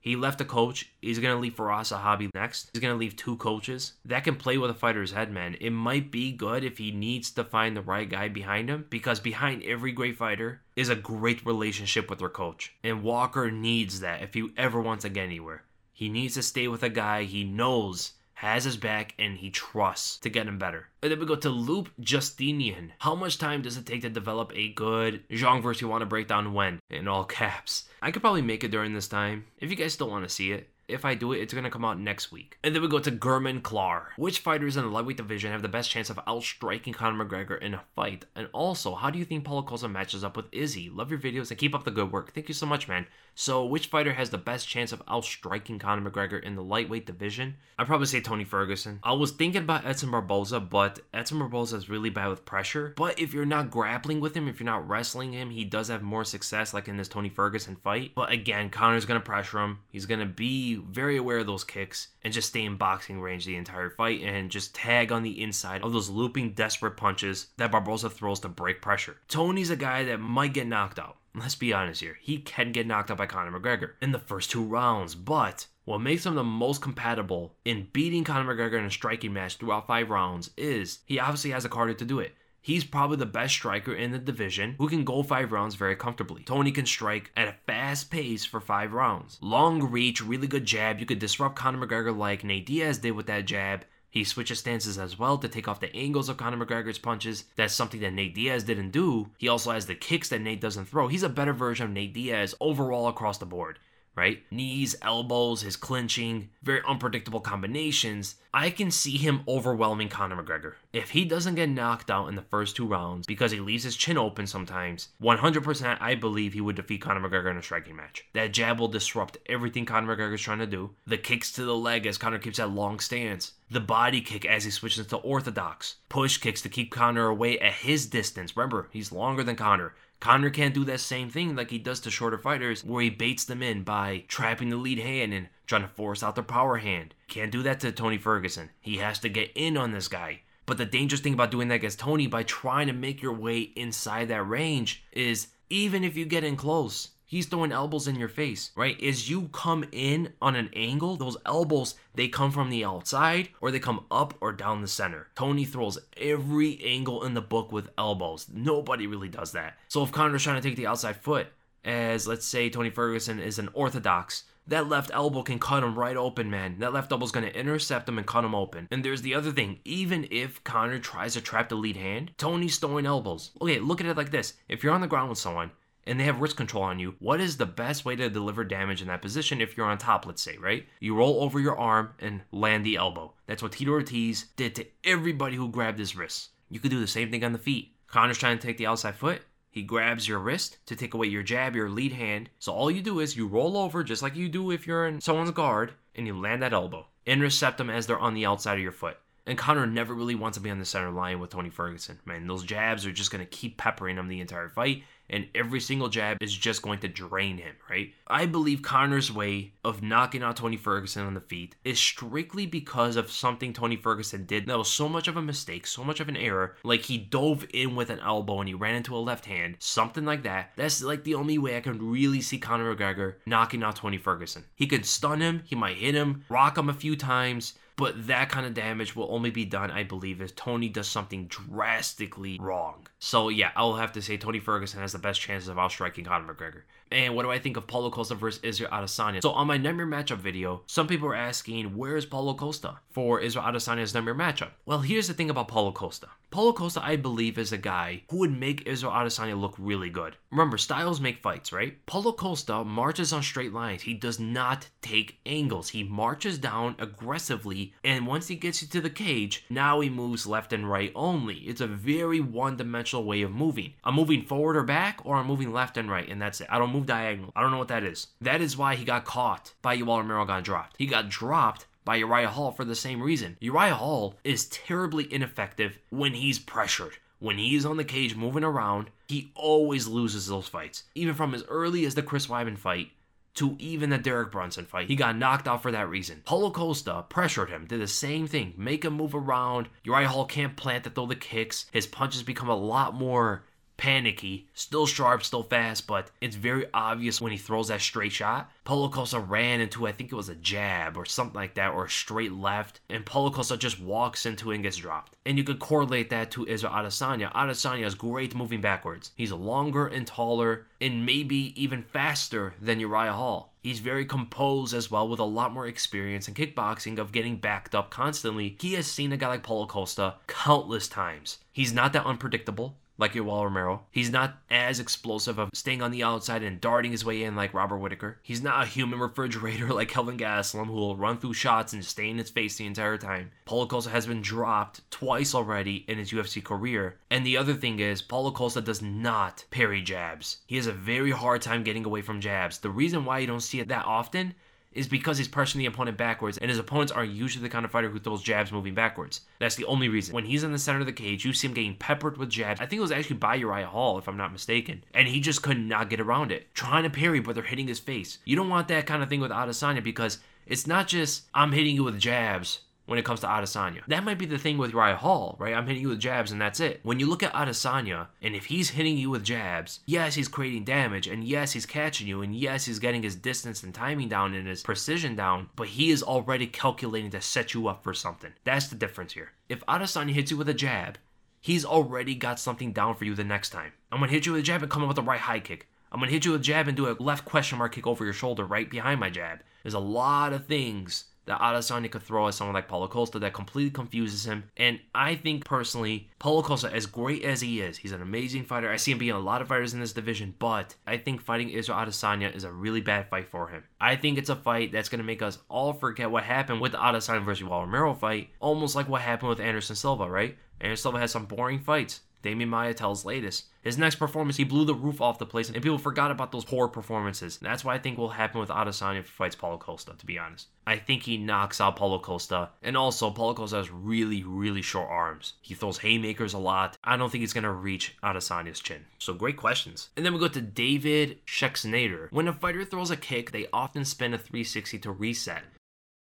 He 0.00 0.16
left 0.16 0.40
a 0.40 0.46
coach. 0.46 0.90
He's 1.02 1.18
going 1.18 1.34
to 1.34 1.40
leave 1.40 1.56
Firas 1.56 1.92
Zahabi 1.92 2.30
next. 2.34 2.70
He's 2.72 2.80
going 2.80 2.94
to 2.94 2.98
leave 2.98 3.16
two 3.16 3.36
coaches. 3.36 3.92
That 4.04 4.24
can 4.24 4.36
play 4.36 4.56
with 4.56 4.70
a 4.70 4.74
fighter's 4.74 5.12
head, 5.12 5.30
man. 5.30 5.56
It 5.60 5.70
might 5.70 6.10
be 6.10 6.32
good 6.32 6.64
if 6.64 6.78
he 6.78 6.90
needs 6.90 7.30
to 7.32 7.44
find 7.44 7.76
the 7.76 7.82
right 7.82 8.08
guy 8.08 8.28
behind 8.28 8.70
him 8.70 8.86
because 8.88 9.20
behind 9.20 9.62
every 9.62 9.92
great 9.92 10.16
fighter 10.16 10.62
is 10.74 10.88
a 10.88 10.96
great 10.96 11.44
relationship 11.44 12.08
with 12.08 12.20
their 12.20 12.30
coach. 12.30 12.72
And 12.82 13.02
Walker 13.02 13.50
needs 13.50 14.00
that 14.00 14.22
if 14.22 14.32
he 14.32 14.48
ever 14.56 14.80
wants 14.80 15.02
to 15.02 15.10
get 15.10 15.24
anywhere. 15.24 15.64
He 15.92 16.08
needs 16.08 16.32
to 16.34 16.42
stay 16.42 16.66
with 16.66 16.82
a 16.82 16.88
guy 16.88 17.24
he 17.24 17.44
knows 17.44 18.12
has 18.40 18.64
his 18.64 18.78
back 18.78 19.12
and 19.18 19.36
he 19.36 19.50
trusts 19.50 20.16
to 20.16 20.30
get 20.30 20.46
him 20.46 20.56
better. 20.58 20.88
And 21.02 21.12
then 21.12 21.20
we 21.20 21.26
go 21.26 21.36
to 21.36 21.50
Loop 21.50 21.90
Justinian. 22.00 22.94
How 23.00 23.14
much 23.14 23.36
time 23.36 23.60
does 23.60 23.76
it 23.76 23.84
take 23.84 24.00
to 24.00 24.08
develop 24.08 24.50
a 24.54 24.72
good 24.72 25.22
genre 25.30 25.60
verse 25.60 25.82
you 25.82 25.88
want 25.88 26.00
to 26.00 26.06
break 26.06 26.26
down 26.26 26.54
when? 26.54 26.80
In 26.88 27.06
all 27.06 27.24
caps. 27.24 27.84
I 28.00 28.10
could 28.10 28.22
probably 28.22 28.40
make 28.40 28.64
it 28.64 28.70
during 28.70 28.94
this 28.94 29.08
time. 29.08 29.44
If 29.58 29.68
you 29.68 29.76
guys 29.76 29.92
still 29.92 30.08
want 30.08 30.24
to 30.24 30.34
see 30.34 30.52
it, 30.52 30.69
if 30.90 31.04
I 31.04 31.14
do 31.14 31.32
it, 31.32 31.40
it's 31.40 31.54
gonna 31.54 31.70
come 31.70 31.84
out 31.84 31.98
next 31.98 32.32
week. 32.32 32.58
And 32.62 32.74
then 32.74 32.82
we 32.82 32.88
go 32.88 32.98
to 32.98 33.10
Gurman 33.10 33.62
Klar. 33.62 34.10
Which 34.16 34.40
fighters 34.40 34.76
in 34.76 34.84
the 34.84 34.90
lightweight 34.90 35.16
division 35.16 35.52
have 35.52 35.62
the 35.62 35.68
best 35.68 35.90
chance 35.90 36.10
of 36.10 36.20
outstriking 36.28 36.92
Conor 36.92 37.24
McGregor 37.24 37.60
in 37.60 37.74
a 37.74 37.82
fight? 37.94 38.24
And 38.34 38.48
also, 38.52 38.94
how 38.94 39.10
do 39.10 39.18
you 39.18 39.24
think 39.24 39.44
Paulo 39.44 39.62
Costa 39.62 39.88
matches 39.88 40.24
up 40.24 40.36
with 40.36 40.46
Izzy? 40.52 40.90
Love 40.90 41.10
your 41.10 41.20
videos 41.20 41.50
and 41.50 41.58
keep 41.58 41.74
up 41.74 41.84
the 41.84 41.90
good 41.90 42.12
work. 42.12 42.34
Thank 42.34 42.48
you 42.48 42.54
so 42.54 42.66
much, 42.66 42.88
man. 42.88 43.06
So, 43.34 43.64
which 43.64 43.86
fighter 43.86 44.12
has 44.12 44.30
the 44.30 44.38
best 44.38 44.68
chance 44.68 44.92
of 44.92 45.02
outstriking 45.08 45.78
Conor 45.78 46.10
McGregor 46.10 46.42
in 46.42 46.56
the 46.56 46.62
lightweight 46.62 47.06
division? 47.06 47.56
I'd 47.78 47.86
probably 47.86 48.06
say 48.06 48.20
Tony 48.20 48.44
Ferguson. 48.44 49.00
I 49.02 49.12
was 49.12 49.30
thinking 49.30 49.62
about 49.62 49.86
Edson 49.86 50.10
Barboza, 50.10 50.60
but 50.60 51.00
Edson 51.14 51.38
Barboza 51.38 51.76
is 51.76 51.88
really 51.88 52.10
bad 52.10 52.28
with 52.28 52.44
pressure. 52.44 52.92
But 52.96 53.18
if 53.18 53.32
you're 53.32 53.46
not 53.46 53.70
grappling 53.70 54.20
with 54.20 54.36
him, 54.36 54.48
if 54.48 54.60
you're 54.60 54.66
not 54.66 54.86
wrestling 54.86 55.32
him, 55.32 55.50
he 55.50 55.64
does 55.64 55.88
have 55.88 56.02
more 56.02 56.24
success, 56.24 56.74
like 56.74 56.88
in 56.88 56.96
this 56.96 57.08
Tony 57.08 57.30
Ferguson 57.30 57.76
fight. 57.76 58.12
But 58.14 58.32
again, 58.32 58.68
Conor's 58.70 59.06
gonna 59.06 59.20
pressure 59.20 59.60
him. 59.60 59.78
He's 59.90 60.06
gonna 60.06 60.26
be 60.26 60.79
very 60.88 61.16
aware 61.16 61.38
of 61.38 61.46
those 61.46 61.64
kicks 61.64 62.08
and 62.22 62.32
just 62.32 62.48
stay 62.48 62.64
in 62.64 62.76
boxing 62.76 63.20
range 63.20 63.44
the 63.44 63.56
entire 63.56 63.90
fight 63.90 64.22
and 64.22 64.50
just 64.50 64.74
tag 64.74 65.12
on 65.12 65.22
the 65.22 65.42
inside 65.42 65.82
of 65.82 65.92
those 65.92 66.08
looping, 66.08 66.52
desperate 66.52 66.96
punches 66.96 67.48
that 67.56 67.70
Barboza 67.70 68.10
throws 68.10 68.40
to 68.40 68.48
break 68.48 68.80
pressure. 68.82 69.16
Tony's 69.28 69.70
a 69.70 69.76
guy 69.76 70.04
that 70.04 70.20
might 70.20 70.52
get 70.52 70.66
knocked 70.66 70.98
out. 70.98 71.16
Let's 71.34 71.54
be 71.54 71.72
honest 71.72 72.00
here. 72.00 72.18
He 72.20 72.38
can 72.38 72.72
get 72.72 72.86
knocked 72.86 73.10
out 73.10 73.18
by 73.18 73.26
Conor 73.26 73.58
McGregor 73.58 73.92
in 74.02 74.10
the 74.10 74.18
first 74.18 74.50
two 74.50 74.64
rounds, 74.64 75.14
but 75.14 75.66
what 75.84 76.00
makes 76.00 76.26
him 76.26 76.34
the 76.34 76.44
most 76.44 76.82
compatible 76.82 77.54
in 77.64 77.88
beating 77.92 78.24
Conor 78.24 78.54
McGregor 78.54 78.78
in 78.78 78.84
a 78.84 78.90
striking 78.90 79.32
match 79.32 79.56
throughout 79.56 79.86
five 79.86 80.10
rounds 80.10 80.50
is 80.56 81.00
he 81.06 81.18
obviously 81.18 81.50
has 81.50 81.64
a 81.64 81.68
cardio 81.68 81.96
to 81.98 82.04
do 82.04 82.18
it. 82.18 82.34
He's 82.62 82.84
probably 82.84 83.16
the 83.16 83.26
best 83.26 83.54
striker 83.54 83.94
in 83.94 84.12
the 84.12 84.18
division 84.18 84.74
who 84.78 84.88
can 84.88 85.04
go 85.04 85.22
five 85.22 85.50
rounds 85.50 85.76
very 85.76 85.96
comfortably. 85.96 86.42
Tony 86.42 86.70
can 86.72 86.84
strike 86.84 87.32
at 87.36 87.48
a 87.48 87.56
fast 87.66 88.10
pace 88.10 88.44
for 88.44 88.60
five 88.60 88.92
rounds. 88.92 89.38
Long 89.40 89.82
reach, 89.90 90.22
really 90.22 90.46
good 90.46 90.66
jab. 90.66 91.00
You 91.00 91.06
could 91.06 91.18
disrupt 91.18 91.56
Conor 91.56 91.86
McGregor 91.86 92.16
like 92.16 92.44
Nate 92.44 92.66
Diaz 92.66 92.98
did 92.98 93.12
with 93.12 93.26
that 93.28 93.46
jab. 93.46 93.86
He 94.10 94.24
switches 94.24 94.58
stances 94.58 94.98
as 94.98 95.18
well 95.18 95.38
to 95.38 95.48
take 95.48 95.68
off 95.68 95.80
the 95.80 95.94
angles 95.96 96.28
of 96.28 96.36
Conor 96.36 96.64
McGregor's 96.64 96.98
punches. 96.98 97.44
That's 97.56 97.74
something 97.74 98.00
that 98.00 98.12
Nate 98.12 98.34
Diaz 98.34 98.64
didn't 98.64 98.90
do. 98.90 99.30
He 99.38 99.48
also 99.48 99.70
has 99.70 99.86
the 99.86 99.94
kicks 99.94 100.28
that 100.28 100.40
Nate 100.40 100.60
doesn't 100.60 100.86
throw. 100.86 101.08
He's 101.08 101.22
a 101.22 101.28
better 101.28 101.52
version 101.52 101.86
of 101.86 101.92
Nate 101.92 102.12
Diaz 102.12 102.54
overall 102.60 103.08
across 103.08 103.38
the 103.38 103.46
board 103.46 103.78
right? 104.20 104.42
Knees, 104.50 104.94
elbows, 105.00 105.62
his 105.62 105.76
clinching, 105.76 106.50
very 106.62 106.82
unpredictable 106.86 107.40
combinations. 107.40 108.34
I 108.52 108.68
can 108.68 108.90
see 108.90 109.16
him 109.16 109.40
overwhelming 109.48 110.10
Conor 110.10 110.42
McGregor. 110.42 110.74
If 110.92 111.10
he 111.10 111.24
doesn't 111.24 111.54
get 111.54 111.70
knocked 111.70 112.10
out 112.10 112.28
in 112.28 112.34
the 112.34 112.42
first 112.42 112.76
two 112.76 112.86
rounds 112.86 113.26
because 113.26 113.50
he 113.50 113.60
leaves 113.60 113.84
his 113.84 113.96
chin 113.96 114.18
open 114.18 114.46
sometimes, 114.46 115.08
100% 115.22 115.96
I 116.02 116.16
believe 116.16 116.52
he 116.52 116.60
would 116.60 116.76
defeat 116.76 117.00
Conor 117.00 117.26
McGregor 117.26 117.50
in 117.50 117.56
a 117.56 117.62
striking 117.62 117.96
match. 117.96 118.26
That 118.34 118.52
jab 118.52 118.78
will 118.78 118.88
disrupt 118.88 119.38
everything 119.46 119.86
Conor 119.86 120.14
McGregor 120.14 120.34
is 120.34 120.42
trying 120.42 120.58
to 120.58 120.66
do. 120.66 120.90
The 121.06 121.16
kicks 121.16 121.50
to 121.52 121.64
the 121.64 121.74
leg 121.74 122.04
as 122.04 122.18
Conor 122.18 122.38
keeps 122.38 122.58
that 122.58 122.70
long 122.70 123.00
stance. 123.00 123.54
The 123.70 123.80
body 123.80 124.20
kick 124.20 124.44
as 124.44 124.64
he 124.64 124.70
switches 124.70 125.06
to 125.06 125.16
orthodox. 125.16 125.96
Push 126.10 126.38
kicks 126.38 126.60
to 126.60 126.68
keep 126.68 126.90
Conor 126.90 127.28
away 127.28 127.58
at 127.58 127.72
his 127.72 128.04
distance. 128.06 128.54
Remember, 128.54 128.88
he's 128.92 129.12
longer 129.12 129.42
than 129.42 129.56
Conor. 129.56 129.94
Conor 130.20 130.50
can't 130.50 130.74
do 130.74 130.84
that 130.84 131.00
same 131.00 131.30
thing 131.30 131.56
like 131.56 131.70
he 131.70 131.78
does 131.78 131.98
to 132.00 132.10
shorter 132.10 132.38
fighters, 132.38 132.84
where 132.84 133.02
he 133.02 133.10
baits 133.10 133.44
them 133.44 133.62
in 133.62 133.82
by 133.82 134.24
trapping 134.28 134.68
the 134.68 134.76
lead 134.76 134.98
hand 134.98 135.32
and 135.32 135.48
trying 135.66 135.82
to 135.82 135.88
force 135.88 136.22
out 136.22 136.34
their 136.34 136.44
power 136.44 136.76
hand. 136.76 137.14
Can't 137.26 137.50
do 137.50 137.62
that 137.62 137.80
to 137.80 137.90
Tony 137.90 138.18
Ferguson. 138.18 138.70
He 138.80 138.98
has 138.98 139.18
to 139.20 139.30
get 139.30 139.50
in 139.54 139.76
on 139.78 139.92
this 139.92 140.08
guy. 140.08 140.42
But 140.66 140.76
the 140.76 140.84
dangerous 140.84 141.20
thing 141.20 141.32
about 141.32 141.50
doing 141.50 141.68
that 141.68 141.76
against 141.76 141.98
Tony 141.98 142.26
by 142.26 142.42
trying 142.42 142.86
to 142.86 142.92
make 142.92 143.22
your 143.22 143.32
way 143.32 143.60
inside 143.60 144.28
that 144.28 144.46
range 144.46 145.02
is 145.10 145.48
even 145.70 146.04
if 146.04 146.16
you 146.16 146.26
get 146.26 146.44
in 146.44 146.56
close, 146.56 147.08
he's 147.30 147.46
throwing 147.46 147.70
elbows 147.70 148.08
in 148.08 148.16
your 148.16 148.28
face, 148.28 148.72
right? 148.74 149.00
As 149.02 149.30
you 149.30 149.48
come 149.52 149.84
in 149.92 150.32
on 150.42 150.56
an 150.56 150.68
angle, 150.74 151.16
those 151.16 151.36
elbows, 151.46 151.94
they 152.14 152.26
come 152.26 152.50
from 152.50 152.70
the 152.70 152.84
outside 152.84 153.50
or 153.60 153.70
they 153.70 153.78
come 153.78 154.04
up 154.10 154.34
or 154.40 154.52
down 154.52 154.82
the 154.82 154.88
center. 154.88 155.28
Tony 155.36 155.64
throws 155.64 155.96
every 156.16 156.82
angle 156.84 157.24
in 157.24 157.34
the 157.34 157.40
book 157.40 157.70
with 157.70 157.88
elbows. 157.96 158.48
Nobody 158.52 159.06
really 159.06 159.28
does 159.28 159.52
that. 159.52 159.78
So 159.88 160.02
if 160.02 160.10
Conor's 160.10 160.42
trying 160.42 160.60
to 160.60 160.68
take 160.68 160.76
the 160.76 160.88
outside 160.88 161.16
foot, 161.16 161.46
as 161.84 162.26
let's 162.26 162.44
say 162.44 162.68
Tony 162.68 162.90
Ferguson 162.90 163.38
is 163.38 163.60
an 163.60 163.70
orthodox, 163.74 164.44
that 164.66 164.88
left 164.88 165.10
elbow 165.14 165.42
can 165.42 165.58
cut 165.58 165.82
him 165.82 165.98
right 165.98 166.16
open, 166.16 166.50
man. 166.50 166.78
That 166.80 166.92
left 166.92 167.10
elbow's 167.12 167.32
gonna 167.32 167.46
intercept 167.48 168.08
him 168.08 168.18
and 168.18 168.26
cut 168.26 168.44
him 168.44 168.54
open. 168.54 168.88
And 168.90 169.04
there's 169.04 169.22
the 169.22 169.34
other 169.34 169.52
thing, 169.52 169.78
even 169.84 170.26
if 170.30 170.62
Conor 170.64 170.98
tries 170.98 171.34
to 171.34 171.40
trap 171.40 171.68
the 171.68 171.76
lead 171.76 171.96
hand, 171.96 172.32
Tony's 172.36 172.78
throwing 172.78 173.06
elbows. 173.06 173.52
Okay, 173.62 173.78
look 173.78 174.00
at 174.00 174.06
it 174.06 174.16
like 174.16 174.30
this. 174.30 174.54
If 174.68 174.82
you're 174.82 174.92
on 174.92 175.00
the 175.00 175.06
ground 175.06 175.30
with 175.30 175.38
someone 175.38 175.70
and 176.06 176.18
they 176.18 176.24
have 176.24 176.40
wrist 176.40 176.56
control 176.56 176.84
on 176.84 176.98
you, 176.98 177.14
what 177.18 177.40
is 177.40 177.56
the 177.56 177.66
best 177.66 178.04
way 178.04 178.16
to 178.16 178.30
deliver 178.30 178.64
damage 178.64 179.02
in 179.02 179.08
that 179.08 179.22
position 179.22 179.60
if 179.60 179.76
you're 179.76 179.86
on 179.86 179.98
top, 179.98 180.26
let's 180.26 180.42
say, 180.42 180.56
right? 180.56 180.86
You 180.98 181.14
roll 181.14 181.42
over 181.42 181.60
your 181.60 181.78
arm 181.78 182.12
and 182.18 182.42
land 182.52 182.84
the 182.84 182.96
elbow. 182.96 183.34
That's 183.46 183.62
what 183.62 183.72
Tito 183.72 183.92
Ortiz 183.92 184.46
did 184.56 184.74
to 184.76 184.86
everybody 185.04 185.56
who 185.56 185.68
grabbed 185.68 185.98
his 185.98 186.16
wrist. 186.16 186.50
You 186.70 186.80
could 186.80 186.90
do 186.90 187.00
the 187.00 187.06
same 187.06 187.30
thing 187.30 187.44
on 187.44 187.52
the 187.52 187.58
feet. 187.58 187.94
Conor's 188.06 188.38
trying 188.38 188.58
to 188.58 188.66
take 188.66 188.78
the 188.78 188.86
outside 188.86 189.16
foot. 189.16 189.42
He 189.70 189.82
grabs 189.82 190.26
your 190.26 190.40
wrist 190.40 190.78
to 190.86 190.96
take 190.96 191.14
away 191.14 191.28
your 191.28 191.44
jab, 191.44 191.76
your 191.76 191.88
lead 191.88 192.12
hand. 192.12 192.50
So 192.58 192.72
all 192.72 192.90
you 192.90 193.02
do 193.02 193.20
is 193.20 193.36
you 193.36 193.46
roll 193.46 193.76
over 193.76 194.02
just 194.02 194.22
like 194.22 194.34
you 194.34 194.48
do 194.48 194.72
if 194.72 194.86
you're 194.86 195.06
in 195.06 195.20
someone's 195.20 195.52
guard 195.52 195.92
and 196.16 196.26
you 196.26 196.36
land 196.36 196.62
that 196.62 196.72
elbow. 196.72 197.06
Intercept 197.24 197.78
them 197.78 197.90
as 197.90 198.06
they're 198.06 198.18
on 198.18 198.34
the 198.34 198.46
outside 198.46 198.74
of 198.74 198.82
your 198.82 198.90
foot. 198.90 199.16
And 199.46 199.56
Conor 199.56 199.86
never 199.86 200.14
really 200.14 200.34
wants 200.34 200.58
to 200.58 200.62
be 200.62 200.70
on 200.70 200.78
the 200.78 200.84
center 200.84 201.10
line 201.10 201.38
with 201.40 201.50
Tony 201.50 201.70
Ferguson. 201.70 202.18
Man, 202.24 202.46
those 202.46 202.64
jabs 202.64 203.06
are 203.06 203.12
just 203.12 203.30
going 203.30 203.44
to 203.44 203.50
keep 203.50 203.78
peppering 203.78 204.16
him 204.16 204.28
the 204.28 204.40
entire 204.40 204.68
fight 204.68 205.04
and 205.30 205.46
every 205.54 205.80
single 205.80 206.08
jab 206.08 206.36
is 206.42 206.54
just 206.54 206.82
going 206.82 206.98
to 206.98 207.08
drain 207.08 207.56
him, 207.56 207.74
right? 207.88 208.12
I 208.26 208.46
believe 208.46 208.82
Conor's 208.82 209.32
way 209.32 209.72
of 209.84 210.02
knocking 210.02 210.42
out 210.42 210.56
Tony 210.56 210.76
Ferguson 210.76 211.24
on 211.24 211.34
the 211.34 211.40
feet 211.40 211.76
is 211.84 211.98
strictly 211.98 212.66
because 212.66 213.16
of 213.16 213.30
something 213.30 213.72
Tony 213.72 213.96
Ferguson 213.96 214.44
did 214.44 214.66
that 214.66 214.76
was 214.76 214.88
so 214.88 215.08
much 215.08 215.28
of 215.28 215.36
a 215.36 215.42
mistake, 215.42 215.86
so 215.86 216.04
much 216.04 216.20
of 216.20 216.28
an 216.28 216.36
error. 216.36 216.76
Like 216.82 217.02
he 217.02 217.16
dove 217.16 217.66
in 217.72 217.96
with 217.96 218.10
an 218.10 218.20
elbow 218.20 218.60
and 218.60 218.68
he 218.68 218.74
ran 218.74 218.96
into 218.96 219.16
a 219.16 219.18
left 219.18 219.46
hand, 219.46 219.76
something 219.78 220.24
like 220.24 220.42
that. 220.42 220.72
That's 220.76 221.02
like 221.02 221.24
the 221.24 221.36
only 221.36 221.58
way 221.58 221.76
I 221.76 221.80
can 221.80 222.10
really 222.10 222.40
see 222.40 222.58
Conor 222.58 222.94
McGregor 222.94 223.36
knocking 223.46 223.82
out 223.82 223.96
Tony 223.96 224.18
Ferguson. 224.18 224.64
He 224.74 224.86
could 224.86 225.06
stun 225.06 225.40
him, 225.40 225.62
he 225.64 225.76
might 225.76 225.96
hit 225.96 226.14
him, 226.14 226.44
rock 226.48 226.76
him 226.76 226.88
a 226.88 226.94
few 226.94 227.16
times, 227.16 227.74
but 228.00 228.26
that 228.28 228.48
kind 228.48 228.64
of 228.64 228.72
damage 228.72 229.14
will 229.14 229.28
only 229.30 229.50
be 229.50 229.66
done, 229.66 229.90
I 229.90 230.04
believe, 230.04 230.40
if 230.40 230.56
Tony 230.56 230.88
does 230.88 231.06
something 231.06 231.48
drastically 231.48 232.58
wrong. 232.58 233.06
So 233.18 233.50
yeah, 233.50 233.72
I'll 233.76 233.96
have 233.96 234.12
to 234.12 234.22
say 234.22 234.38
Tony 234.38 234.58
Ferguson 234.58 235.00
has 235.00 235.12
the 235.12 235.18
best 235.18 235.38
chances 235.38 235.68
of 235.68 235.78
outstriking 235.78 236.24
Conor 236.24 236.54
McGregor. 236.54 236.82
And 237.10 237.34
what 237.34 237.42
do 237.42 237.50
I 237.50 237.58
think 237.58 237.76
of 237.76 237.86
Paulo 237.86 238.10
Costa 238.10 238.34
versus 238.34 238.60
Israel 238.62 238.90
Adesanya? 238.92 239.42
So 239.42 239.50
on 239.50 239.66
my 239.66 239.76
Nightmare 239.76 240.06
matchup 240.06 240.38
video, 240.38 240.82
some 240.86 241.08
people 241.08 241.28
are 241.28 241.34
asking, 241.34 241.96
where 241.96 242.16
is 242.16 242.24
Paulo 242.24 242.54
Costa 242.54 242.98
for 243.10 243.40
Israel 243.40 243.64
Adesanya's 243.64 244.14
Nightmare 244.14 244.34
matchup? 244.34 244.70
Well, 244.86 245.00
here's 245.00 245.28
the 245.28 245.34
thing 245.34 245.50
about 245.50 245.68
Paulo 245.68 245.92
Costa. 245.92 246.28
Paulo 246.50 246.72
Costa, 246.72 247.00
I 247.04 247.14
believe, 247.14 247.58
is 247.58 247.72
a 247.72 247.78
guy 247.78 248.24
who 248.28 248.38
would 248.38 248.56
make 248.56 248.86
Israel 248.86 249.12
Adesanya 249.12 249.60
look 249.60 249.74
really 249.78 250.10
good. 250.10 250.36
Remember, 250.50 250.78
styles 250.78 251.20
make 251.20 251.42
fights, 251.42 251.72
right? 251.72 252.04
Paulo 252.06 252.32
Costa 252.32 252.82
marches 252.84 253.32
on 253.32 253.42
straight 253.42 253.72
lines. 253.72 254.02
He 254.02 254.14
does 254.14 254.40
not 254.40 254.88
take 255.00 255.38
angles. 255.46 255.90
He 255.90 256.02
marches 256.02 256.58
down 256.58 256.96
aggressively, 256.98 257.94
and 258.02 258.26
once 258.26 258.48
he 258.48 258.56
gets 258.56 258.82
you 258.82 258.88
to 258.88 259.00
the 259.00 259.10
cage, 259.10 259.64
now 259.70 260.00
he 260.00 260.10
moves 260.10 260.44
left 260.44 260.72
and 260.72 260.90
right 260.90 261.12
only. 261.14 261.58
It's 261.58 261.80
a 261.80 261.86
very 261.86 262.40
one-dimensional 262.40 263.24
way 263.24 263.42
of 263.42 263.52
moving. 263.52 263.94
I'm 264.02 264.16
moving 264.16 264.42
forward 264.42 264.76
or 264.76 264.82
back, 264.82 265.20
or 265.24 265.36
I'm 265.36 265.46
moving 265.46 265.72
left 265.72 265.96
and 265.96 266.10
right, 266.10 266.28
and 266.28 266.42
that's 266.42 266.60
it. 266.60 266.66
I 266.68 266.78
don't 266.80 266.92
move 266.92 266.99
move 267.00 267.06
diagonal. 267.06 267.52
I 267.56 267.62
don't 267.62 267.70
know 267.70 267.78
what 267.78 267.88
that 267.88 268.04
is. 268.04 268.28
That 268.40 268.60
is 268.60 268.76
why 268.76 268.94
he 268.94 269.04
got 269.04 269.24
caught 269.24 269.72
by 269.82 269.96
Yoel 269.96 270.18
Romero 270.18 270.44
got 270.44 270.64
dropped. 270.64 270.96
He 270.98 271.06
got 271.06 271.28
dropped 271.28 271.86
by 272.04 272.16
Uriah 272.16 272.48
Hall 272.48 272.72
for 272.72 272.84
the 272.84 272.94
same 272.94 273.22
reason. 273.22 273.56
Uriah 273.60 273.94
Hall 273.94 274.36
is 274.44 274.66
terribly 274.66 275.32
ineffective 275.32 275.98
when 276.10 276.34
he's 276.34 276.58
pressured. 276.58 277.14
When 277.38 277.56
he's 277.56 277.86
on 277.86 277.96
the 277.96 278.04
cage 278.04 278.36
moving 278.36 278.64
around, 278.64 279.10
he 279.28 279.50
always 279.54 280.06
loses 280.06 280.46
those 280.46 280.68
fights. 280.68 281.04
Even 281.14 281.34
from 281.34 281.54
as 281.54 281.64
early 281.68 282.04
as 282.04 282.14
the 282.14 282.22
Chris 282.22 282.48
Weidman 282.48 282.76
fight 282.76 283.10
to 283.54 283.76
even 283.78 284.10
the 284.10 284.18
Derek 284.18 284.52
Brunson 284.52 284.84
fight. 284.84 285.08
He 285.08 285.16
got 285.16 285.36
knocked 285.36 285.66
out 285.66 285.82
for 285.82 285.90
that 285.90 286.08
reason. 286.08 286.42
Paulo 286.44 286.70
Costa 286.70 287.24
pressured 287.28 287.70
him, 287.70 287.86
did 287.86 288.00
the 288.00 288.06
same 288.06 288.46
thing, 288.46 288.74
make 288.76 289.04
him 289.04 289.14
move 289.14 289.34
around. 289.34 289.88
Uriah 290.04 290.28
Hall 290.28 290.44
can't 290.44 290.76
plant 290.76 291.04
to 291.04 291.10
throw 291.10 291.26
the 291.26 291.34
kicks. 291.34 291.86
His 291.92 292.06
punches 292.06 292.42
become 292.42 292.68
a 292.68 292.76
lot 292.76 293.14
more 293.14 293.64
panicky, 294.00 294.66
still 294.72 295.04
sharp, 295.04 295.44
still 295.44 295.62
fast, 295.62 296.06
but 296.06 296.30
it's 296.40 296.56
very 296.56 296.86
obvious 296.94 297.38
when 297.38 297.52
he 297.52 297.58
throws 297.58 297.88
that 297.88 298.00
straight 298.00 298.32
shot. 298.32 298.72
Paulo 298.84 299.10
Costa 299.10 299.38
ran 299.38 299.82
into, 299.82 300.06
I 300.06 300.12
think 300.12 300.32
it 300.32 300.36
was 300.36 300.48
a 300.48 300.54
jab 300.54 301.18
or 301.18 301.26
something 301.26 301.54
like 301.54 301.74
that, 301.74 301.92
or 301.92 302.06
a 302.06 302.10
straight 302.10 302.52
left, 302.52 303.00
and 303.10 303.26
Paulo 303.26 303.50
Costa 303.50 303.76
just 303.76 304.00
walks 304.00 304.46
into 304.46 304.70
it 304.70 304.76
and 304.76 304.82
gets 304.82 304.96
dropped. 304.96 305.36
And 305.44 305.58
you 305.58 305.64
could 305.64 305.80
correlate 305.80 306.30
that 306.30 306.50
to 306.52 306.66
Israel 306.66 306.94
Adesanya. 306.94 307.52
Adesanya 307.52 308.06
is 308.06 308.14
great 308.14 308.54
moving 308.54 308.80
backwards. 308.80 309.32
He's 309.36 309.52
longer 309.52 310.06
and 310.06 310.26
taller, 310.26 310.86
and 310.98 311.26
maybe 311.26 311.74
even 311.76 312.02
faster 312.02 312.72
than 312.80 313.00
Uriah 313.00 313.34
Hall. 313.34 313.74
He's 313.82 314.00
very 314.00 314.24
composed 314.24 314.94
as 314.94 315.10
well 315.10 315.28
with 315.28 315.40
a 315.40 315.44
lot 315.44 315.74
more 315.74 315.86
experience 315.86 316.48
in 316.48 316.54
kickboxing 316.54 317.18
of 317.18 317.32
getting 317.32 317.56
backed 317.56 317.94
up 317.94 318.10
constantly. 318.10 318.78
He 318.80 318.94
has 318.94 319.06
seen 319.06 319.32
a 319.32 319.36
guy 319.36 319.48
like 319.48 319.62
Paulo 319.62 319.86
Costa 319.86 320.36
countless 320.46 321.06
times. 321.06 321.58
He's 321.70 321.92
not 321.92 322.14
that 322.14 322.24
unpredictable 322.24 322.96
like 323.20 323.34
Yoel 323.34 323.64
Romero. 323.64 324.06
He's 324.10 324.30
not 324.30 324.56
as 324.70 324.98
explosive 324.98 325.58
of 325.58 325.70
staying 325.74 326.02
on 326.02 326.10
the 326.10 326.24
outside 326.24 326.62
and 326.62 326.80
darting 326.80 327.12
his 327.12 327.24
way 327.24 327.44
in 327.44 327.54
like 327.54 327.74
Robert 327.74 327.98
Whitaker. 327.98 328.38
He's 328.42 328.62
not 328.62 328.82
a 328.82 328.86
human 328.86 329.20
refrigerator 329.20 329.88
like 329.92 330.08
Kelvin 330.08 330.38
Gastelum 330.38 330.86
who 330.86 330.94
will 330.94 331.16
run 331.16 331.38
through 331.38 331.54
shots 331.54 331.92
and 331.92 332.04
stay 332.04 332.30
in 332.30 332.38
his 332.38 332.50
face 332.50 332.76
the 332.76 332.86
entire 332.86 333.18
time. 333.18 333.50
Paulo 333.66 333.86
Costa 333.86 334.10
has 334.10 334.26
been 334.26 334.42
dropped 334.42 335.08
twice 335.10 335.54
already 335.54 336.04
in 336.08 336.18
his 336.18 336.32
UFC 336.32 336.64
career. 336.64 337.18
And 337.30 337.44
the 337.44 337.56
other 337.56 337.74
thing 337.74 338.00
is, 338.00 338.22
Paulo 338.22 338.50
Costa 338.50 338.80
does 338.80 339.02
not 339.02 339.64
parry 339.70 340.02
jabs. 340.02 340.58
He 340.66 340.76
has 340.76 340.86
a 340.86 340.92
very 340.92 341.30
hard 341.30 341.62
time 341.62 341.84
getting 341.84 342.04
away 342.04 342.22
from 342.22 342.40
jabs. 342.40 342.78
The 342.78 342.90
reason 342.90 343.24
why 343.24 343.40
you 343.40 343.46
don't 343.46 343.60
see 343.60 343.80
it 343.80 343.88
that 343.88 344.06
often 344.06 344.54
is 344.92 345.06
because 345.06 345.38
he's 345.38 345.48
pressing 345.48 345.78
the 345.78 345.86
opponent 345.86 346.16
backwards, 346.16 346.58
and 346.58 346.68
his 346.68 346.78
opponents 346.78 347.12
are 347.12 347.24
usually 347.24 347.62
the 347.62 347.68
kind 347.68 347.84
of 347.84 347.90
fighter 347.90 348.08
who 348.08 348.18
throws 348.18 348.42
jabs 348.42 348.72
moving 348.72 348.94
backwards. 348.94 349.42
That's 349.58 349.76
the 349.76 349.84
only 349.84 350.08
reason. 350.08 350.34
When 350.34 350.44
he's 350.44 350.64
in 350.64 350.72
the 350.72 350.78
center 350.78 351.00
of 351.00 351.06
the 351.06 351.12
cage, 351.12 351.44
you 351.44 351.52
see 351.52 351.68
him 351.68 351.74
getting 351.74 351.96
peppered 351.96 352.36
with 352.36 352.50
jabs. 352.50 352.80
I 352.80 352.86
think 352.86 352.98
it 352.98 353.02
was 353.02 353.12
actually 353.12 353.36
by 353.36 353.54
Uriah 353.54 353.86
Hall, 353.86 354.18
if 354.18 354.28
I'm 354.28 354.36
not 354.36 354.52
mistaken. 354.52 355.04
And 355.14 355.28
he 355.28 355.40
just 355.40 355.62
could 355.62 355.78
not 355.78 356.10
get 356.10 356.20
around 356.20 356.50
it. 356.50 356.74
Trying 356.74 357.04
to 357.04 357.10
parry, 357.10 357.40
but 357.40 357.54
they're 357.54 357.64
hitting 357.64 357.88
his 357.88 358.00
face. 358.00 358.38
You 358.44 358.56
don't 358.56 358.68
want 358.68 358.88
that 358.88 359.06
kind 359.06 359.22
of 359.22 359.28
thing 359.28 359.40
with 359.40 359.52
Adesanya 359.52 360.02
because 360.02 360.38
it's 360.66 360.86
not 360.86 361.06
just, 361.06 361.44
I'm 361.54 361.72
hitting 361.72 361.94
you 361.94 362.04
with 362.04 362.18
jabs 362.18 362.80
when 363.10 363.18
it 363.18 363.24
comes 363.24 363.40
to 363.40 363.48
Adesanya. 363.48 364.02
That 364.06 364.22
might 364.22 364.38
be 364.38 364.46
the 364.46 364.56
thing 364.56 364.78
with 364.78 364.92
Uriah 364.92 365.16
Hall, 365.16 365.56
right? 365.58 365.74
I'm 365.74 365.84
hitting 365.88 366.02
you 366.02 366.10
with 366.10 366.20
jabs 366.20 366.52
and 366.52 366.60
that's 366.60 366.78
it. 366.78 367.00
When 367.02 367.18
you 367.18 367.26
look 367.26 367.42
at 367.42 367.52
Adesanya, 367.52 368.28
and 368.40 368.54
if 368.54 368.66
he's 368.66 368.90
hitting 368.90 369.18
you 369.18 369.30
with 369.30 369.42
jabs, 369.42 369.98
yes, 370.06 370.36
he's 370.36 370.46
creating 370.46 370.84
damage, 370.84 371.26
and 371.26 371.42
yes, 371.42 371.72
he's 371.72 371.86
catching 371.86 372.28
you, 372.28 372.40
and 372.42 372.54
yes, 372.54 372.84
he's 372.84 373.00
getting 373.00 373.24
his 373.24 373.34
distance 373.34 373.82
and 373.82 373.92
timing 373.92 374.28
down 374.28 374.54
and 374.54 374.68
his 374.68 374.84
precision 374.84 375.34
down, 375.34 375.70
but 375.74 375.88
he 375.88 376.12
is 376.12 376.22
already 376.22 376.68
calculating 376.68 377.32
to 377.32 377.40
set 377.40 377.74
you 377.74 377.88
up 377.88 378.04
for 378.04 378.14
something. 378.14 378.52
That's 378.62 378.86
the 378.86 378.94
difference 378.94 379.32
here. 379.32 379.50
If 379.68 379.84
Adesanya 379.86 380.30
hits 380.30 380.52
you 380.52 380.56
with 380.56 380.68
a 380.68 380.74
jab, 380.74 381.18
he's 381.60 381.84
already 381.84 382.36
got 382.36 382.60
something 382.60 382.92
down 382.92 383.16
for 383.16 383.24
you 383.24 383.34
the 383.34 383.42
next 383.42 383.70
time. 383.70 383.90
I'm 384.12 384.20
gonna 384.20 384.30
hit 384.30 384.46
you 384.46 384.52
with 384.52 384.60
a 384.60 384.64
jab 384.64 384.84
and 384.84 384.90
come 384.90 385.02
up 385.02 385.08
with 385.08 385.18
a 385.18 385.22
right 385.22 385.40
high 385.40 385.58
kick. 385.58 385.88
I'm 386.12 386.20
gonna 386.20 386.30
hit 386.30 386.44
you 386.44 386.52
with 386.52 386.60
a 386.60 386.64
jab 386.64 386.86
and 386.86 386.96
do 386.96 387.08
a 387.08 387.16
left 387.20 387.44
question 387.44 387.78
mark 387.78 387.92
kick 387.92 388.06
over 388.06 388.22
your 388.22 388.32
shoulder 388.32 388.64
right 388.64 388.88
behind 388.88 389.18
my 389.18 389.30
jab. 389.30 389.62
There's 389.82 389.94
a 389.94 389.98
lot 389.98 390.52
of 390.52 390.66
things 390.66 391.24
that 391.50 391.60
Adesanya 391.60 392.10
could 392.10 392.22
throw 392.22 392.46
at 392.46 392.54
someone 392.54 392.74
like 392.74 392.86
Paulo 392.86 393.08
Costa 393.08 393.40
that 393.40 393.52
completely 393.52 393.90
confuses 393.90 394.46
him. 394.46 394.64
And 394.76 395.00
I 395.14 395.34
think 395.34 395.64
personally, 395.64 396.28
Paulo 396.38 396.62
Costa, 396.62 396.94
as 396.94 397.06
great 397.06 397.42
as 397.42 397.60
he 397.60 397.80
is, 397.80 397.96
he's 397.96 398.12
an 398.12 398.22
amazing 398.22 398.64
fighter. 398.64 398.88
I 398.88 398.96
see 398.96 399.10
him 399.10 399.18
being 399.18 399.32
a 399.32 399.38
lot 399.38 399.60
of 399.60 399.66
fighters 399.66 399.92
in 399.92 399.98
this 399.98 400.12
division, 400.12 400.54
but 400.60 400.94
I 401.08 401.16
think 401.16 401.42
fighting 401.42 401.70
Israel 401.70 401.98
Adesanya 401.98 402.54
is 402.54 402.62
a 402.62 402.72
really 402.72 403.00
bad 403.00 403.28
fight 403.28 403.48
for 403.48 403.68
him. 403.68 403.82
I 404.00 404.14
think 404.14 404.38
it's 404.38 404.48
a 404.48 404.54
fight 404.54 404.92
that's 404.92 405.08
going 405.08 405.18
to 405.18 405.24
make 405.24 405.42
us 405.42 405.58
all 405.68 405.92
forget 405.92 406.30
what 406.30 406.44
happened 406.44 406.80
with 406.80 406.92
the 406.92 406.98
Adesanya 406.98 407.44
versus 407.44 407.66
Yoel 407.66 407.82
Romero 407.82 408.14
fight, 408.14 408.50
almost 408.60 408.94
like 408.94 409.08
what 409.08 409.22
happened 409.22 409.50
with 409.50 409.60
Anderson 409.60 409.96
Silva, 409.96 410.30
right? 410.30 410.56
Anderson 410.80 411.02
Silva 411.02 411.18
has 411.18 411.32
some 411.32 411.46
boring 411.46 411.80
fights. 411.80 412.20
Demian 412.42 412.68
Maia 412.68 412.94
tells 412.94 413.24
latest. 413.24 413.66
His 413.82 413.96
next 413.96 414.16
performance, 414.16 414.56
he 414.56 414.64
blew 414.64 414.84
the 414.84 414.94
roof 414.94 415.20
off 415.20 415.38
the 415.38 415.46
place, 415.46 415.68
and 415.68 415.82
people 415.82 415.98
forgot 415.98 416.30
about 416.30 416.52
those 416.52 416.64
poor 416.64 416.88
performances. 416.88 417.58
That's 417.62 417.84
what 417.84 417.94
I 417.94 417.98
think 417.98 418.18
will 418.18 418.28
happen 418.28 418.60
with 418.60 418.68
Adesanya 418.68 419.20
if 419.20 419.26
he 419.26 419.32
fights 419.32 419.56
Paulo 419.56 419.78
Costa, 419.78 420.14
to 420.18 420.26
be 420.26 420.38
honest. 420.38 420.68
I 420.86 420.96
think 420.96 421.22
he 421.22 421.38
knocks 421.38 421.80
out 421.80 421.96
Paulo 421.96 422.18
Costa, 422.18 422.70
and 422.82 422.96
also 422.96 423.30
Paulo 423.30 423.54
Costa 423.54 423.76
has 423.76 423.90
really, 423.90 424.42
really 424.42 424.82
short 424.82 425.08
arms. 425.08 425.54
He 425.62 425.74
throws 425.74 425.98
haymakers 425.98 426.52
a 426.52 426.58
lot. 426.58 426.98
I 427.02 427.16
don't 427.16 427.30
think 427.30 427.40
he's 427.40 427.52
going 427.52 427.64
to 427.64 427.72
reach 427.72 428.16
Adesanya's 428.22 428.80
chin. 428.80 429.06
So 429.18 429.32
great 429.32 429.56
questions. 429.56 430.10
And 430.16 430.26
then 430.26 430.34
we 430.34 430.40
go 430.40 430.48
to 430.48 430.60
David 430.60 431.44
Schexnader. 431.46 432.30
When 432.30 432.48
a 432.48 432.52
fighter 432.52 432.84
throws 432.84 433.10
a 433.10 433.16
kick, 433.16 433.50
they 433.50 433.66
often 433.72 434.04
spin 434.04 434.34
a 434.34 434.38
360 434.38 434.98
to 434.98 435.10
reset. 435.10 435.62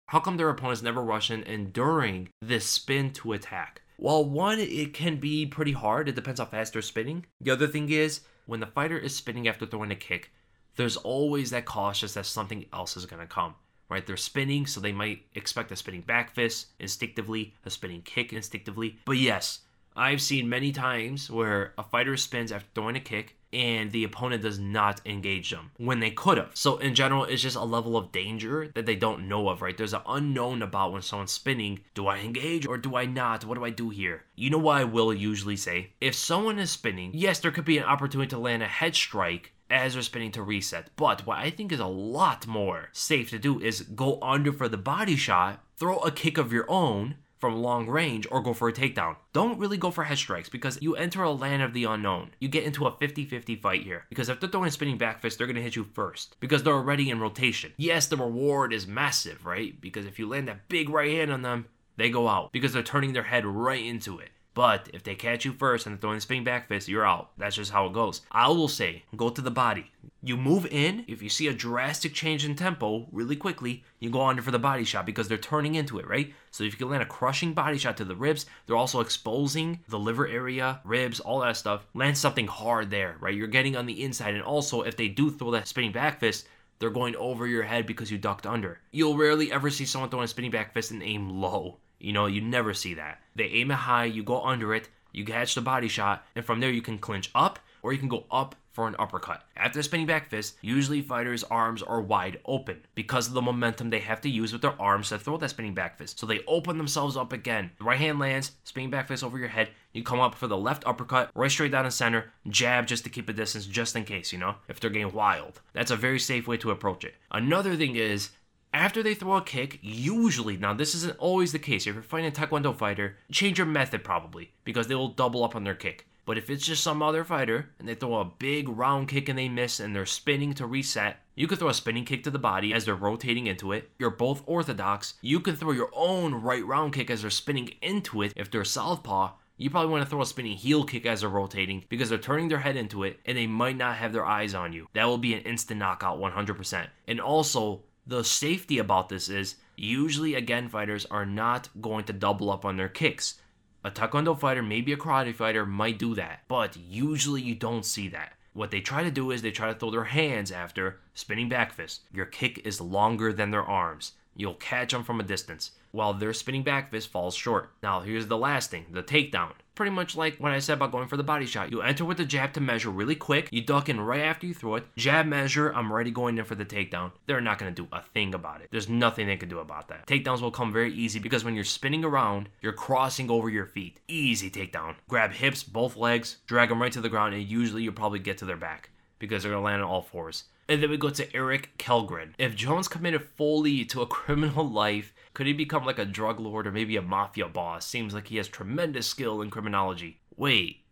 How 0.10 0.20
come 0.20 0.38
their 0.38 0.50
opponents 0.50 0.84
never 0.84 1.02
rush 1.02 1.32
in 1.32 1.44
and 1.46 1.74
during 1.74 2.30
this 2.42 2.66
spin 2.66 3.12
to 3.14 3.34
attack? 3.34 3.82
While 3.98 4.26
one, 4.26 4.60
it 4.60 4.94
can 4.94 5.18
be 5.18 5.46
pretty 5.46 5.72
hard, 5.72 6.10
it 6.10 6.16
depends 6.16 6.40
how 6.40 6.46
fast 6.46 6.74
they're 6.74 6.82
spinning. 6.82 7.26
The 7.42 7.52
other 7.52 7.68
thing 7.68 7.90
is, 7.90 8.22
when 8.46 8.60
the 8.60 8.68
fighter 8.68 8.98
is 8.98 9.16
spinning 9.16 9.48
after 9.48 9.66
throwing 9.66 9.92
a 9.92 9.96
kick, 9.96 10.32
there's 10.76 10.98
always 10.98 11.52
that 11.52 11.66
cautious 11.66 12.14
that 12.14 12.26
something 12.26 12.66
else 12.74 12.98
is 12.98 13.06
going 13.06 13.22
to 13.22 13.28
come. 13.28 13.56
Right? 13.88 14.06
They're 14.06 14.18
spinning, 14.18 14.66
so 14.66 14.80
they 14.80 14.92
might 14.92 15.28
expect 15.36 15.72
a 15.72 15.76
spinning 15.76 16.02
back 16.02 16.34
fist 16.34 16.68
instinctively, 16.80 17.54
a 17.66 17.70
spinning 17.70 18.02
kick 18.02 18.34
instinctively. 18.34 18.98
But 19.06 19.18
yes, 19.18 19.60
I've 19.96 20.22
seen 20.22 20.50
many 20.50 20.72
times 20.72 21.32
where 21.32 21.74
a 21.78 21.84
fighter 21.84 22.18
spins 22.18 22.52
after 22.52 22.68
throwing 22.74 22.96
a 22.96 23.00
kick 23.00 23.38
and 23.54 23.92
the 23.92 24.04
opponent 24.04 24.44
does 24.44 24.60
not 24.60 25.00
engage 25.06 25.50
them 25.50 25.72
when 25.78 26.02
they 26.02 26.12
could 26.12 26.38
have. 26.38 26.52
So 26.54 26.78
in 26.78 26.94
general, 26.94 27.24
it's 27.24 27.42
just 27.42 27.56
a 27.56 27.64
level 27.64 27.96
of 27.96 28.12
danger 28.12 28.70
that 28.76 28.86
they 28.86 28.98
don't 28.98 29.30
know 29.30 29.48
of, 29.48 29.62
right? 29.62 29.78
There's 29.78 29.94
an 29.94 30.02
unknown 30.08 30.62
about 30.62 30.92
when 30.92 31.02
someone's 31.02 31.32
spinning. 31.32 31.80
Do 31.94 32.08
I 32.08 32.18
engage 32.18 32.68
or 32.68 32.78
do 32.78 32.98
I 32.98 33.06
not? 33.06 33.46
What 33.46 33.58
do 33.58 33.64
I 33.64 33.70
do 33.70 33.90
here? 33.90 34.26
You 34.36 34.50
know 34.50 34.58
what 34.58 34.78
I 34.78 34.84
will 34.84 35.14
usually 35.14 35.56
say? 35.56 35.92
If 36.02 36.16
someone 36.16 36.60
is 36.60 36.72
spinning, 36.72 37.12
yes, 37.14 37.40
there 37.40 37.52
could 37.52 37.66
be 37.66 37.78
an 37.78 37.86
opportunity 37.86 38.30
to 38.32 38.38
land 38.38 38.62
a 38.62 38.68
head 38.68 38.94
strike 38.94 39.54
as 39.70 39.94
they're 39.94 40.04
spinning 40.04 40.32
to 40.34 40.44
reset. 40.44 40.90
But 40.96 41.26
what 41.26 41.38
I 41.38 41.50
think 41.50 41.72
is 41.72 41.80
a 41.80 41.88
lot 41.88 42.46
more 42.46 42.90
safe 42.92 43.30
to 43.30 43.40
do 43.40 43.60
is 43.60 43.82
go 43.82 44.20
under 44.22 44.52
for 44.52 44.68
the 44.68 44.78
body 44.78 45.16
shot, 45.16 45.64
throw 45.78 46.00
a 46.00 46.12
kick 46.12 46.38
of 46.38 46.52
your 46.52 46.70
own, 46.70 47.16
from 47.40 47.62
long 47.62 47.88
range 47.88 48.28
or 48.32 48.42
go 48.42 48.54
for 48.54 48.70
a 48.70 48.74
takedown. 48.74 49.16
Don't 49.34 49.60
really 49.60 49.78
go 49.78 49.92
for 49.92 50.04
head 50.04 50.18
strikes 50.18 50.50
because 50.50 50.82
you 50.82 50.96
enter 50.96 51.24
a 51.24 51.32
land 51.32 51.62
of 51.62 51.74
the 51.74 51.84
unknown. 51.84 52.32
You 52.40 52.48
get 52.48 52.64
into 52.64 52.86
a 52.88 52.98
50 52.98 53.26
50 53.26 53.56
fight 53.58 53.84
here 53.84 54.06
because 54.10 54.30
if 54.30 54.40
they're 54.40 54.50
throwing 54.50 54.72
spinning 54.72 54.98
back 54.98 55.22
fist, 55.22 55.38
they're 55.38 55.48
going 55.48 55.56
to 55.56 55.62
hit 55.62 55.76
you 55.76 55.84
first 55.84 56.36
because 56.40 56.64
they're 56.64 56.74
already 56.74 57.10
in 57.10 57.20
rotation. 57.20 57.74
Yes, 57.78 58.08
the 58.08 58.18
reward 58.18 58.74
is 58.74 58.88
massive, 58.88 59.46
right? 59.46 59.80
Because 59.80 60.06
if 60.06 60.20
you 60.20 60.28
land 60.28 60.48
that 60.48 60.68
big 60.70 60.90
right 60.90 61.12
hand 61.12 61.32
on 61.32 61.42
them, 61.42 61.68
they 61.98 62.10
go 62.10 62.28
out 62.28 62.52
because 62.52 62.74
they're 62.74 62.84
turning 62.84 63.14
their 63.14 63.24
head 63.24 63.46
right 63.46 63.84
into 63.84 64.20
it. 64.20 64.30
But 64.56 64.90
if 64.94 65.04
they 65.04 65.16
catch 65.16 65.44
you 65.44 65.52
first 65.52 65.86
and 65.86 65.94
they're 65.94 66.00
throwing 66.00 66.18
a 66.18 66.22
spinning 66.22 66.46
back 66.46 66.70
fist, 66.70 66.88
you're 66.88 67.06
out. 67.06 67.32
That's 67.38 67.58
just 67.58 67.72
how 67.72 67.88
it 67.88 67.94
goes. 67.94 68.22
I 68.32 68.48
will 68.48 68.70
say, 68.70 69.04
go 69.16 69.30
to 69.30 69.42
the 69.42 69.52
body. 69.52 69.92
You 70.24 70.38
move 70.38 70.66
in. 70.72 71.04
If 71.10 71.22
you 71.22 71.28
see 71.28 71.48
a 71.48 71.54
drastic 71.54 72.14
change 72.14 72.46
in 72.46 72.56
tempo 72.56 73.06
really 73.12 73.36
quickly, 73.36 73.84
you 74.00 74.10
go 74.10 74.26
under 74.26 74.42
for 74.42 74.52
the 74.52 74.58
body 74.58 74.86
shot 74.86 75.06
because 75.06 75.28
they're 75.28 75.38
turning 75.38 75.76
into 75.76 76.00
it, 76.00 76.08
right? 76.08 76.34
So 76.52 76.64
if 76.64 76.72
you 76.72 76.78
can 76.78 76.90
land 76.90 77.04
a 77.04 77.06
crushing 77.06 77.54
body 77.54 77.78
shot 77.78 77.98
to 77.98 78.06
the 78.06 78.16
ribs, 78.16 78.46
they're 78.66 78.78
also 78.78 79.02
exposing 79.02 79.82
the 79.90 80.00
liver 80.00 80.26
area, 80.26 80.80
ribs, 80.86 81.20
all 81.20 81.42
that 81.42 81.58
stuff. 81.58 81.86
Land 81.94 82.18
something 82.18 82.48
hard 82.48 82.90
there, 82.90 83.18
right? 83.20 83.36
You're 83.36 83.48
getting 83.48 83.76
on 83.76 83.86
the 83.86 84.04
inside. 84.04 84.36
And 84.36 84.44
also, 84.44 84.84
if 84.84 84.96
they 84.96 85.10
do 85.10 85.30
throw 85.30 85.52
that 85.52 85.68
spinning 85.68 85.92
back 85.92 86.22
fist, 86.22 86.48
they're 86.80 86.90
going 86.90 87.16
over 87.18 87.46
your 87.46 87.64
head 87.64 87.86
because 87.86 88.10
you 88.10 88.18
ducked 88.18 88.46
under. 88.48 88.80
You'll 88.92 89.18
rarely 89.18 89.52
ever 89.52 89.70
see 89.70 89.86
someone 89.86 90.10
throwing 90.10 90.26
a 90.26 90.30
spinning 90.30 90.52
back 90.52 90.74
fist 90.74 90.92
and 90.92 91.04
aim 91.04 91.30
low. 91.30 91.78
You 92.06 92.14
know, 92.14 92.28
you 92.28 92.40
never 92.40 92.76
see 92.76 92.94
that. 92.94 93.20
They 93.36 93.46
aim 93.46 93.72
it 93.72 93.76
high, 93.78 94.06
you 94.06 94.22
go 94.22 94.40
under 94.44 94.76
it, 94.76 94.90
you 95.12 95.26
catch 95.26 95.56
the 95.56 95.62
body 95.62 95.88
shot, 95.88 96.24
and 96.36 96.46
from 96.46 96.60
there 96.60 96.70
you 96.70 96.84
can 96.84 97.00
clinch 97.00 97.32
up 97.34 97.58
or 97.82 97.94
you 97.94 97.98
can 97.98 98.10
go 98.10 98.26
up 98.30 98.56
for 98.74 98.88
an 98.88 98.96
uppercut. 99.00 99.42
After 99.56 99.80
a 99.80 99.84
spinning 99.84 100.06
back 100.06 100.30
fist, 100.30 100.58
usually 100.62 101.02
fighters' 101.02 101.46
arms 101.46 101.82
are 101.82 102.02
wide 102.02 102.42
open 102.46 102.82
because 102.94 103.28
of 103.28 103.34
the 103.34 103.42
momentum 103.42 103.90
they 103.90 104.00
have 104.00 104.22
to 104.22 104.30
use 104.30 104.52
with 104.52 104.62
their 104.62 104.80
arms 104.80 105.10
to 105.10 105.18
throw 105.18 105.38
that 105.38 105.50
spinning 105.50 105.74
back 105.74 105.98
fist. 105.98 106.20
So 106.20 106.26
they 106.26 106.42
open 106.46 106.78
themselves 106.78 107.16
up 107.16 107.32
again. 107.32 107.72
The 107.80 107.86
right 107.86 107.98
hand 107.98 108.20
lands, 108.20 108.52
spinning 108.66 108.90
back 108.90 109.08
fist 109.08 109.24
over 109.24 109.40
your 109.40 109.48
head. 109.48 109.70
You 109.94 110.04
come 110.04 110.20
up 110.20 110.36
for 110.36 110.48
the 110.48 110.58
left 110.58 110.86
uppercut, 110.86 111.32
right 111.34 111.50
straight 111.50 111.72
down 111.72 111.86
the 111.86 111.92
center, 111.92 112.34
jab 112.50 112.86
just 112.86 113.06
to 113.06 113.10
keep 113.10 113.30
a 113.30 113.34
distance, 113.34 113.66
just 113.66 113.96
in 113.96 114.04
case, 114.04 114.34
you 114.34 114.38
know, 114.38 114.56
if 114.68 114.80
they're 114.80 114.90
getting 114.90 115.14
wild. 115.14 115.62
That's 115.72 115.92
a 115.92 115.96
very 115.96 116.20
safe 116.20 116.48
way 116.48 116.58
to 116.58 116.72
approach 116.72 117.06
it. 117.06 117.16
Another 117.32 117.76
thing 117.78 117.96
is 117.96 118.30
after 118.76 119.02
they 119.02 119.14
throw 119.14 119.38
a 119.38 119.42
kick, 119.42 119.80
usually, 119.82 120.58
now 120.58 120.74
this 120.74 120.94
isn't 120.94 121.18
always 121.18 121.54
the 121.54 121.60
case. 121.60 121.88
If 121.88 121.94
you're 121.94 122.04
fighting 122.04 122.28
a 122.28 122.32
Taekwondo 122.32 122.76
fighter, 122.76 123.18
change 123.32 123.58
your 123.58 123.66
method 123.66 124.04
probably 124.04 124.52
because 124.66 124.88
they 124.88 124.96
will 124.96 125.08
double 125.08 125.46
up 125.46 125.56
on 125.56 125.64
their 125.64 125.76
kick. 125.76 126.06
But 126.26 126.38
if 126.38 126.50
it's 126.50 126.66
just 126.66 126.84
some 126.84 127.02
other 127.02 127.24
fighter 127.24 127.70
and 127.80 127.88
they 127.88 127.96
throw 127.96 128.16
a 128.16 128.26
big 128.26 128.68
round 128.68 129.08
kick 129.08 129.30
and 129.30 129.40
they 129.40 129.48
miss 129.48 129.80
and 129.80 129.96
they're 129.96 130.06
spinning 130.06 130.54
to 130.56 130.66
reset, 130.66 131.20
you 131.36 131.48
could 131.48 131.60
throw 131.60 131.70
a 131.70 131.74
spinning 131.74 132.04
kick 132.04 132.26
to 132.26 132.32
the 132.32 132.38
body 132.38 132.74
as 132.74 132.84
they're 132.84 132.96
rotating 132.96 133.48
into 133.48 133.72
it. 133.72 133.92
You're 133.98 134.10
both 134.10 134.44
orthodox. 134.46 135.14
You 135.22 135.40
can 135.40 135.56
throw 135.56 135.72
your 135.72 135.92
own 135.94 136.34
right 136.36 136.66
round 136.66 136.94
kick 136.94 137.10
as 137.10 137.22
they're 137.22 137.32
spinning 137.32 137.70
into 137.82 138.24
it 138.24 138.34
if 138.36 138.52
they're 138.52 138.66
southpaw. 138.66 139.32
You 139.58 139.70
probably 139.70 139.92
want 139.92 140.04
to 140.04 140.10
throw 140.10 140.22
a 140.22 140.26
spinning 140.26 140.58
heel 140.58 140.84
kick 140.84 141.06
as 141.06 141.22
they're 141.22 141.30
rotating 141.30 141.86
because 141.88 142.10
they're 142.10 142.18
turning 142.18 142.50
their 142.50 142.60
head 142.60 142.76
into 142.76 143.04
it 143.04 143.22
and 143.26 143.38
they 143.38 143.48
might 143.48 143.78
not 143.78 143.96
have 143.96 144.12
their 144.12 144.26
eyes 144.26 144.54
on 144.54 144.74
you. 144.74 144.90
That 144.94 145.06
will 145.06 145.18
be 145.18 145.34
an 145.34 145.44
instant 145.44 145.80
knockout 145.80 146.20
100%. 146.20 146.88
And 147.08 147.22
also, 147.22 147.84
the 148.08 148.24
safety 148.24 148.78
about 148.78 149.10
this 149.10 149.30
is 149.30 149.56
usually 149.76 150.36
again 150.36 150.70
fighters 150.70 151.06
are 151.06 151.26
not 151.26 151.70
going 151.82 152.06
to 152.06 152.14
double 152.14 152.50
up 152.52 152.64
on 152.64 152.78
their 152.78 152.90
kicks. 152.90 153.36
A 153.84 153.92
taekwondo 153.92 154.40
fighter, 154.40 154.64
maybe 154.64 154.94
a 154.94 154.98
karate 154.98 155.34
fighter 155.34 155.66
might 155.66 156.00
do 156.00 156.16
that, 156.16 156.42
but 156.48 156.76
usually 156.78 157.42
you 157.42 157.56
don't 157.56 157.86
see 157.86 158.08
that. 158.10 158.34
What 158.54 158.72
they 158.72 158.82
try 158.82 159.04
to 159.04 159.12
do 159.12 159.32
is 159.32 159.42
they 159.42 159.52
try 159.52 159.72
to 159.72 159.78
throw 159.78 159.92
their 159.92 160.06
hands 160.06 160.52
after 160.52 161.00
spinning 161.14 161.50
back 161.50 161.74
fist. 161.74 162.02
Your 162.14 162.26
kick 162.26 162.66
is 162.66 162.80
longer 162.80 163.34
than 163.34 163.52
their 163.52 163.64
arms. 163.64 164.14
You'll 164.36 164.56
catch 164.56 164.92
them 164.92 165.04
from 165.04 165.20
a 165.20 165.24
distance, 165.24 165.72
while 165.96 166.14
their 166.14 166.34
spinning 166.34 166.64
back 166.64 166.92
fist 166.92 167.10
falls 167.10 167.36
short. 167.36 167.72
Now, 167.82 168.02
here's 168.02 168.28
the 168.28 168.38
last 168.38 168.70
thing 168.70 168.86
the 168.92 169.02
takedown. 169.02 169.54
Pretty 169.74 169.92
much 169.92 170.16
like 170.16 170.38
what 170.38 170.54
I 170.54 170.60
said 170.60 170.76
about 170.76 170.94
going 170.94 171.08
for 171.08 171.18
the 171.18 171.24
body 171.24 171.46
shot. 171.46 171.72
You 171.72 171.82
enter 171.82 172.06
with 172.06 172.18
the 172.18 172.26
jab 172.26 172.54
to 172.54 172.62
measure 172.62 172.90
really 172.90 173.16
quick. 173.16 173.50
You 173.52 173.62
duck 173.62 173.90
in 173.90 174.00
right 174.00 174.22
after 174.22 174.48
you 174.48 174.54
throw 174.54 174.76
it. 174.76 174.86
Jab 174.96 175.26
measure. 175.26 175.70
I'm 175.70 175.92
ready 175.92 176.12
going 176.12 176.38
in 176.38 176.46
for 176.46 176.56
the 176.56 176.64
takedown. 176.64 177.12
They're 177.26 177.42
not 177.42 177.60
to 177.60 177.72
do 177.72 177.88
a 177.92 178.02
thing 178.02 178.34
about 178.34 178.62
it. 178.62 178.70
There's 178.72 178.88
nothing 178.88 179.28
they 179.28 179.36
can 179.36 179.50
do 179.50 179.60
about 179.60 179.90
that. 179.90 180.08
Takedowns 180.08 180.42
will 180.42 180.52
come 180.52 180.72
very 180.72 180.94
easy 180.94 181.20
because 181.20 181.44
when 181.44 181.56
you're 181.56 181.66
spinning 181.66 182.06
around, 182.06 182.48
you're 182.62 182.72
crossing 182.72 183.30
over 183.30 183.50
your 183.50 183.66
feet. 183.66 184.00
Easy 184.08 184.50
takedown. 184.50 184.96
Grab 185.10 185.32
hips, 185.32 185.64
both 185.64 185.98
legs, 185.98 186.38
drag 186.48 186.70
them 186.70 186.82
right 186.82 186.92
to 186.94 187.02
the 187.02 187.10
ground, 187.10 187.34
and 187.34 187.44
usually 187.44 187.84
you'll 187.84 187.94
probably 187.94 188.20
get 188.20 188.38
to 188.38 188.46
their 188.46 188.56
back 188.56 188.90
because 189.20 189.44
they're 189.44 189.52
to 189.52 189.60
land 189.60 189.82
on 189.82 189.88
all 189.88 190.02
fours. 190.02 190.46
And 190.68 190.82
then 190.82 190.90
we 190.90 190.98
go 190.98 191.10
to 191.10 191.36
Eric 191.36 191.78
Kellgren. 191.78 192.34
If 192.38 192.56
Jones 192.56 192.88
committed 192.88 193.24
fully 193.24 193.86
to 193.86 194.02
a 194.02 194.08
criminal 194.08 194.68
life, 194.68 195.14
could 195.36 195.46
he 195.46 195.54
become 195.54 195.86
like 195.86 196.00
a 196.00 196.06
drug 196.06 196.40
lord 196.40 196.66
or 196.66 196.72
maybe 196.72 196.96
a 196.96 197.02
mafia 197.02 197.48
boss? 197.48 197.86
Seems 197.86 198.14
like 198.14 198.28
he 198.28 198.38
has 198.38 198.48
tremendous 198.48 199.06
skill 199.06 199.42
in 199.42 199.52
criminology. 199.52 200.22
Wait, 200.36 200.86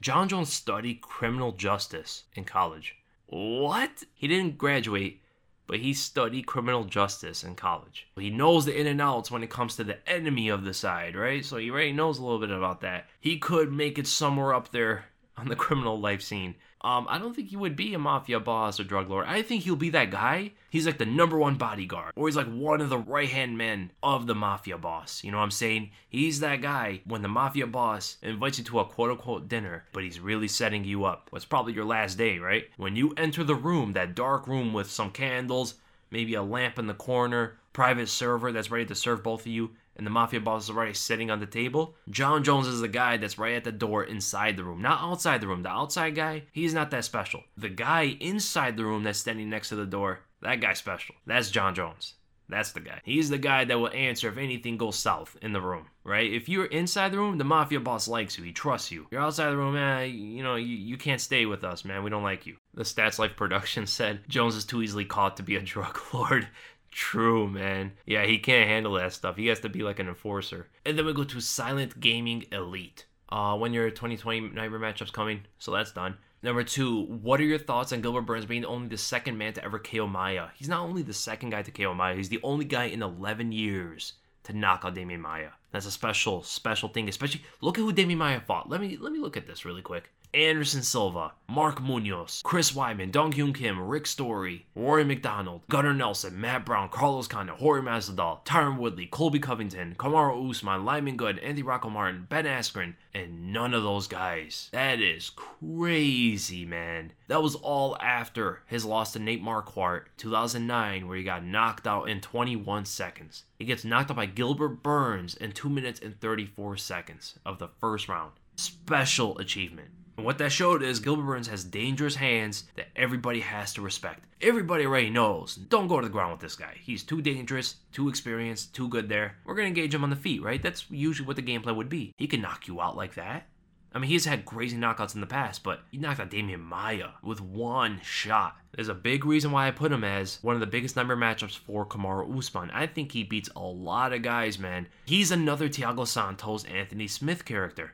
Jon 0.00 0.28
Jones 0.28 0.52
studied 0.52 1.00
criminal 1.00 1.52
justice 1.52 2.24
in 2.34 2.44
college. 2.44 2.94
What? 3.26 4.04
He 4.14 4.28
didn't 4.28 4.58
graduate, 4.58 5.22
but 5.66 5.80
he 5.80 5.92
studied 5.94 6.46
criminal 6.46 6.84
justice 6.84 7.42
in 7.42 7.54
college. 7.54 8.06
He 8.16 8.30
knows 8.30 8.66
the 8.66 8.78
in 8.78 8.86
and 8.86 9.00
outs 9.00 9.30
when 9.30 9.42
it 9.42 9.50
comes 9.50 9.74
to 9.76 9.84
the 9.84 10.06
enemy 10.08 10.50
of 10.50 10.64
the 10.64 10.74
side, 10.74 11.16
right? 11.16 11.44
So 11.44 11.56
he 11.56 11.70
already 11.70 11.92
knows 11.92 12.18
a 12.18 12.22
little 12.22 12.38
bit 12.38 12.50
about 12.50 12.82
that. 12.82 13.06
He 13.18 13.38
could 13.38 13.72
make 13.72 13.98
it 13.98 14.06
somewhere 14.06 14.54
up 14.54 14.70
there 14.70 15.06
on 15.36 15.48
the 15.48 15.56
criminal 15.56 15.98
life 15.98 16.22
scene. 16.22 16.56
Um, 16.80 17.06
I 17.08 17.18
don't 17.18 17.34
think 17.34 17.48
he 17.48 17.56
would 17.56 17.74
be 17.74 17.94
a 17.94 17.98
mafia 17.98 18.38
boss 18.38 18.78
or 18.78 18.84
drug 18.84 19.10
lord. 19.10 19.26
I 19.26 19.42
think 19.42 19.64
he'll 19.64 19.76
be 19.76 19.90
that 19.90 20.10
guy. 20.10 20.52
He's 20.70 20.86
like 20.86 20.98
the 20.98 21.06
number 21.06 21.36
one 21.36 21.56
bodyguard, 21.56 22.12
or 22.14 22.28
he's 22.28 22.36
like 22.36 22.46
one 22.46 22.80
of 22.80 22.88
the 22.88 22.98
right 22.98 23.28
hand 23.28 23.58
men 23.58 23.90
of 24.02 24.26
the 24.26 24.34
mafia 24.34 24.78
boss. 24.78 25.24
You 25.24 25.32
know 25.32 25.38
what 25.38 25.44
I'm 25.44 25.50
saying? 25.50 25.90
He's 26.08 26.40
that 26.40 26.62
guy 26.62 27.00
when 27.04 27.22
the 27.22 27.28
mafia 27.28 27.66
boss 27.66 28.18
invites 28.22 28.58
you 28.58 28.64
to 28.64 28.80
a 28.80 28.84
quote 28.84 29.10
unquote 29.10 29.48
dinner, 29.48 29.86
but 29.92 30.04
he's 30.04 30.20
really 30.20 30.48
setting 30.48 30.84
you 30.84 31.04
up. 31.04 31.30
It's 31.32 31.44
probably 31.44 31.72
your 31.72 31.84
last 31.84 32.16
day, 32.16 32.38
right? 32.38 32.66
When 32.76 32.94
you 32.94 33.12
enter 33.16 33.42
the 33.42 33.54
room, 33.54 33.92
that 33.94 34.14
dark 34.14 34.46
room 34.46 34.72
with 34.72 34.90
some 34.90 35.10
candles, 35.10 35.74
maybe 36.10 36.34
a 36.34 36.42
lamp 36.42 36.78
in 36.78 36.86
the 36.86 36.94
corner, 36.94 37.58
private 37.72 38.08
server 38.08 38.52
that's 38.52 38.70
ready 38.70 38.86
to 38.86 38.94
serve 38.94 39.22
both 39.22 39.40
of 39.42 39.46
you, 39.48 39.70
and 39.98 40.06
the 40.06 40.10
mafia 40.10 40.40
boss 40.40 40.64
is 40.64 40.70
already 40.70 40.94
sitting 40.94 41.30
on 41.30 41.40
the 41.40 41.46
table. 41.46 41.96
Jon 42.08 42.44
Jones 42.44 42.66
is 42.66 42.80
the 42.80 42.88
guy 42.88 43.16
that's 43.16 43.38
right 43.38 43.56
at 43.56 43.64
the 43.64 43.72
door 43.72 44.04
inside 44.04 44.56
the 44.56 44.64
room, 44.64 44.80
not 44.80 45.02
outside 45.02 45.40
the 45.40 45.48
room. 45.48 45.62
The 45.62 45.68
outside 45.68 46.14
guy, 46.14 46.44
he's 46.52 46.72
not 46.72 46.90
that 46.92 47.04
special. 47.04 47.42
The 47.56 47.68
guy 47.68 48.16
inside 48.20 48.76
the 48.76 48.84
room 48.84 49.02
that's 49.02 49.18
standing 49.18 49.50
next 49.50 49.68
to 49.70 49.76
the 49.76 49.86
door, 49.86 50.20
that 50.40 50.60
guy's 50.60 50.78
special. 50.78 51.16
That's 51.26 51.50
Jon 51.50 51.74
Jones. 51.74 52.14
That's 52.48 52.72
the 52.72 52.80
guy. 52.80 53.00
He's 53.04 53.28
the 53.28 53.38
guy 53.38 53.64
that 53.64 53.78
will 53.78 53.90
answer 53.90 54.28
if 54.28 54.38
anything 54.38 54.78
goes 54.78 54.96
south 54.96 55.36
in 55.42 55.52
the 55.52 55.60
room, 55.60 55.86
right? 56.02 56.32
If 56.32 56.48
you're 56.48 56.64
inside 56.66 57.12
the 57.12 57.18
room, 57.18 57.36
the 57.36 57.44
mafia 57.44 57.78
boss 57.78 58.08
likes 58.08 58.38
you. 58.38 58.44
He 58.44 58.52
trusts 58.52 58.90
you. 58.90 59.06
You're 59.10 59.20
outside 59.20 59.50
the 59.50 59.56
room, 59.56 59.74
man, 59.74 60.00
eh, 60.00 60.04
you 60.04 60.42
know, 60.42 60.54
you, 60.54 60.74
you 60.74 60.96
can't 60.96 61.20
stay 61.20 61.44
with 61.44 61.62
us, 61.62 61.84
man. 61.84 62.02
We 62.02 62.10
don't 62.10 62.22
like 62.22 62.46
you. 62.46 62.56
The 62.72 62.84
Stats 62.84 63.18
Life 63.18 63.36
production 63.36 63.86
said 63.86 64.20
Jones 64.28 64.56
is 64.56 64.64
too 64.64 64.82
easily 64.82 65.04
caught 65.04 65.36
to 65.36 65.42
be 65.42 65.56
a 65.56 65.60
drug 65.60 65.98
lord. 66.14 66.48
True, 66.90 67.48
man. 67.48 67.92
Yeah, 68.06 68.24
he 68.24 68.38
can't 68.38 68.68
handle 68.68 68.94
that 68.94 69.12
stuff. 69.12 69.36
He 69.36 69.46
has 69.48 69.60
to 69.60 69.68
be 69.68 69.82
like 69.82 69.98
an 69.98 70.08
enforcer. 70.08 70.68
And 70.84 70.98
then 70.98 71.06
we 71.06 71.12
go 71.12 71.24
to 71.24 71.40
Silent 71.40 72.00
Gaming 72.00 72.46
Elite. 72.50 73.06
Uh, 73.30 73.56
when 73.58 73.74
your 73.74 73.90
2020 73.90 74.40
Nightmare 74.40 74.80
matchup's 74.80 75.10
coming, 75.10 75.42
so 75.58 75.70
that's 75.70 75.92
done. 75.92 76.16
Number 76.42 76.62
two, 76.62 77.02
what 77.04 77.40
are 77.40 77.44
your 77.44 77.58
thoughts 77.58 77.92
on 77.92 78.00
Gilbert 78.00 78.22
Burns 78.22 78.46
being 78.46 78.64
only 78.64 78.88
the 78.88 78.96
second 78.96 79.36
man 79.36 79.52
to 79.54 79.64
ever 79.64 79.78
KO 79.78 80.06
Maia? 80.06 80.48
He's 80.54 80.68
not 80.68 80.80
only 80.80 81.02
the 81.02 81.12
second 81.12 81.50
guy 81.50 81.62
to 81.62 81.70
KO 81.70 81.94
Maia, 81.94 82.14
he's 82.14 82.28
the 82.28 82.40
only 82.42 82.64
guy 82.64 82.84
in 82.84 83.02
11 83.02 83.52
years 83.52 84.14
to 84.44 84.52
knock 84.52 84.82
out 84.84 84.94
Demian 84.94 85.20
Maia. 85.20 85.50
That's 85.72 85.84
a 85.84 85.90
special, 85.90 86.42
special 86.42 86.88
thing. 86.88 87.08
Especially, 87.08 87.42
look 87.60 87.76
at 87.76 87.82
who 87.82 87.92
Demian 87.92 88.16
Maia 88.16 88.40
fought. 88.40 88.70
Let 88.70 88.80
me 88.80 88.96
let 88.98 89.12
me 89.12 89.18
look 89.18 89.36
at 89.36 89.46
this 89.46 89.64
really 89.64 89.82
quick. 89.82 90.10
Anderson 90.34 90.82
Silva, 90.82 91.32
Mark 91.48 91.80
Munoz, 91.80 92.42
Chris 92.44 92.72
Weidman, 92.72 93.10
Dong 93.10 93.32
Hyun 93.32 93.54
Kim, 93.54 93.80
Rick 93.80 94.06
Story, 94.06 94.66
Rory 94.74 95.02
MacDonald, 95.02 95.62
Gunnar 95.70 95.94
Nelson, 95.94 96.38
Matt 96.38 96.66
Brown, 96.66 96.90
Carlos 96.90 97.26
Condit, 97.26 97.56
Jorge 97.56 97.80
Masvidal, 97.80 98.44
Tyron 98.44 98.76
Woodley, 98.76 99.06
Colby 99.06 99.38
Covington, 99.38 99.96
Kamaru 99.98 100.50
Usman, 100.50 100.84
Lyman 100.84 101.16
Good, 101.16 101.38
Andy 101.38 101.62
Rocco 101.62 101.88
Martin, 101.88 102.26
Ben 102.28 102.44
Askren, 102.44 102.94
and 103.14 103.54
none 103.54 103.72
of 103.72 103.82
those 103.82 104.06
guys. 104.06 104.68
That 104.72 105.00
is 105.00 105.30
crazy, 105.30 106.66
man. 106.66 107.12
That 107.28 107.42
was 107.42 107.54
all 107.54 107.96
after 107.98 108.60
his 108.66 108.84
loss 108.84 109.14
to 109.14 109.18
Nate 109.18 109.42
Marquardt 109.42 110.02
2009, 110.18 111.08
where 111.08 111.16
he 111.16 111.24
got 111.24 111.44
knocked 111.44 111.86
out 111.86 112.10
in 112.10 112.20
21 112.20 112.84
seconds. 112.84 113.44
He 113.58 113.64
gets 113.64 113.84
knocked 113.84 114.10
out 114.10 114.16
by 114.16 114.26
Gilbert 114.26 114.82
Burns 114.82 115.34
in 115.34 115.52
2 115.52 115.70
minutes 115.70 116.00
and 116.00 116.20
34 116.20 116.76
seconds 116.76 117.38
of 117.46 117.58
the 117.58 117.68
first 117.80 118.08
round. 118.08 118.32
Special 118.56 119.38
achievement. 119.38 119.88
And 120.18 120.26
what 120.26 120.38
that 120.38 120.50
showed 120.50 120.82
is 120.82 120.98
Gilbert 120.98 121.26
Burns 121.26 121.46
has 121.46 121.62
dangerous 121.62 122.16
hands 122.16 122.64
that 122.74 122.88
everybody 122.96 123.38
has 123.38 123.72
to 123.74 123.82
respect. 123.82 124.24
Everybody 124.40 124.84
already 124.84 125.10
knows. 125.10 125.54
Don't 125.54 125.86
go 125.86 126.00
to 126.00 126.06
the 126.08 126.12
ground 126.12 126.32
with 126.32 126.40
this 126.40 126.56
guy. 126.56 126.74
He's 126.80 127.04
too 127.04 127.22
dangerous, 127.22 127.76
too 127.92 128.08
experienced, 128.08 128.74
too 128.74 128.88
good 128.88 129.08
there. 129.08 129.36
We're 129.44 129.54
going 129.54 129.72
to 129.72 129.80
engage 129.80 129.94
him 129.94 130.02
on 130.02 130.10
the 130.10 130.16
feet, 130.16 130.42
right? 130.42 130.60
That's 130.60 130.90
usually 130.90 131.28
what 131.28 131.36
the 131.36 131.42
gameplay 131.42 131.74
would 131.74 131.88
be. 131.88 132.12
He 132.16 132.26
can 132.26 132.40
knock 132.40 132.66
you 132.66 132.80
out 132.80 132.96
like 132.96 133.14
that. 133.14 133.46
I 133.92 134.00
mean, 134.00 134.10
he's 134.10 134.24
had 134.24 134.44
crazy 134.44 134.76
knockouts 134.76 135.14
in 135.14 135.20
the 135.20 135.26
past, 135.28 135.62
but 135.62 135.82
he 135.92 135.98
knocked 135.98 136.18
out 136.18 136.32
Demian 136.32 136.64
Maia 136.64 137.10
with 137.22 137.40
one 137.40 138.00
shot. 138.02 138.56
There's 138.72 138.88
a 138.88 138.94
big 138.94 139.24
reason 139.24 139.52
why 139.52 139.68
I 139.68 139.70
put 139.70 139.92
him 139.92 140.02
as 140.02 140.40
one 140.42 140.56
of 140.56 140.60
the 140.60 140.66
biggest 140.66 140.96
number 140.96 141.16
matchups 141.16 141.56
for 141.56 141.86
Kamaru 141.86 142.36
Usman. 142.36 142.72
I 142.72 142.88
think 142.88 143.12
he 143.12 143.22
beats 143.22 143.50
a 143.54 143.60
lot 143.60 144.12
of 144.12 144.22
guys, 144.22 144.58
man. 144.58 144.88
He's 145.06 145.30
another 145.30 145.68
Thiago 145.68 146.08
Santos 146.08 146.64
Anthony 146.64 147.06
Smith 147.06 147.44
character. 147.44 147.92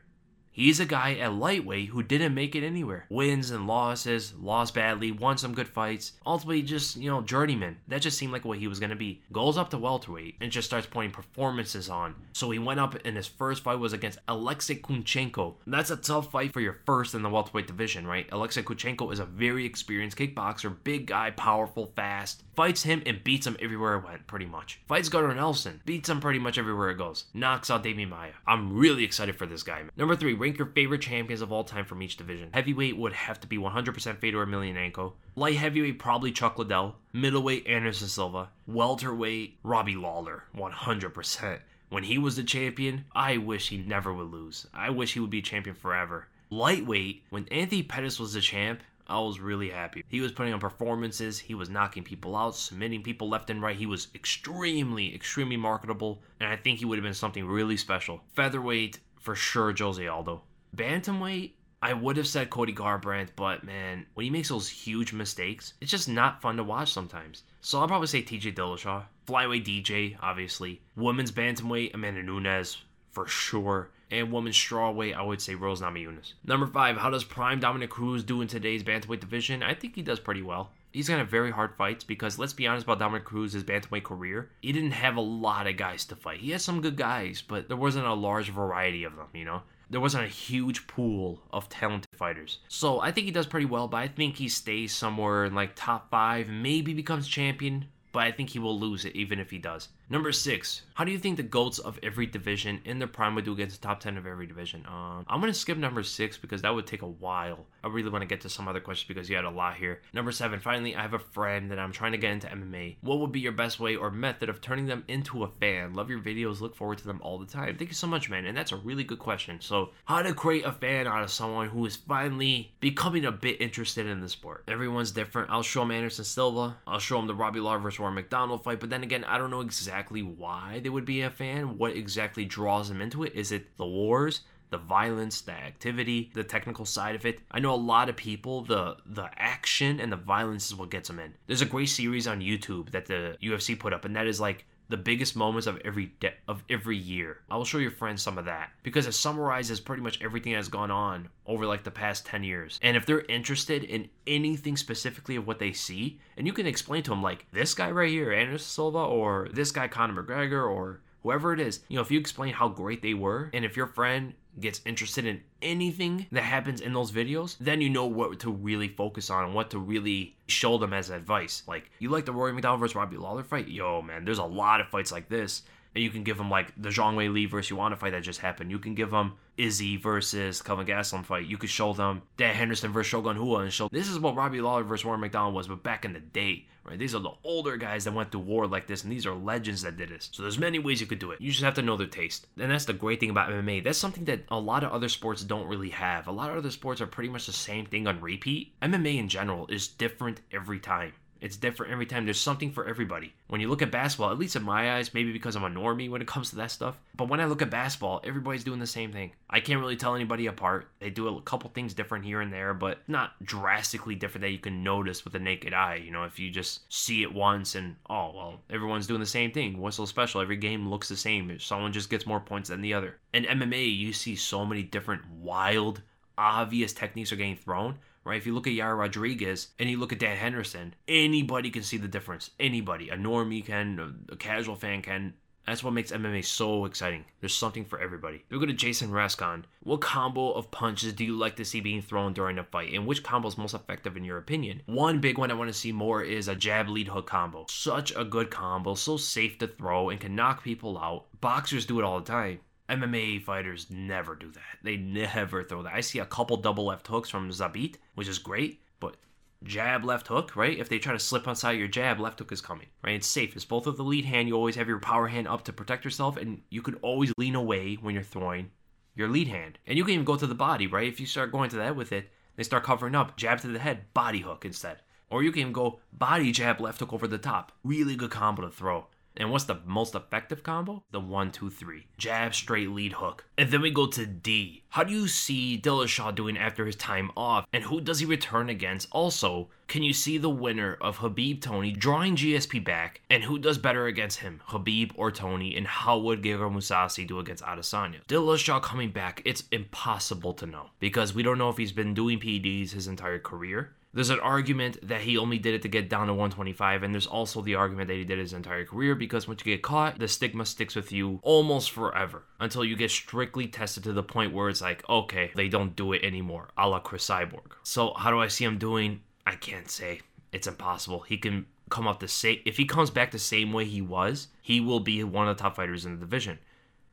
He's 0.55 0.79
a 0.79 0.87
guy 0.87 1.15
at 1.17 1.35
lightweight 1.35 1.89
who 1.89 2.05
didn't 2.05 2.33
make 2.33 2.55
it 2.55 2.65
anywhere. 2.65 3.07
Wins 3.11 3.51
and 3.51 3.67
losses, 3.67 4.33
lost 4.41 4.73
badly, 4.73 5.11
won 5.11 5.37
some 5.37 5.53
good 5.53 5.67
fights. 5.67 6.13
Ultimately, 6.25 6.63
just, 6.63 6.97
you 6.97 7.11
know, 7.11 7.23
journeyman. 7.23 7.79
That 7.89 8.03
just 8.03 8.17
seemed 8.17 8.33
like 8.33 8.45
what 8.45 8.61
he 8.61 8.69
was 8.69 8.79
going 8.79 8.91
to 8.91 8.97
be. 8.97 9.21
Goes 9.33 9.59
up 9.59 9.71
to 9.71 9.79
welterweight 9.79 10.37
and 10.41 10.53
just 10.53 10.69
starts 10.69 10.87
putting 10.87 11.11
performances 11.11 11.91
on. 11.91 12.15
So 12.35 12.53
he 12.53 12.61
went 12.61 12.79
up 12.79 12.95
and 13.05 13.17
his 13.17 13.27
first 13.27 13.65
fight 13.65 13.81
was 13.81 13.93
against 13.93 14.21
Alexei 14.29 14.77
Kunchenko. 14.77 15.55
That's 15.67 15.91
a 15.91 15.97
tough 15.97 16.31
fight 16.31 16.53
for 16.53 16.61
your 16.61 16.79
first 16.87 17.17
in 17.17 17.23
the 17.23 17.31
welterweight 17.31 17.67
division, 17.67 18.07
right? 18.07 18.29
Alexei 18.31 18.63
Kunchenko 18.63 19.13
is 19.13 19.19
a 19.19 19.25
very 19.25 19.67
experienced 19.67 20.17
kickboxer, 20.17 20.77
big 20.85 21.07
guy, 21.07 21.33
powerful, 21.33 21.93
fast. 21.97 22.45
Fights 22.55 22.85
him 22.85 23.03
and 23.05 23.25
beats 23.25 23.47
him 23.47 23.57
everywhere 23.61 23.97
it 23.97 24.05
went, 24.05 24.27
pretty 24.29 24.47
much. 24.47 24.81
Fights 24.87 25.09
Gunnar 25.09 25.35
Nelson, 25.35 25.81
beats 25.85 26.09
him 26.09 26.21
pretty 26.21 26.39
much 26.39 26.57
everywhere 26.57 26.91
it 26.91 26.99
goes. 26.99 27.25
Knocks 27.35 27.71
out 27.71 27.83
Demian 27.83 28.11
Maia. 28.11 28.31
I'm 28.47 28.77
really 28.77 29.03
excited 29.03 29.37
for 29.37 29.47
this 29.47 29.65
guy. 29.65 29.79
Man. 29.79 29.91
Number 29.97 30.15
three, 30.15 30.35
rank 30.35 30.59
your 30.59 30.69
favorite 30.69 31.01
champions 31.01 31.41
of 31.41 31.51
all 31.51 31.65
time 31.65 31.85
from 31.85 32.01
each 32.03 32.17
division. 32.17 32.51
Heavyweight 32.55 32.97
would 32.97 33.13
have 33.13 33.41
to 33.41 33.49
be 33.49 33.59
100% 33.59 34.19
Fedor 34.19 34.47
Emelianenko. 34.47 35.15
Light 35.35 35.57
heavyweight, 35.57 35.99
probably 35.99 36.31
Chuck 36.31 36.59
Liddell. 36.59 36.97
Middleweight, 37.13 37.67
Anderson 37.67 38.09
Silva. 38.09 38.51
Welterweight, 38.69 39.59
Robbie 39.65 39.97
Lawler, 39.97 40.45
100%. 40.57 41.59
When 41.89 42.05
he 42.05 42.19
was 42.19 42.37
the 42.37 42.45
champion, 42.45 43.05
I 43.15 43.37
wish 43.37 43.69
he 43.69 43.79
never 43.79 44.13
would 44.13 44.31
lose. 44.31 44.67
I 44.73 44.91
wish 44.91 45.15
he 45.15 45.21
would 45.21 45.31
be 45.31 45.43
champion 45.43 45.75
forever. 45.77 46.29
Lightweight, 46.51 47.25
when 47.31 47.49
Anthony 47.49 47.83
Pettis 47.83 48.21
was 48.21 48.35
the 48.35 48.41
champ, 48.41 48.81
I 49.07 49.21
was 49.21 49.41
really 49.41 49.71
happy. 49.71 50.05
He 50.09 50.21
was 50.21 50.33
putting 50.33 50.55
on 50.55 50.61
performances, 50.61 51.39
he 51.39 51.55
was 51.55 51.69
knocking 51.69 52.05
people 52.05 52.35
out, 52.35 52.57
submitting 52.57 53.03
people 53.03 53.29
left 53.29 53.51
and 53.51 53.61
right. 53.61 53.77
He 53.77 53.87
was 53.87 54.09
extremely, 54.15 55.15
extremely 55.15 55.57
marketable, 55.57 56.23
and 56.41 56.49
I 56.49 56.57
think 56.57 56.79
he 56.79 56.85
would 56.85 56.99
have 56.99 57.05
been 57.05 57.15
something 57.15 57.47
really 57.47 57.77
special. 57.77 58.23
Featherweight, 58.35 59.01
for 59.21 59.35
sure, 59.35 59.75
Jose 59.77 60.07
Aldo. 60.07 60.43
Bantamweight, 60.75 61.53
I 61.83 61.93
would 61.93 62.17
have 62.17 62.27
said 62.27 62.49
Cody 62.49 62.73
Garbrandt, 62.73 63.29
but 63.37 63.63
man, 63.63 64.07
when 64.15 64.25
he 64.25 64.31
makes 64.31 64.49
those 64.49 64.71
huge 64.71 65.13
mistakes, 65.13 65.75
it's 65.83 65.91
just 65.91 66.09
not 66.09 66.41
fun 66.41 66.57
to 66.57 66.65
watch 66.65 66.91
sometimes. 66.91 67.43
So 67.61 67.79
I'll 67.79 67.89
probably 67.89 68.07
say 68.07 68.23
TJ 68.23 68.55
Dillashaw. 68.55 69.05
Flyweight 69.27 69.65
DJ, 69.65 70.17
obviously. 70.23 70.81
Women's 70.97 71.31
Bantamweight, 71.31 71.93
Amanda 71.93 72.23
Nunes, 72.23 72.79
for 73.13 73.27
sure. 73.27 73.91
And 74.11 74.33
women's 74.33 74.57
strawweight, 74.57 75.15
I 75.15 75.23
would 75.23 75.41
say 75.41 75.55
Rose 75.55 75.81
Namajunas. 75.81 76.35
Number 76.45 76.67
five, 76.67 76.97
how 76.97 77.11
does 77.11 77.25
Prime 77.25 77.61
Dominick 77.61 77.91
Cruz 77.91 78.23
do 78.23 78.41
in 78.41 78.49
today's 78.49 78.85
bantamweight 78.85 79.21
division? 79.21 79.63
I 79.63 79.75
think 79.75 79.95
he 79.95 80.03
does 80.03 80.21
pretty 80.21 80.43
well. 80.43 80.71
He's 80.93 81.09
gonna 81.09 81.21
have 81.21 81.29
very 81.29 81.51
hard 81.51 81.75
fights 81.77 82.05
because 82.05 82.39
let's 82.39 82.53
be 82.53 82.67
honest 82.67 82.85
about 82.85 83.01
Dominick 83.01 83.25
Cruz's 83.25 83.65
bantamweight 83.65 84.05
career. 84.05 84.51
He 84.61 84.73
didn't 84.73 84.93
have 84.93 85.17
a 85.17 85.21
lot 85.21 85.67
of 85.67 85.77
guys 85.77 86.05
to 86.07 86.17
fight. 86.17 86.41
He 86.41 86.51
had 86.53 86.61
some 86.61 86.81
good 86.81 86.97
guys, 86.97 87.43
but 87.43 87.67
there 87.69 87.77
wasn't 87.77 88.07
a 88.07 88.15
large 88.15 88.51
variety 88.51 89.05
of 89.05 89.17
them, 89.17 89.29
you 89.33 89.45
know? 89.45 89.63
there 89.91 90.01
wasn't 90.01 90.25
a 90.25 90.29
huge 90.29 90.87
pool 90.87 91.41
of 91.53 91.69
talented 91.69 92.11
fighters. 92.17 92.59
So 92.69 93.01
I 93.01 93.13
think 93.13 93.27
he 93.27 93.31
does 93.31 93.47
pretty 93.47 93.67
well, 93.67 93.87
but 93.87 93.99
I 93.99 94.09
think 94.09 94.37
he 94.37 94.49
stays 94.49 94.93
somewhere 94.93 95.45
in 95.45 95.55
like 95.55 95.73
top 95.75 96.11
five, 96.11 96.49
maybe 96.49 96.95
becomes 96.95 97.29
champion, 97.29 97.87
but 98.13 98.25
I 98.25 98.33
think 98.33 98.51
he 98.51 98.59
will 98.59 98.79
lose 98.79 99.05
it 99.05 99.15
even 99.15 99.39
if 99.39 99.51
he 99.51 99.59
does. 99.59 99.89
Number 100.11 100.33
six, 100.33 100.83
how 100.93 101.05
do 101.05 101.13
you 101.13 101.19
think 101.19 101.39
the 101.39 101.43
GOATs 101.43 101.79
of 101.79 101.99
every 102.03 102.27
division 102.27 102.83
in 102.85 102.99
their 102.99 103.09
prime 103.09 103.35
would 103.35 103.47
do 103.47 103.55
against 103.55 103.81
the 103.81 103.89
top 103.89 104.01
10 104.01 104.19
of 104.19 104.27
every 104.27 104.47
division? 104.47 104.85
Um, 104.87 105.25
I'm 105.27 105.41
going 105.41 105.51
to 105.51 105.59
skip 105.59 105.79
number 105.79 106.03
six 106.03 106.37
because 106.37 106.61
that 106.61 106.75
would 106.75 106.87
take 106.87 107.01
a 107.01 107.09
while. 107.09 107.65
I 107.83 107.89
really 107.89 108.11
want 108.11 108.21
to 108.21 108.27
get 108.27 108.43
to 108.43 108.51
some 108.51 108.69
other 108.69 108.81
questions 108.81 109.09
because 109.09 109.31
you 109.31 109.37
had 109.37 109.47
a 109.47 109.51
lot 109.51 109.77
here. 109.77 110.03
Number 110.13 110.31
seven, 110.31 110.61
finally, 110.61 110.95
I 110.95 111.01
have 111.01 111.15
a 111.15 111.19
friend 111.19 111.71
that 111.71 111.79
I'm 111.79 111.91
trying 111.91 112.13
to 112.13 112.19
get 112.19 112.33
into 112.33 112.49
MMA. 112.49 112.97
What 113.01 113.19
would 113.21 113.33
be 113.33 113.41
your 113.41 113.53
best 113.53 113.81
way 113.81 113.97
or 113.97 114.11
method 114.11 114.51
of 114.51 114.61
turning 114.61 114.87
them 114.87 115.05
into 115.09 115.43
a 115.43 115.49
fan? 115.49 115.95
Love 115.95 116.11
your 116.11 116.21
videos, 116.21 116.61
look 116.61 116.77
forward 116.77 116.99
to 116.99 117.07
them 117.07 117.21
all 117.23 117.39
the 117.39 117.47
time. 117.47 117.77
Thank 117.79 117.91
you 117.91 117.95
so 117.95 118.07
much, 118.07 118.29
man. 118.29 118.45
And 118.45 118.57
that's 118.57 118.73
a 118.73 118.77
really 118.77 119.05
good 119.05 119.19
question. 119.19 119.61
So, 119.63 119.91
how 120.05 120.21
to 120.21 120.35
create 120.35 120.67
a 120.67 120.73
fan 120.73 121.07
out 121.07 121.23
of 121.23 121.31
someone 121.31 121.69
who 121.69 121.87
is 121.87 121.97
finally 121.97 122.75
becoming 122.81 123.25
a 123.25 123.33
bit 123.33 123.59
interested 123.59 124.07
in 124.07 124.21
the 124.21 124.29
sport? 124.29 124.65
Everyone's 124.69 125.13
different. 125.13 125.51
I'll 125.51 125.63
show 125.63 125.81
them 125.81 125.93
Anderson 125.93 126.27
Silva. 126.27 126.77
I'll 126.87 126.99
show 126.99 127.17
them 127.17 127.27
the 127.27 127.35
Robbie 127.35 127.61
Lawler 127.61 127.79
versus 127.79 127.99
Rory 127.99 128.13
MacDonald 128.13 128.65
fight. 128.65 128.81
But 128.81 128.91
then 128.91 129.03
again, 129.03 129.25
I 129.25 129.39
don't 129.39 129.51
know 129.51 129.63
exactly 129.63 129.94
why 130.23 130.81
they 130.83 130.89
would 130.89 131.05
be 131.05 131.23
a 131.23 131.31
fan. 131.31 131.79
What 131.79 131.97
exactly 131.97 132.45
draws 132.45 132.89
them 132.89 133.01
into 133.01 133.23
it? 133.25 133.35
Is 133.35 133.53
it 133.53 133.77
the 133.77 133.87
wars? 133.87 134.43
the 134.75 134.79
violence, 134.79 135.41
the 135.43 135.53
activity, 135.53 136.33
the 136.35 136.43
technical 136.43 136.85
side 136.85 137.15
of 137.15 137.25
it. 137.25 137.39
I 137.49 137.61
know 137.61 137.73
a 137.73 137.77
lot 137.77 138.09
of 138.09 138.17
people 138.17 138.63
the 138.63 138.97
the 139.07 139.31
action 139.37 140.01
and 140.01 140.11
the 140.11 140.17
violence 140.17 140.67
is 140.67 140.75
what 140.75 140.91
gets 140.91 141.07
them 141.07 141.21
in. 141.21 141.35
There's 141.47 141.63
a 141.63 141.67
great 141.67 141.91
series 141.91 142.27
on 142.27 142.41
YouTube 142.41 142.91
that 142.91 143.07
the 143.07 143.37
UFC 143.41 143.79
put 143.79 143.93
up 143.93 144.05
and 144.05 144.17
that 144.17 144.27
is 144.27 144.41
like 144.41 144.67
the 144.89 144.97
biggest 144.97 145.35
moments 145.37 145.67
of 145.67 145.81
every 145.85 146.13
de- 146.21 146.35
of 146.47 146.63
every 146.69 146.97
year. 146.97 147.39
I 147.51 147.57
will 147.57 147.65
show 147.65 147.79
your 147.79 147.91
friends 147.91 148.23
some 148.23 148.39
of 148.39 148.45
that 148.45 148.71
because 148.83 149.07
it 149.07 149.13
summarizes 149.13 149.81
pretty 149.81 150.03
much 150.03 150.23
everything 150.23 150.53
that's 150.53 150.69
gone 150.69 150.91
on 150.91 151.29
over 151.47 151.67
like 151.67 151.85
the 151.85 151.91
past 151.91 152.27
10 152.27 152.45
years. 152.45 152.79
And 152.83 152.97
if 152.97 153.07
they're 153.07 153.23
interested 153.23 153.85
in 153.85 154.09
anything 154.27 154.77
specifically 154.77 155.37
of 155.37 155.47
what 155.47 155.59
they 155.59 155.73
see, 155.73 156.21
and 156.37 156.47
you 156.47 156.53
can 156.53 156.67
explain 156.67 157.03
to 157.05 157.11
them 157.11 157.23
like 157.23 157.47
this 157.53 157.75
guy 157.75 157.91
right 157.91 158.11
here, 158.11 158.33
Anderson 158.33 158.67
Silva, 158.67 158.99
or 158.99 159.49
this 159.53 159.73
guy 159.73 159.89
Conor 159.89 160.23
McGregor, 160.23 160.69
or 160.71 161.01
whoever 161.23 161.53
it 161.53 161.61
is, 161.61 161.81
you 161.89 161.97
know, 161.97 162.03
if 162.03 162.11
you 162.11 162.21
explain 162.21 162.53
how 162.53 162.69
great 162.69 163.03
they 163.03 163.15
were, 163.15 163.51
and 163.55 163.65
if 163.65 163.77
your 163.77 163.87
friend 163.87 164.35
gets 164.61 164.81
interested 164.85 165.27
in 165.27 165.43
anything 165.63 166.27
that 166.33 166.43
happens 166.43 166.81
in 166.81 166.93
those 166.93 167.13
videos, 167.13 167.57
then 167.59 167.81
you 167.81 167.91
know 167.91 168.07
what 168.07 168.39
to 168.41 168.51
really 168.51 168.89
focus 168.89 169.31
on 169.31 169.45
and 169.45 169.55
what 169.55 169.71
to 169.71 169.79
really 169.79 170.37
show 170.47 170.79
them 170.79 170.93
as 170.93 171.11
advice. 171.11 171.63
Like, 171.67 171.91
you 171.99 172.11
like 172.11 172.25
the 172.25 172.33
Rory 172.33 172.53
MacDonald 172.53 172.81
versus 172.81 172.95
Robbie 172.95 173.17
Lawler 173.17 173.43
fight? 173.43 173.69
Yo, 173.69 174.03
man, 174.03 174.25
there's 174.25 174.39
a 174.39 174.45
lot 174.45 174.81
of 174.81 174.89
fights 174.89 175.13
like 175.13 175.29
this. 175.29 175.63
And 175.95 176.03
you 176.03 176.11
can 176.11 176.25
give 176.25 176.39
them 176.39 176.51
like 176.51 176.73
the 176.77 176.89
Zhang 176.89 177.15
Weili 177.15 177.49
versus 177.49 177.69
Joanna 177.69 177.97
fight 177.97 178.11
that 178.11 178.25
just 178.25 178.41
happened. 178.41 178.71
You 178.71 178.81
can 178.81 178.97
give 178.97 179.13
them 179.13 179.35
Izzy 179.57 179.97
versus 179.97 180.61
Kelvin 180.61 180.87
Gastelum 180.87 181.25
fight. 181.25 181.47
You 181.47 181.57
could 181.57 181.71
show 181.71 181.93
them 181.93 182.23
Dan 182.37 182.55
Henderson 182.57 182.93
versus 182.93 183.11
Shogun 183.11 183.39
Rua 183.39 183.61
and 183.61 183.73
show 183.73 183.89
this 183.93 184.09
is 184.09 184.19
what 184.19 184.35
Robbie 184.35 184.61
Lawler 184.61 184.83
versus 184.83 185.05
Rory 185.05 185.19
MacDonald 185.19 185.55
was, 185.55 185.69
but 185.69 185.85
back 185.85 186.05
in 186.05 186.13
the 186.13 186.19
day, 186.19 186.67
right? 186.85 186.99
These 186.99 187.15
are 187.15 187.21
the 187.21 187.33
older 187.43 187.77
guys 187.77 188.05
that 188.05 188.15
went 188.15 188.31
through 188.31 188.41
war 188.41 188.67
like 188.67 188.87
this, 188.87 189.03
and 189.03 189.13
these 189.13 189.27
are 189.27 189.35
legends 189.35 189.83
that 189.83 189.97
did 189.97 190.11
this. 190.11 190.29
So 190.33 190.43
there's 190.43 190.59
many 190.59 190.79
ways 190.79 191.01
you 191.01 191.07
could 191.07 191.19
do 191.19 191.31
it. 191.31 191.41
You 191.41 191.51
just 191.51 191.65
have 191.65 191.75
to 191.75 191.83
know 191.83 191.97
their 191.97 192.07
taste. 192.07 192.47
And 192.59 192.71
that's 192.71 192.85
the 192.85 192.93
great 192.93 193.21
thing 193.21 193.31
about 193.31 193.51
MMA. 193.51 193.83
That's 193.83 193.99
something 193.99 194.25
that 194.27 194.45
a 194.49 194.59
lot 194.59 194.85
of 194.85 194.93
other 194.93 195.09
sports 195.09 195.43
don't 195.43 195.67
really 195.67 195.91
have. 195.91 196.27
A 196.27 196.33
lot 196.33 196.51
of 196.51 196.57
other 196.57 196.71
sports 196.71 197.01
are 197.01 197.07
pretty 197.07 197.31
much 197.31 197.47
the 197.47 197.53
same 197.53 197.87
thing 197.87 198.07
on 198.07 198.21
repeat. 198.21 198.75
MMA 198.83 199.19
in 199.19 199.29
general 199.29 199.67
is 199.69 199.89
different 199.89 200.41
every 200.53 200.79
time. 200.79 201.13
It's 201.45 201.59
different 201.59 201.93
every 201.93 202.07
time. 202.07 202.25
There's 202.25 202.41
something 202.41 202.73
for 202.73 202.89
everybody. 202.89 203.35
When 203.49 203.61
you 203.61 203.69
look 203.69 203.83
at 203.83 203.91
basketball, 203.91 204.31
at 204.31 204.39
least 204.39 204.57
in 204.57 204.63
my 204.63 204.95
eyes, 204.95 205.13
maybe 205.13 205.31
because 205.31 205.57
I'm 205.57 205.65
a 205.65 205.69
normie 205.69 206.09
when 206.09 206.23
it 206.23 206.27
comes 206.27 206.49
to 206.49 206.57
that 206.57 206.71
stuff, 206.71 206.99
but 207.15 207.29
when 207.29 207.39
I 207.39 207.45
look 207.45 207.61
at 207.61 207.69
basketball, 207.69 208.23
everybody's 208.25 208.65
doing 208.65 208.79
the 208.79 208.87
same 208.87 209.13
thing. 209.13 209.33
I 209.51 209.61
can't 209.61 209.79
really 209.79 209.97
tell 209.97 210.15
anybody 210.15 210.47
apart. 210.47 210.89
They 211.01 211.11
do 211.11 211.29
a 211.29 211.43
couple 211.43 211.69
things 211.69 211.93
different 211.93 212.25
here 212.25 212.41
and 212.41 212.51
there, 212.51 212.73
but 212.73 213.01
not 213.09 213.33
drastically 213.45 214.15
different 214.15 214.41
that 214.41 214.53
you 214.53 214.59
can 214.59 214.83
notice 214.83 215.23
with 215.23 215.35
the 215.35 215.39
naked 215.39 215.75
eye. 215.75 215.97
You 215.97 216.13
know, 216.13 216.25
if 216.25 216.39
you 216.39 216.51
just 216.51 216.91
see 216.91 217.23
it 217.23 217.35
once 217.35 217.75
and, 217.75 217.97
oh, 218.09 218.33
well, 218.35 218.61
everyone's 218.71 219.07
doing 219.07 219.21
the 219.21 219.27
same 219.27 219.53
thing. 219.53 219.77
What's 219.77 219.99
so 219.99 220.07
special? 220.07 220.41
Every 220.41 220.57
game 220.57 220.89
looks 220.89 221.11
the 221.11 221.17
same. 221.17 221.59
Someone 221.61 221.93
just 221.93 222.09
gets 222.09 222.27
more 222.27 222.41
points 222.41 222.71
than 222.71 222.81
the 222.81 222.95
other. 222.95 223.19
In 223.35 223.45
MMA, 223.45 223.95
you 223.95 224.15
see 224.15 224.35
so 224.35 224.65
many 224.65 224.83
different 224.83 225.29
wild, 225.31 226.01
obvious 226.39 226.95
techniques 226.95 227.33
are 227.33 227.37
getting 227.37 227.57
thrown 227.57 227.99
right? 228.25 228.37
If 228.37 228.47
you 228.47 228.55
look 228.55 228.67
at 228.67 228.73
Yair 228.73 228.99
Rodriguez 228.99 229.69
and 229.79 229.89
you 229.89 229.99
look 229.99 230.13
at 230.13 230.19
Dan 230.19 230.37
Henderson, 230.37 230.95
anybody 231.07 231.71
can 231.71 231.83
see 231.83 231.97
the 231.97 232.09
difference. 232.09 232.51
Anybody, 232.59 233.11
a 233.11 233.17
normie 233.17 233.65
can, 233.65 234.27
a 234.31 234.37
casual 234.37 234.77
fan 234.77 235.03
can. 235.03 235.35
That's 235.67 235.83
what 235.83 235.95
makes 235.95 236.13
MMA 236.13 236.45
so 236.45 236.85
exciting. 236.85 237.25
There's 237.41 237.57
something 237.57 237.87
for 237.87 237.99
everybody. 237.99 238.45
We 238.51 238.59
go 238.59 238.67
to 238.67 238.75
Jason 238.75 239.11
Rascon, 239.11 239.65
what 239.83 240.03
combo 240.03 240.53
of 240.53 240.71
punches 240.71 241.15
do 241.15 241.25
you 241.25 241.37
like 241.37 241.57
to 241.57 241.65
see 241.65 241.81
being 241.81 242.03
thrown 242.03 242.35
during 242.35 242.59
a 242.59 242.65
fight? 242.65 242.93
And 242.93 243.07
which 243.07 243.23
combo 243.23 243.49
is 243.49 243.57
most 243.57 243.73
effective 243.73 244.15
in 244.17 244.25
your 244.25 244.37
opinion? 244.37 244.83
One 244.85 245.21
big 245.21 245.39
one 245.39 245.51
I 245.51 245.55
want 245.55 245.69
to 245.69 245.79
see 245.79 245.91
more 245.91 246.23
is 246.23 246.49
a 246.49 246.55
jab 246.55 246.91
lead 246.91 247.09
hook 247.09 247.27
combo. 247.27 247.65
Such 247.71 248.15
a 248.15 248.25
good 248.25 248.51
combo, 248.51 248.95
so 248.95 249.17
safe 249.17 249.57
to 249.59 249.67
throw 249.67 250.11
and 250.11 250.21
can 250.21 250.37
knock 250.37 250.63
people 250.63 250.99
out. 250.99 251.25
Boxers 251.41 251.87
do 251.87 251.99
it 251.99 252.05
all 252.05 252.21
the 252.21 252.27
time. 252.27 252.61
MMA 252.89 253.43
fighters 253.43 253.87
never 253.91 254.35
do 254.35 254.51
that. 254.51 254.79
They 254.83 254.97
never 254.97 255.65
throw 255.65 255.83
that. 255.83 255.95
I 255.95 256.01
see 256.01 256.19
a 256.19 256.27
couple 256.27 256.57
double 256.59 256.85
left 256.85 257.07
hooks 257.07 257.31
from 257.31 257.51
Zabit, 257.51 257.97
which 258.15 258.29
is 258.29 258.39
great, 258.39 258.83
but 259.01 259.17
jab, 259.63 260.05
left 260.05 260.29
hook, 260.29 260.55
right? 260.55 260.79
If 260.79 260.89
they 260.89 260.99
try 260.99 261.15
to 261.15 261.19
slip 261.19 261.47
inside 261.47 261.73
your 261.73 261.89
jab, 261.89 262.21
left 262.21 262.39
hook 262.39 262.53
is 262.53 262.61
coming, 262.61 262.89
right? 263.03 263.15
It's 263.15 263.27
safe. 263.27 263.57
It's 263.57 263.65
both 263.65 263.87
of 263.87 263.97
the 263.97 264.05
lead 264.05 264.27
hand. 264.27 264.49
You 264.49 264.55
always 264.55 264.77
have 264.77 264.89
your 264.89 265.01
power 265.01 265.29
hand 265.29 265.49
up 265.49 265.65
to 265.65 265.73
protect 265.73 266.05
yourself, 266.05 266.37
and 266.37 266.61
you 266.69 266.83
can 266.83 266.97
always 266.97 267.33
lean 267.39 267.55
away 267.55 267.95
when 267.95 268.15
you're 268.15 268.23
throwing 268.23 268.71
your 269.15 269.29
lead 269.29 269.49
hand. 269.49 269.79
And 269.87 269.97
you 269.97 270.05
can 270.05 270.15
even 270.15 270.25
go 270.25 270.37
to 270.37 270.47
the 270.47 270.55
body, 270.55 270.87
right? 270.87 271.09
If 271.09 271.21
you 271.21 271.27
start 271.27 271.53
going 271.53 271.71
to 271.71 271.77
that 271.77 271.97
with 271.97 272.13
it, 272.13 272.31
they 272.57 272.63
start 272.63 272.85
covering 272.85 273.15
up. 273.15 273.37
Jab 273.37 273.61
to 273.61 273.69
the 273.69 273.79
head, 273.79 274.13
body 274.13 274.41
hook 274.41 274.65
instead. 274.65 274.99
Or 275.31 275.43
you 275.43 275.53
can 275.53 275.73
go 275.73 276.01
body 276.13 276.53
jab, 276.53 276.81
left 276.81 277.01
hook 277.01 277.13
over 277.13 277.27
the 277.27 277.39
top. 277.39 277.73
Really 277.83 278.15
good 278.15 278.31
combo 278.31 278.63
to 278.63 278.71
throw. 278.71 279.07
And 279.37 279.51
what's 279.51 279.65
the 279.65 279.81
most 279.85 280.15
effective 280.15 280.63
combo? 280.63 281.03
The 281.11 281.21
one, 281.21 281.51
two, 281.51 281.71
three. 281.71 282.07
Jab, 282.19 282.55
straight, 282.55 282.91
lead 282.91 283.15
hook. 283.15 283.45
And 283.59 283.71
then 283.71 283.83
we 283.83 283.91
go 283.91 284.07
to 284.07 284.27
D. 284.27 284.85
How 284.91 285.03
do 285.03 285.13
you 285.13 285.27
see 285.27 285.81
Dillashaw 285.83 286.35
doing 286.35 286.57
after 286.57 286.87
his 286.87 286.97
time 286.97 287.31
off? 287.37 287.67
And 287.73 287.85
who 287.85 288.01
does 288.01 288.21
he 288.21 288.27
return 288.27 288.69
against? 288.69 289.09
Also, 289.11 289.69
can 289.89 290.03
you 290.03 290.13
see 290.13 290.39
the 290.39 290.51
winner 290.51 290.97
of 291.01 291.19
Khabib 291.19 291.61
Tony 291.61 291.93
drawing 291.93 292.37
GSP 292.37 292.85
back? 292.85 293.21
And 293.29 293.43
who 293.43 293.59
does 293.59 293.77
better 293.77 294.07
against 294.07 294.39
him, 294.39 294.61
Khabib 294.69 295.13
or 295.17 295.31
Tony? 295.31 295.77
And 295.77 295.87
how 295.87 296.19
would 296.19 296.43
Gegard 296.43 296.73
Mousasi 296.73 297.27
do 297.27 297.41
against 297.41 297.65
Adesanya? 297.65 298.25
Dillashaw 298.29 298.83
coming 298.83 299.11
back, 299.11 299.43
it's 299.45 299.65
impossible 299.73 300.55
to 300.55 300.67
know 300.67 300.91
because 301.01 301.35
we 301.35 301.43
don't 301.43 301.59
know 301.59 301.71
if 301.71 301.77
he's 301.77 301.93
been 301.93 302.15
doing 302.15 302.39
PEDs 302.39 302.93
his 302.93 303.09
entire 303.09 303.39
career. 303.41 303.95
There's 304.15 304.31
an 304.31 304.39
argument 304.39 304.99
that 305.09 305.23
he 305.23 305.37
only 305.37 305.59
did 305.59 305.75
it 305.75 305.83
to 305.83 305.89
get 305.89 306.09
down 306.09 306.29
to 306.29 306.33
125, 306.33 307.03
and 307.03 307.13
there's 307.13 307.27
also 307.27 307.61
the 307.61 307.75
argument 307.75 308.07
that 308.07 308.15
he 308.15 308.25
did 308.25 308.39
his 308.39 308.53
entire 308.53 308.85
career 308.85 309.17
because 309.17 309.49
once 309.49 309.67
you 309.67 309.73
get 309.73 309.83
caught, 309.83 310.21
the 310.21 310.29
stigma 310.29 310.65
sticks 310.65 310.95
with 310.95 311.11
you 311.11 311.41
almost 311.43 311.91
forever 311.91 312.45
until 312.61 312.85
you 312.85 312.95
get 312.95 313.11
strictly 313.11 313.67
tested 313.67 314.05
to 314.05 314.13
the 314.13 314.23
point 314.23 314.53
where 314.53 314.69
it's 314.69 314.81
like, 314.81 315.07
okay, 315.09 315.51
they 315.57 315.69
don't 315.69 315.97
do 315.97 316.13
it 316.13 316.23
anymore, 316.23 316.69
a 316.79 316.89
la 316.89 317.01
Cris 317.01 317.27
Cyborg. 317.27 317.73
So, 317.83 318.15
how 318.15 318.31
do 318.31 318.39
I 318.39 318.47
see 318.47 318.65
him 318.65 318.79
doing? 318.79 319.21
I 319.45 319.57
can't 319.57 319.91
say. 319.91 320.21
It's 320.53 320.69
impossible. 320.69 321.21
He 321.23 321.37
can 321.37 321.67
come 321.91 322.07
up 322.07 322.21
the 322.21 322.29
same. 322.29 322.61
If 322.65 322.77
he 322.77 322.85
comes 322.85 323.11
back 323.11 323.33
the 323.33 323.39
same 323.41 323.73
way 323.73 323.85
he 323.85 324.01
was, 324.01 324.47
he 324.63 324.81
will 324.81 325.01
be 325.01 325.25
one 325.25 325.49
of 325.49 325.57
the 325.57 325.63
top 325.63 325.75
fighters 325.75 326.05
in 326.05 326.15
the 326.15 326.21
division. 326.21 326.61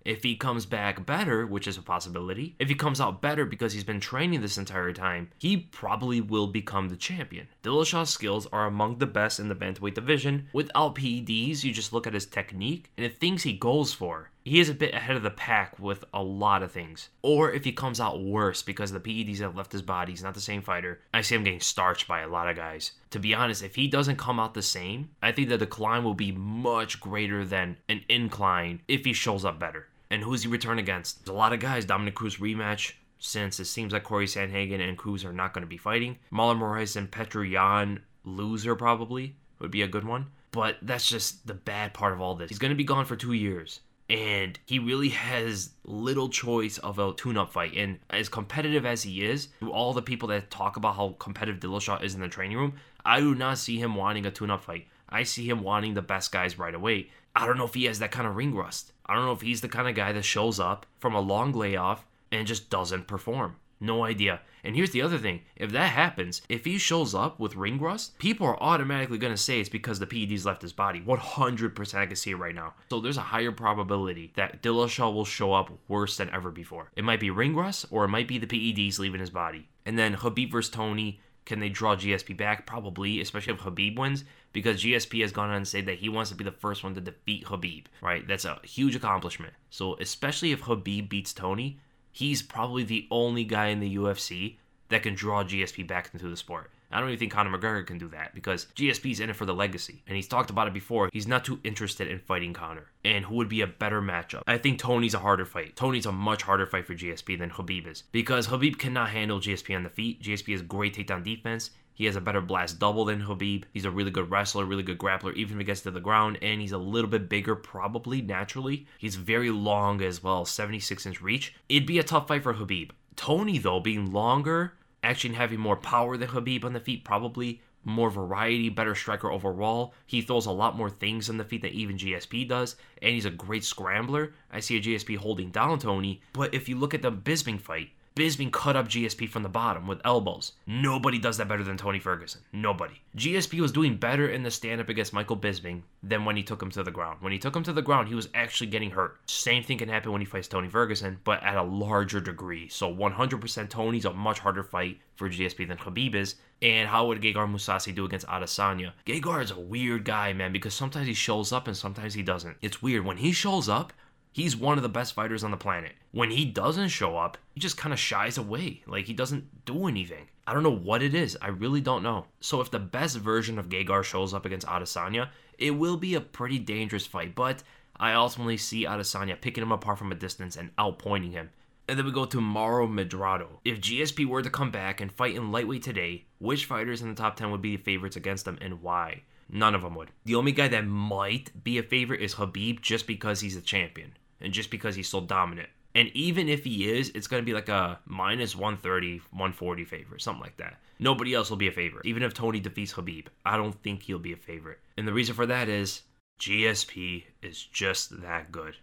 If 0.04 0.24
he 0.24 0.36
comes 0.36 0.66
back 0.66 1.06
better, 1.06 1.46
which 1.46 1.68
is 1.68 1.78
a 1.78 1.82
possibility, 1.82 2.56
if 2.60 2.70
he 2.70 2.76
comes 2.76 3.00
out 3.00 3.22
better 3.22 3.46
because 3.46 3.74
he's 3.74 3.84
been 3.84 4.00
training 4.00 4.42
this 4.42 4.58
entire 4.58 4.94
time, 4.94 5.30
he 5.38 5.58
probably 5.58 6.22
will 6.22 6.48
become 6.48 6.90
the 6.90 6.96
champion. 6.96 7.48
Dillashaw's 7.64 8.10
skills 8.10 8.48
are 8.52 8.66
among 8.66 8.98
the 8.98 9.06
best 9.06 9.40
in 9.40 9.48
the 9.48 9.56
bantamweight 9.56 9.94
division. 9.94 10.48
Without 10.54 10.96
PEDs, 10.96 11.64
you 11.64 11.72
just 11.72 11.94
look 11.94 12.08
at 12.08 12.14
his 12.14 12.26
technique 12.26 12.90
and 12.98 13.06
the 13.06 13.10
things 13.10 13.44
he 13.44 13.54
goes 13.54 13.94
for. 13.94 14.32
He 14.44 14.60
is 14.60 14.70
a 14.70 14.74
bit 14.74 14.96
ahead 14.96 15.16
of 15.16 15.22
the 15.22 15.30
pack 15.30 15.78
with 15.78 16.04
a 16.16 16.24
lot 16.24 16.64
of 16.64 16.72
things. 16.72 17.10
Or 17.22 17.52
if 17.52 17.64
he 17.64 17.72
comes 17.72 18.00
out 18.00 18.24
worse 18.24 18.64
because 18.64 18.92
the 18.92 19.00
PEDs 19.00 19.38
have 19.40 19.56
left 19.56 19.72
his 19.72 19.84
body, 19.84 20.14
he's 20.14 20.24
not 20.24 20.34
the 20.34 20.42
same 20.42 20.64
fighter. 20.64 21.00
I 21.14 21.22
see 21.22 21.36
him 21.36 21.44
getting 21.44 21.60
starched 21.60 22.08
by 22.08 22.22
a 22.22 22.28
lot 22.28 22.50
of 22.50 22.56
guys. 22.56 22.94
To 23.12 23.20
be 23.20 23.36
honest, 23.36 23.62
if 23.62 23.76
he 23.76 23.88
doesn't 23.88 24.16
come 24.16 24.40
out 24.40 24.56
the 24.56 24.64
same, 24.64 25.12
I 25.22 25.32
think 25.32 25.50
the 25.50 25.60
decline 25.60 26.04
will 26.04 26.16
be 26.16 26.32
much 26.32 27.00
greater 27.00 27.46
than 27.46 27.78
an 27.88 28.04
incline 28.10 28.82
if 28.88 29.06
he 29.06 29.14
shows 29.14 29.46
up 29.46 29.60
better. 29.60 29.90
And 30.12 30.22
who's 30.22 30.44
he 30.44 30.50
return 30.50 30.78
against? 30.78 31.26
There's 31.26 31.34
a 31.34 31.38
lot 31.38 31.54
of 31.54 31.62
guys. 31.62 31.86
Dominick 31.86 32.16
Cruz 32.16 32.38
rematch, 32.38 32.92
since 33.18 33.60
it 33.62 33.66
seems 33.66 33.94
like 33.94 34.04
Cory 34.04 34.28
Sandhagen 34.28 34.88
and 34.88 34.98
Cruz 34.98 35.24
are 35.24 35.32
not 35.32 35.54
going 35.54 35.64
to 35.64 35.68
be 35.68 35.78
fighting. 35.78 36.18
Marlon 36.34 36.60
Moraes 36.60 36.98
and 36.98 37.10
Petr 37.10 37.50
Yan 37.50 38.02
loser 38.26 38.76
probably 38.76 39.38
would 39.60 39.72
be 39.72 39.84
a 39.84 39.88
good 39.88 40.04
one. 40.04 40.28
But 40.52 40.78
that's 40.82 41.08
just 41.08 41.48
the 41.48 41.54
bad 41.54 41.94
part 41.94 42.12
of 42.12 42.20
all 42.20 42.36
this. 42.36 42.50
He's 42.50 42.60
going 42.60 42.72
to 42.72 42.76
be 42.76 42.84
gone 42.84 43.06
for 43.06 43.16
two 43.16 43.32
years. 43.32 43.80
And 44.10 44.60
he 44.66 44.80
really 44.80 45.08
has 45.10 45.70
little 45.86 46.28
choice 46.28 46.78
of 46.80 47.00
a 47.00 47.14
tune-up 47.14 47.54
fight. 47.54 47.78
And 47.78 48.00
as 48.10 48.28
competitive 48.28 48.86
as 48.86 49.04
he 49.04 49.24
is, 49.24 49.48
to 49.62 49.72
all 49.72 49.94
the 49.94 50.02
people 50.02 50.28
that 50.28 50.52
talk 50.52 50.76
about 50.76 50.98
how 50.98 51.16
competitive 51.20 51.62
Dillashaw 51.62 52.04
is 52.04 52.16
in 52.16 52.20
the 52.20 52.28
training 52.28 52.58
room, 52.58 52.74
I 53.06 53.22
do 53.22 53.34
not 53.34 53.60
see 53.60 53.78
him 53.78 53.96
wanting 53.96 54.26
a 54.26 54.32
tune-up 54.32 54.66
fight. 54.66 54.88
I 55.12 55.24
see 55.24 55.50
him 55.50 55.62
wanting 55.62 55.94
the 55.94 56.02
best 56.02 56.32
guys 56.32 56.58
right 56.58 56.74
away. 56.74 57.10
I 57.36 57.46
don't 57.46 57.58
know 57.58 57.66
if 57.66 57.74
he 57.74 57.86
has 57.86 58.00
that 58.00 58.12
kind 58.12 58.28
of 58.28 58.36
ring 58.36 58.56
rust. 58.56 58.92
I 59.06 59.16
don't 59.16 59.26
know 59.26 59.32
if 59.32 59.42
he's 59.42 59.62
the 59.62 59.70
kind 59.70 59.88
of 59.88 59.96
guy 59.96 60.12
that 60.12 60.24
shows 60.24 60.60
up 60.60 60.86
from 61.00 61.14
a 61.14 61.20
long 61.20 61.52
layoff 61.52 62.06
and 62.32 62.48
just 62.48 62.70
doesn't 62.70 63.08
perform. 63.08 63.58
No 63.84 64.06
idea. 64.06 64.42
And 64.64 64.76
here's 64.76 64.92
the 64.92 65.02
other 65.02 65.18
thing 65.18 65.42
if 65.56 65.72
that 65.72 65.92
happens, 65.92 66.44
if 66.48 66.66
he 66.66 66.78
shows 66.78 67.16
up 67.16 67.40
with 67.40 67.56
ring 67.56 67.80
rust, 67.80 68.18
people 68.20 68.46
are 68.46 68.62
automatically 68.62 69.18
going 69.18 69.34
to 69.34 69.38
say 69.42 69.60
it's 69.60 69.70
because 69.70 69.98
the 69.98 70.06
PEDs 70.06 70.46
left 70.46 70.62
his 70.62 70.72
body. 70.72 71.02
100% 71.02 71.94
I 71.96 72.06
can 72.06 72.16
see 72.16 72.32
it 72.32 72.36
right 72.36 72.54
now. 72.54 72.76
So 72.92 73.00
there's 73.00 73.18
a 73.18 73.22
higher 73.22 73.52
probability 73.52 74.32
that 74.36 74.62
Dillashaw 74.62 75.12
will 75.12 75.26
show 75.26 75.54
up 75.54 75.72
worse 75.88 76.18
than 76.18 76.30
ever 76.30 76.52
before. 76.52 76.92
It 76.96 77.04
might 77.04 77.20
be 77.20 77.32
ring 77.32 77.56
rust 77.56 77.88
or 77.90 78.06
it 78.06 78.10
might 78.10 78.28
be 78.28 78.38
the 78.38 78.46
PEDs 78.46 79.00
leaving 79.00 79.20
his 79.20 79.32
body. 79.32 79.68
And 79.84 79.98
then 79.98 80.16
Khabib 80.16 80.52
versus 80.52 80.72
Tony. 80.72 81.20
Can 81.46 81.60
they 81.60 81.70
draw 81.70 81.96
GSP 81.96 82.38
back? 82.38 82.66
Probably, 82.66 83.20
especially 83.20 83.54
if 83.54 83.60
Khabib 83.60 83.98
wins, 83.98 84.24
because 84.54 84.84
GSP 84.84 85.22
has 85.22 85.32
gone 85.32 85.50
on 85.50 85.56
and 85.56 85.68
said 85.68 85.86
that 85.88 86.00
he 86.00 86.10
wants 86.10 86.30
to 86.30 86.36
be 86.36 86.44
the 86.44 86.52
first 86.52 86.84
one 86.84 86.94
to 86.96 87.02
defeat 87.02 87.46
Khabib, 87.46 87.86
right? 88.02 88.28
That's 88.28 88.46
a 88.46 88.60
huge 88.64 88.96
accomplishment. 88.96 89.54
So, 89.70 89.98
especially 90.00 90.52
if 90.52 90.62
Khabib 90.62 91.10
beats 91.10 91.34
Tony, 91.34 91.80
he's 92.12 92.42
probably 92.42 92.84
the 92.84 93.08
only 93.10 93.44
guy 93.44 93.68
in 93.68 93.80
the 93.80 93.96
UFC 93.96 94.58
that 94.90 95.04
can 95.04 95.16
draw 95.16 95.44
GSP 95.44 95.88
back 95.88 96.10
into 96.14 96.28
the 96.28 96.38
sport. 96.38 96.72
I 96.92 97.00
don't 97.00 97.10
even 97.10 97.20
think 97.20 97.32
Conor 97.32 97.58
McGregor 97.58 97.86
can 97.86 97.98
do 97.98 98.10
that 98.10 98.34
because 98.34 98.68
GSP's 98.76 99.20
in 99.20 99.30
it 99.30 99.36
for 99.36 99.46
the 99.46 99.54
legacy. 99.54 100.04
And 100.08 100.16
he's 100.16 100.28
talked 100.28 100.50
about 100.50 100.68
it 100.68 100.74
before. 100.74 101.10
He's 101.12 101.28
not 101.28 101.46
too 101.46 101.60
interested 101.64 102.08
in 102.08 102.20
fighting 102.20 102.54
Conor. 102.54 102.88
And 103.04 103.26
who 103.26 103.36
would 103.36 103.50
be 103.50 103.62
a 103.62 103.68
better 103.68 104.02
matchup? 104.02 104.44
I 104.48 104.58
think 104.58 104.80
Tony's 104.80 105.14
a 105.14 105.20
harder 105.20 105.46
fight. 105.46 105.76
Tony's 105.76 106.06
a 106.06 106.12
much 106.12 106.44
harder 106.44 106.66
fight 106.66 106.88
for 106.88 106.94
GSP 106.94 107.38
than 107.40 107.50
Khabib 107.50 107.88
is 107.88 108.04
because 108.12 108.48
Khabib 108.48 108.78
cannot 108.78 109.10
handle 109.10 109.40
GSP 109.40 109.76
on 109.76 109.84
the 109.84 109.90
feet. 109.90 110.22
GSP 110.22 110.52
has 110.54 110.62
great 110.62 110.96
takedown 110.96 111.24
defense. 111.24 111.72
He 111.94 112.06
has 112.06 112.16
a 112.16 112.22
better 112.22 112.42
blast 112.42 112.80
double 112.80 113.06
than 113.06 113.22
Khabib. 113.22 113.66
He's 113.74 113.86
a 113.86 113.92
really 113.92 114.12
good 114.12 114.32
wrestler, 114.32 114.66
really 114.66 114.84
good 114.84 114.98
grappler, 114.98 115.36
even 115.36 115.58
if 115.58 115.60
he 115.60 115.66
gets 115.66 115.82
to 115.82 115.92
the 115.92 116.00
ground. 116.00 116.40
And 116.42 116.60
he's 116.60 116.72
a 116.72 116.78
little 116.78 117.10
bit 117.10 117.30
bigger, 117.30 117.56
probably 117.56 118.22
naturally. 118.22 118.88
He's 118.98 119.16
very 119.16 119.52
long 119.52 120.02
as 120.02 120.24
well, 120.24 120.46
76 120.46 121.06
inch 121.06 121.22
reach. 121.22 121.54
It'd 121.70 121.86
be 121.86 122.00
a 122.00 122.04
tough 122.04 122.28
fight 122.28 122.44
for 122.44 122.54
Khabib. 122.54 122.92
Tony, 123.16 123.60
though, 123.60 123.80
being 123.80 124.12
longer, 124.12 124.74
actually 125.04 125.36
having 125.36 125.60
more 125.60 125.76
power 125.76 126.18
than 126.18 126.30
Khabib 126.30 126.64
on 126.64 126.74
the 126.74 126.80
feet, 126.80 127.04
probably 127.04 127.62
more 127.84 128.10
variety, 128.10 128.70
better 128.70 128.94
striker 128.96 129.32
overall. 129.32 129.94
He 130.06 130.22
throws 130.22 130.46
a 130.46 130.52
lot 130.52 130.78
more 130.78 130.90
things 130.90 131.30
on 131.30 131.38
the 131.38 131.44
feet 131.44 131.64
than 131.64 131.72
even 131.72 131.98
GSP 131.98 132.48
does, 132.48 132.76
and 133.02 133.14
he's 133.14 133.26
a 133.26 133.32
great 133.32 133.64
scrambler. 133.64 134.34
I 134.52 134.60
see 134.60 134.78
a 134.78 134.82
GSP 134.82 135.18
holding 135.18 135.50
down 135.50 135.80
Tony, 135.80 136.22
but 136.34 136.54
if 136.54 136.70
you 136.70 136.78
look 136.78 136.94
at 136.94 137.02
the 137.02 137.12
Bisping 137.12 137.60
fight, 137.60 137.90
Bisping 138.14 138.52
cut 138.52 138.76
up 138.76 138.90
GSP 138.90 139.30
from 139.30 139.44
the 139.44 139.48
bottom 139.48 139.88
with 139.88 140.02
elbows. 140.04 140.52
Nobody 140.68 141.18
does 141.18 141.38
that 141.38 141.48
better 141.48 141.64
than 141.64 141.78
Tony 141.78 142.00
Ferguson. 142.00 142.42
Nobody. 142.52 142.96
GSP 143.16 143.62
was 143.62 143.72
doing 143.72 143.96
better 143.96 144.28
in 144.28 144.44
the 144.44 144.52
stand 144.52 144.82
up 144.82 144.90
against 144.90 145.14
Michael 145.14 145.38
Bisping 145.38 145.84
than 146.04 146.26
when 146.26 146.36
he 146.36 146.44
took 146.44 146.62
him 146.62 146.72
to 146.72 146.84
the 146.84 146.92
ground. 146.92 147.20
When 147.22 147.32
he 147.32 147.40
took 147.40 147.56
him 147.56 147.64
to 147.64 147.72
the 147.72 147.82
ground, 147.82 148.10
he 148.10 148.16
was 148.16 148.28
actually 148.34 148.68
getting 148.68 148.92
hurt. 148.92 149.18
Same 149.30 149.64
thing 149.64 149.78
can 149.78 149.88
happen 149.88 150.12
when 150.12 150.20
he 150.20 150.26
fights 150.26 150.50
Tony 150.50 150.68
Ferguson, 150.68 151.20
but 151.24 151.42
at 151.42 151.56
a 151.56 151.64
larger 151.64 152.20
degree. 152.20 152.68
So 152.68 152.94
100% 152.94 153.70
Tony's 153.70 154.06
a 154.06 154.12
much 154.14 154.40
harder 154.40 154.64
fight 154.64 155.00
for 155.16 155.30
GSP 155.30 155.66
than 155.66 155.78
Khabib 155.78 156.14
is. 156.14 156.36
And 156.62 156.90
how 156.90 157.08
would 157.08 157.22
Gegard 157.22 157.50
Mousasi 157.50 157.96
do 157.96 158.04
against 158.04 158.28
Adesanya? 158.28 158.92
Gegard 159.06 159.44
is 159.44 159.52
a 159.52 159.60
weird 159.60 160.04
guy, 160.04 160.34
man, 160.34 160.52
because 160.52 160.74
sometimes 160.74 161.08
he 161.08 161.14
shows 161.14 161.54
up 161.54 161.66
and 161.68 161.78
sometimes 161.78 162.14
he 162.14 162.24
doesn't. 162.24 162.58
It's 162.62 162.82
weird. 162.82 163.06
When 163.06 163.18
he 163.18 163.32
shows 163.32 163.70
up, 163.70 163.94
He's 164.34 164.56
one 164.56 164.78
of 164.78 164.82
the 164.82 164.88
best 164.88 165.14
fighters 165.14 165.44
on 165.44 165.52
the 165.52 165.58
planet. 165.58 165.92
When 166.12 166.32
he 166.32 166.46
doesn't 166.46 166.88
show 166.88 167.18
up, 167.18 167.38
he 167.54 167.60
just 167.60 167.76
kind 167.76 167.92
of 167.92 168.00
shies 168.00 168.38
away. 168.38 168.82
Like 168.88 169.06
he 169.06 169.14
doesn't 169.14 169.66
do 169.66 169.88
anything. 169.88 170.30
I 170.48 170.54
don't 170.54 170.64
know 170.64 170.74
what 170.74 171.04
it 171.04 171.14
is. 171.14 171.38
I 171.42 171.50
really 171.50 171.82
don't 171.82 172.02
know. 172.02 172.28
So 172.40 172.62
if 172.62 172.72
the 172.72 172.80
best 172.80 173.18
version 173.18 173.60
of 173.60 173.68
Gegard 173.68 174.06
shows 174.06 174.34
up 174.34 174.46
against 174.46 174.68
Adesanya, 174.68 175.28
it 175.58 175.72
will 175.72 175.98
be 175.98 176.16
a 176.16 176.22
pretty 176.22 176.60
dangerous 176.60 177.06
fight. 177.06 177.36
But 177.36 177.62
I 177.98 178.14
ultimately 178.14 178.56
see 178.56 178.86
Adesanya 178.86 179.42
picking 179.42 179.64
him 179.64 179.74
apart 179.74 179.98
from 179.98 180.14
a 180.14 180.16
distance 180.16 180.56
and 180.56 180.74
outpointing 180.78 181.34
him. 181.34 181.50
And 181.90 182.00
then 182.00 182.06
we 182.06 182.14
go 182.14 182.24
to 182.24 182.40
Mauro 182.40 182.88
Medrado. 182.88 183.48
If 183.66 183.82
GSP 183.82 184.26
were 184.26 184.42
to 184.42 184.50
come 184.50 184.72
back 184.72 185.02
and 185.02 185.12
fight 185.12 185.36
in 185.36 185.52
lightweight 185.52 185.84
today, 185.84 186.24
which 186.40 186.68
fighters 186.68 187.02
in 187.02 187.10
the 187.10 187.22
top 187.22 187.36
10 187.36 187.52
would 187.52 187.62
be 187.62 187.76
the 187.76 187.84
favorites 187.84 188.16
against 188.16 188.48
him 188.48 188.58
and 188.62 188.82
why? 188.82 189.24
None 189.50 189.76
of 189.76 189.82
them 189.82 189.96
would. 189.96 190.12
The 190.24 190.36
only 190.36 190.54
guy 190.54 190.70
that 190.70 190.88
might 190.88 191.52
be 191.66 191.78
a 191.78 191.84
favorite 191.84 192.22
is 192.22 192.36
Khabib 192.36 192.80
just 192.80 193.06
because 193.08 193.42
he's 193.42 193.58
a 193.58 193.62
champion 193.62 194.14
and 194.42 194.54
just 194.54 194.70
because 194.70 194.96
he's 194.96 195.10
so 195.10 195.22
dominant. 195.22 195.70
And 195.94 196.10
even 196.14 196.48
if 196.48 196.64
he 196.64 196.90
is, 196.90 197.12
it's 197.16 197.28
going 197.28 197.42
to 197.42 197.46
be 197.46 197.54
like 197.54 197.70
a 197.70 198.00
minus 198.06 198.56
130, 198.56 199.18
140 199.32 199.86
favorite, 199.86 200.22
something 200.22 200.42
like 200.42 200.58
that. 200.58 200.80
Nobody 201.00 201.34
else 201.34 201.50
will 201.50 201.58
be 201.58 201.68
a 201.68 201.72
favorite. 201.72 202.06
Even 202.06 202.24
if 202.24 202.34
Tony 202.34 202.60
defeats 202.60 202.94
Khabib, 202.94 203.28
I 203.46 203.58
don't 203.58 203.82
think 203.84 204.04
he'll 204.04 204.20
be 204.20 204.34
a 204.34 204.38
favorite. 204.38 204.80
And 204.98 205.08
the 205.08 205.14
reason 205.14 205.36
for 205.36 205.46
that 205.48 205.68
is 205.68 206.04
GSP 206.40 207.26
is 207.42 207.62
just 207.64 208.22
that 208.22 208.52
good. 208.52 208.78